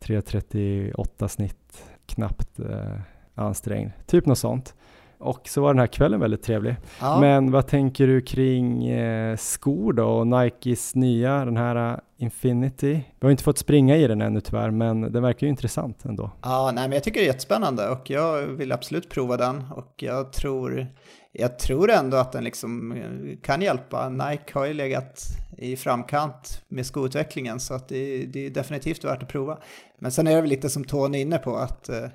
[0.00, 1.84] 3.38 snitt,
[2.14, 3.00] knappt eh,
[3.34, 3.90] ansträngd.
[4.06, 4.74] Typ något sånt.
[5.18, 6.76] Och så var den här kvällen väldigt trevlig.
[7.00, 7.20] Ja.
[7.20, 12.92] Men vad tänker du kring eh, skor då och Nikes nya, den här eh, Infinity?
[12.92, 16.30] Vi har inte fått springa i den ännu tyvärr, men den verkar ju intressant ändå.
[16.42, 19.94] Ja, nej, men jag tycker det är jättespännande och jag vill absolut prova den och
[19.96, 20.86] jag tror,
[21.32, 24.08] jag tror ändå att den liksom eh, kan hjälpa.
[24.08, 25.22] Nike har ju legat
[25.58, 29.58] i framkant med skoutvecklingen så att det, det är definitivt värt att prova.
[29.98, 32.06] Men sen är det väl lite som Tony är inne på att eh,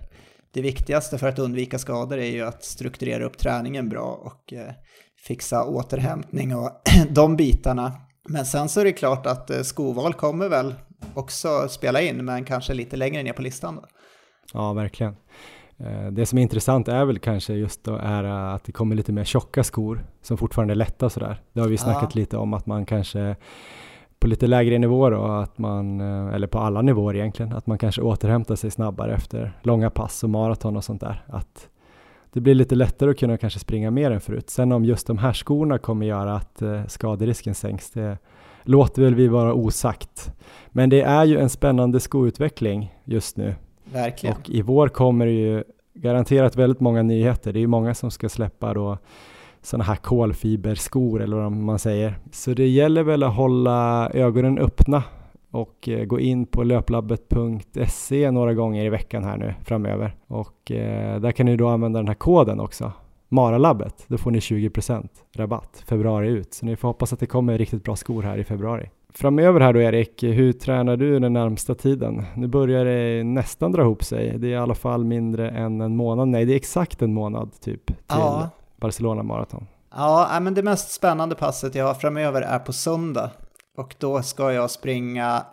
[0.52, 4.74] det viktigaste för att undvika skador är ju att strukturera upp träningen bra och eh,
[5.28, 6.72] fixa återhämtning och
[7.10, 7.92] de bitarna.
[8.30, 10.76] Men sen så är det klart att skoval kommer väl
[11.14, 13.76] också spela in, men kanske lite längre ner på listan.
[13.76, 13.86] Då.
[14.54, 15.16] Ja, verkligen.
[15.78, 19.12] Eh, Det som är intressant är väl kanske just då är att det kommer lite
[19.12, 21.42] mer tjocka skor som fortfarande är lätta och sådär.
[21.54, 22.20] Det har vi snackat Ja.
[22.20, 23.36] lite om att man kanske
[24.20, 27.78] på lite lägre nivåer då, att man, eh, eller på alla nivåer egentligen, att man
[27.78, 31.24] kanske återhämtar sig snabbare efter långa pass och maraton och sånt där.
[31.28, 31.70] Att
[32.34, 34.50] det blir lite lättare att kunna kanske springa mer än förut.
[34.50, 38.18] Sen om just de här skorna kommer göra att eh, skaderisken sänks, det
[38.64, 40.32] låter väl vi vara osagt.
[40.70, 43.56] Men det är ju en spännande skoutveckling just nu.
[43.96, 44.36] Verkligen.
[44.36, 45.64] Och i vår kommer det ju
[45.94, 47.54] garanterat väldigt många nyheter.
[47.54, 48.98] Det är ju många som ska släppa då
[49.62, 52.16] sådana här kolfiberskor eller vad man säger.
[52.32, 55.04] Så det gäller väl att hålla ögonen öppna
[55.52, 60.16] och eh, gå in på löplabbet.se några gånger i veckan här nu framöver.
[60.28, 62.92] Och eh, där kan ni då använda den här koden också.
[63.30, 66.54] Maralabbet, då får ni 20% rabatt februari ut.
[66.54, 68.90] Så ni får hoppas att det kommer riktigt bra skor här i februari.
[69.18, 72.26] Framöver här då Erik, hur tränar du den närmsta tiden?
[72.36, 74.38] Nu börjar det nästan dra ihop sig.
[74.38, 76.28] Det är i alla fall mindre än en månad.
[76.28, 78.50] Nej, det är exakt en månad typ till Ja.
[78.82, 79.68] Barcelona Marathon.
[79.92, 83.32] Ja, men det mest spännande passet jag har framöver är på söndag.
[83.78, 85.46] Och då ska jag springa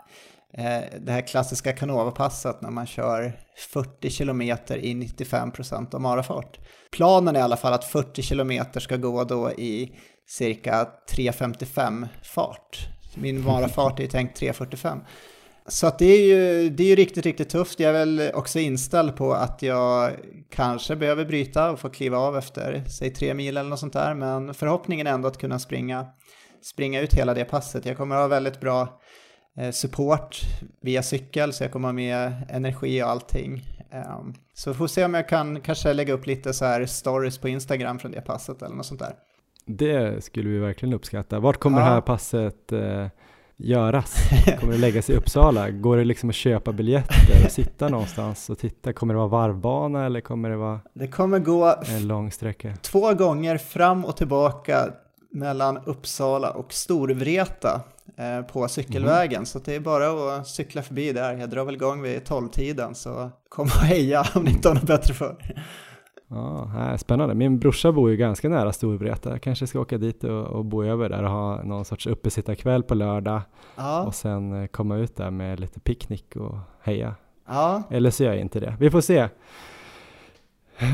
[0.54, 3.32] eh, det här klassiska Canova-passet när man kör
[3.72, 6.58] 40 kilometer i 95% av marafart.
[6.92, 9.92] Planen är i alla fall att 40 kilometer ska gå då i
[10.26, 12.88] cirka 3.55 fart.
[13.16, 15.00] Min marafart är ju tänkt 3.45.
[15.66, 17.80] Så att det är ju det är ju riktigt, riktigt tufft.
[17.80, 20.12] Jag är väl också inställd på att jag
[20.50, 24.14] kanske behöver bryta och få kliva av efter, säg tre mil eller något sånt där.
[24.14, 26.06] Men förhoppningen är ändå att kunna springa,
[26.62, 27.86] springa ut hela det passet.
[27.86, 29.00] Jag kommer ha väldigt bra
[29.58, 30.40] eh, support
[30.82, 33.62] via cykel, så jag kommer ha med energi och allting.
[33.92, 37.48] Ehm, så får se om jag kan kanske lägga upp lite så här stories på
[37.48, 39.14] Instagram från det passet eller något sånt där.
[39.66, 41.40] Det skulle vi verkligen uppskatta.
[41.40, 41.84] Vart kommer Ja.
[41.84, 43.06] det här passet eh,
[43.56, 44.16] göras?
[44.60, 45.70] Kommer det läggas i Uppsala?
[45.70, 48.92] Går det liksom att köpa biljetter och sitta någonstans och titta?
[48.92, 52.74] Kommer det vara varvbana eller kommer det vara Det kommer gå en lång sträcka?
[52.82, 54.88] två gånger fram och tillbaka
[55.30, 57.80] mellan Uppsala och Storvreta
[58.16, 59.46] eh, på cykelvägen.
[59.46, 61.34] Så det är bara att cykla förbi där.
[61.36, 64.84] Jag drar väl igång vid 12-tiden så kom och heja om ni inte har något
[64.86, 65.36] bättre för.
[66.34, 67.34] Ja, spännande.
[67.34, 69.30] Min brorsa bor ju ganska nära Storvreta.
[69.30, 72.82] Jag kanske ska åka dit och, och bo över där och ha någon sorts uppesittarkväll
[72.82, 73.40] på lördag
[73.76, 77.14] Ja, och sen eh, komma ut där med lite picknick och heja.
[77.48, 78.76] ja, Eller så gör jag inte det.
[78.80, 79.28] Vi får se.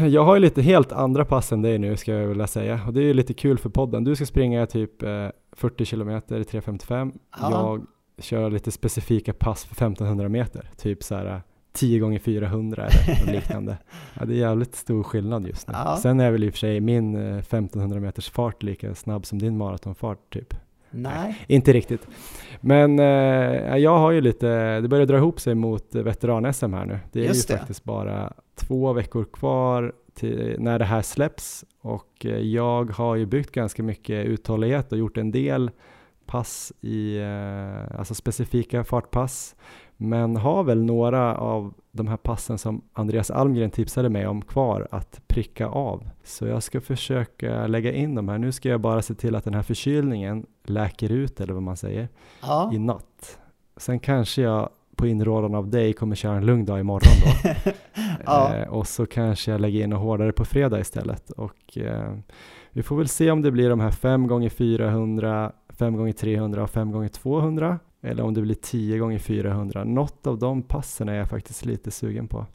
[0.09, 2.93] Jag har ju lite helt andra pass än dig nu ska jag vilja säga och
[2.93, 4.05] det är ju lite kul för podden.
[4.05, 7.13] Du ska springa typ eh, 40 kilometer i 3.55.
[7.41, 7.51] Ja.
[7.51, 7.87] Jag
[8.19, 11.39] kör lite specifika pass för 1500 meter, typ så här eh,
[11.79, 13.79] 10 gånger 400 eller liknande.
[14.21, 15.75] Ja, det är jävligt stor skillnad just nu.
[15.77, 15.97] Ja.
[16.03, 19.39] Sen är väl i och för sig min eh, 1500 meters fart lika snabb som
[19.39, 20.55] din maratonfart typ.
[20.91, 22.07] nej, Inte riktigt.
[22.61, 26.85] Men eh, jag har ju lite, det börjar dra ihop sig mot eh, veteran-SM här
[26.87, 26.99] nu.
[27.13, 27.59] Det är Just ju det.
[27.59, 33.27] faktiskt bara två veckor kvar till när det här släpps och eh, jag har ju
[33.27, 35.71] byggt ganska mycket uthållighet och gjort en del
[36.27, 39.55] pass i, eh, alltså specifika fartpass.
[40.01, 44.89] Men har väl några av de här passen som Andreas Almgren tipsade mig om kvar
[44.91, 46.09] att pricka av.
[46.25, 48.39] Så jag ska försöka lägga in de här.
[48.39, 51.77] Nu ska jag bara se till att den här förkylningen läker ut eller vad man
[51.77, 52.09] säger
[52.43, 53.39] ja, i natt.
[53.77, 57.71] Sen kanske jag på inrådan av dig kommer köra en lugn dag imorgon då.
[58.25, 58.55] Ja.
[58.55, 61.31] eh, och så kanske jag lägger in och hårdare på fredag istället.
[61.31, 62.15] Och eh,
[62.71, 66.63] vi får väl se om det blir de här 5 gånger 400, 5 gånger 300
[66.63, 69.85] och 5 gånger 200 eller om det blir 10 gånger 400.
[69.85, 72.47] Något av de passen är jag faktiskt lite sugen på.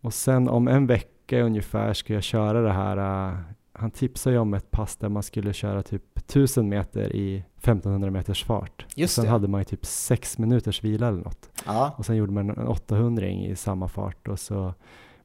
[0.00, 3.30] Och sen om en vecka ungefär ska jag köra det här.
[3.30, 3.38] Uh,
[3.72, 8.10] han tipsade ju om ett pass där man skulle köra typ 1000 meter i 1500
[8.10, 8.86] meters fart.
[8.96, 9.30] Just och sen det.
[9.30, 11.48] hade man ju typ 6 minuters vila eller något.
[11.66, 14.74] Ja, Och sen gjorde man en 800 i samma fart och så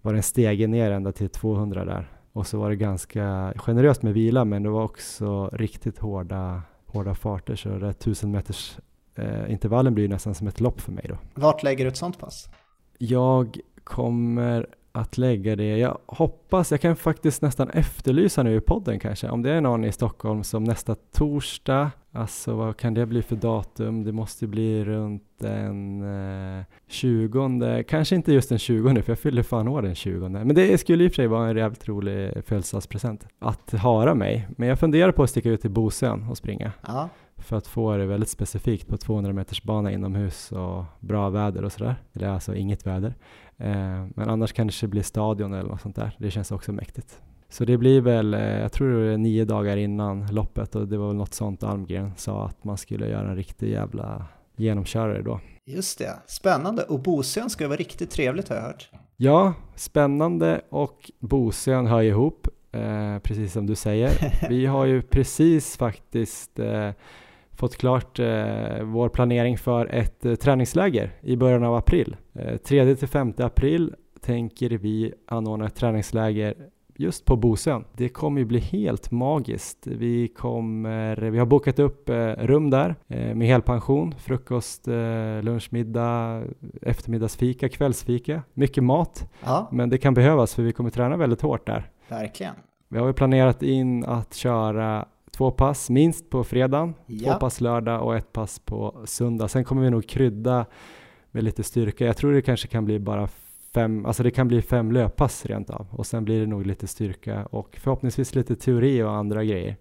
[0.01, 2.11] var det en stege ner ända till 200 där.
[2.33, 7.15] Och så var det ganska generöst med vila men det var också riktigt hårda, hårda
[7.15, 8.77] farter så det där 1000 meters
[9.19, 11.17] eh, intervallen blir nästan som ett lopp för mig då.
[11.33, 12.49] vart lägger du ett sånt pass?
[12.97, 18.99] Jag kommer att lägga det, jag hoppas, jag kan faktiskt nästan efterlysa nu i podden
[18.99, 23.21] kanske, om det är någon i Stockholm som nästa torsdag, alltså vad kan det bli
[23.21, 24.03] för datum?
[24.03, 26.01] Det måste bli runt den
[26.57, 30.55] eh, 20, kanske inte just den 20 för jag fyller fan år den 20 men
[30.55, 34.47] det skulle i och för sig vara en jävligt rolig födelsedagspresent att höra mig.
[34.57, 37.09] Men jag funderar på att sticka ut till Bosön och springa Ja,
[37.41, 41.71] för att få det väldigt specifikt på 200 meters bana inomhus och bra väder och
[41.71, 41.95] sådär.
[42.13, 43.15] Eller alltså inget väder.
[43.57, 46.15] Eh, men annars kanske det blir stadion eller något sånt där.
[46.19, 47.21] Det känns också mäktigt.
[47.49, 50.97] Så det blir väl, eh, jag tror det är nio dagar innan loppet och det
[50.97, 54.25] var väl något sånt Almgren sa att man skulle göra en riktig jävla
[54.55, 55.39] genomkörare då.
[55.65, 56.19] just det.
[56.27, 56.83] Spännande.
[56.83, 58.89] Och Bosön ska vara riktigt trevligt har jag hört.
[59.17, 64.11] Ja, spännande och Bosön hör ihop, eh, precis som du säger.
[64.49, 66.89] Vi har ju precis faktiskt eh,
[67.59, 72.15] fått klart eh, vår planering för ett eh, träningsläger i början av april.
[72.33, 76.53] Eh, 3 till 5 april tänker vi anordna ett träningsläger
[76.95, 77.85] just på Bosön.
[77.93, 79.87] Det kommer ju bli helt magiskt.
[79.87, 85.67] Vi, kommer, vi har bokat upp eh, rum där eh, med helpension, frukost, eh, lunch,
[85.71, 86.43] middag,
[86.81, 88.43] eftermiddagsfika, kvällsfika.
[88.53, 91.89] Mycket mat, Ja, men det kan behövas för vi kommer träna väldigt hårt där.
[92.09, 92.53] verkligen.
[92.91, 95.05] Vi har ju planerat in att köra
[95.39, 97.33] två pass minst på fredagen, Ja.
[97.33, 99.47] två pass lördag och ett pass på söndag.
[99.47, 100.65] Sen kommer vi nog krydda
[101.31, 102.05] med lite styrka.
[102.05, 103.27] Jag tror det kanske kan bli bara
[103.73, 106.87] fem, alltså det kan bli fem löppass rent av och sen blir det nog lite
[106.87, 109.75] styrka och förhoppningsvis lite teori och andra grejer.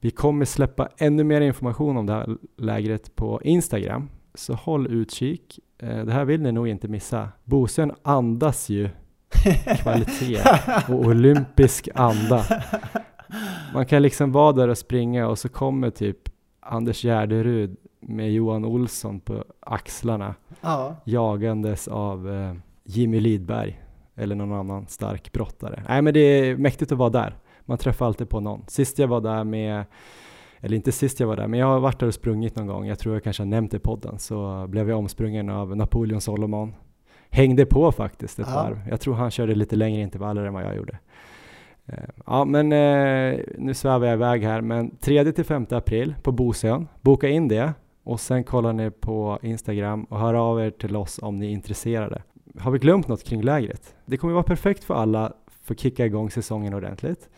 [0.00, 5.58] Vi kommer släppa ännu mer information om det här lägret på Instagram, så håll utkik.
[5.78, 7.28] Eh, Det här vill ni nog inte missa.
[7.44, 8.88] Bosön andas ju
[9.82, 10.38] kvalitet
[10.88, 12.44] och olympisk anda.
[13.74, 16.18] Man kan liksom vara där och springa och så kommer typ
[16.60, 23.82] Anders Gärderud med Johan Olsson på axlarna Ja, jagandes av eh, Jimmy Lidberg
[24.16, 25.82] eller någon annan stark brottare.
[25.88, 27.36] Nej men det är mäktigt att vara där.
[27.64, 28.64] Man träffar alltid på någon.
[28.68, 29.84] Sist jag var där med,
[30.60, 32.86] eller inte sist jag var där, men jag har varit där och sprungit någon gång.
[32.86, 34.18] Jag tror jag kanske har nämnt det i podden.
[34.18, 36.74] Så blev jag omsprungen av Napoleon Solomon.
[37.30, 38.54] Hängde på faktiskt ett Ja.
[38.54, 38.80] varv.
[38.90, 40.98] Jag tror han körde lite längre intervaller än vad jag gjorde.
[41.88, 46.32] Eh, ja men eh, nu svävar jag iväg här men 3 till 5 april på
[46.32, 50.96] Bosön, boka in det och sen kollar ni på Instagram och hör av er till
[50.96, 52.22] oss om ni är intresserade.
[52.58, 53.94] Har vi glömt något kring lägret?
[54.06, 55.32] Det kommer vara perfekt för alla
[55.62, 57.28] för att kicka igång säsongen ordentligt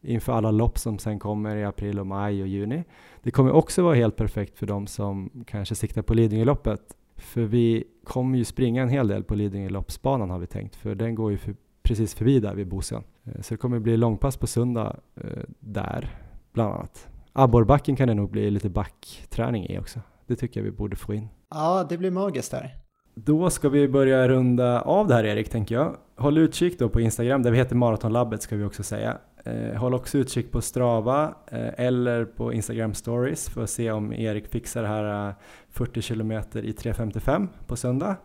[0.00, 2.84] inför alla lopp som sen kommer i april och maj och juni.
[3.22, 6.80] Det kommer också vara helt perfekt för de som kanske siktar på Lidingöloppet
[7.16, 11.14] för vi kommer ju springa en hel del på Lidingöloppsbanan har vi tänkt för den
[11.14, 13.02] går ju för, precis förbi där vid Bosön.
[13.26, 16.08] Eh, Så det kommer bli långpass på söndag eh, där
[16.52, 17.08] bland annat.
[17.32, 20.00] Abborrbacken kan det nog bli lite backträning i också.
[20.26, 21.28] Det tycker jag vi borde få in.
[21.50, 22.74] ja det blir magiskt där.
[23.14, 25.96] Då ska vi börja runda av det här Erik, tänker jag.
[26.16, 29.18] Håll utkik då på Instagram, där vi heter Maratonlabbet ska vi också säga.
[29.44, 31.34] Eh, håll också utkik på Strava
[31.76, 35.34] eller på Instagram stories för att se om Erik fixar det här eh,
[35.70, 36.34] 40 km i
[36.72, 38.16] 3.55 på söndag.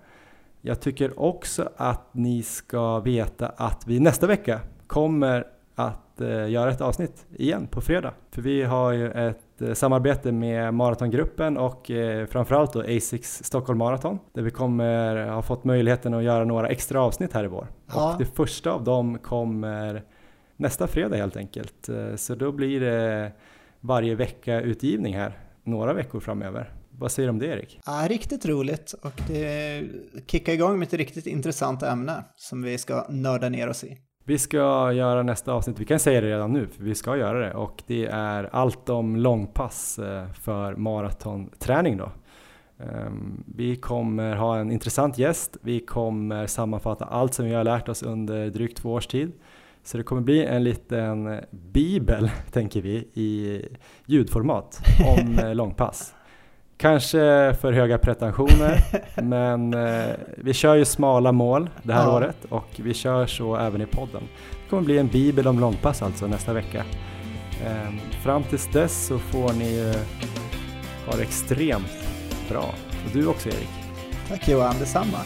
[0.62, 4.60] Jag tycker också att ni ska veta att vi nästa vecka
[4.92, 8.14] kommer att eh, göra ett avsnitt igen på fredag.
[8.32, 13.80] För vi har ju ett eh, samarbete med Maratongruppen och eh, framförallt då Asics Stockholm
[13.80, 17.68] Marathon där vi kommer ha fått möjligheten att göra några extra avsnitt här i vår.
[17.88, 18.14] Ja.
[18.14, 20.04] Och det första av dem kommer
[20.58, 21.90] nästa fredag helt enkelt.
[22.16, 23.32] Så då blir det
[23.80, 26.74] varje vecka utgivning här några veckor framöver.
[26.90, 27.80] Vad säger du om det Erik?
[27.86, 29.84] Ja, riktigt roligt och det
[30.28, 33.98] kickar igång med ett riktigt intressant ämne som vi ska nörda ner oss i.
[34.24, 37.40] Vi ska göra nästa avsnitt, vi kan säga det redan nu för vi ska göra
[37.40, 42.12] det och det är allt om långpass eh, för maratonträning då.
[42.80, 47.90] Ehm, vi kommer ha en intressant gäst, vi kommer sammanfatta allt som vi har lärt
[47.90, 49.32] oss under drygt två års tid.
[49.84, 53.62] Så det kommer bli en liten bibel, tänker vi, i
[54.06, 54.80] ljudformat
[55.18, 56.14] om eh, långpass.
[56.82, 58.84] Kanske för höga pretensioner,
[59.22, 62.16] men eh, vi kör ju smala mål det här Ja.
[62.18, 64.22] året och vi kör så även i podden.
[64.52, 66.84] Det kommer bli en bibel om långpass alltså nästa vecka.
[67.68, 69.94] Ehm, fram tills dess så får ni ju
[71.06, 71.92] ha det extremt
[72.50, 72.66] bra.
[73.06, 73.70] Och du också Erik.
[74.30, 75.18] Tack Johan, detsamma.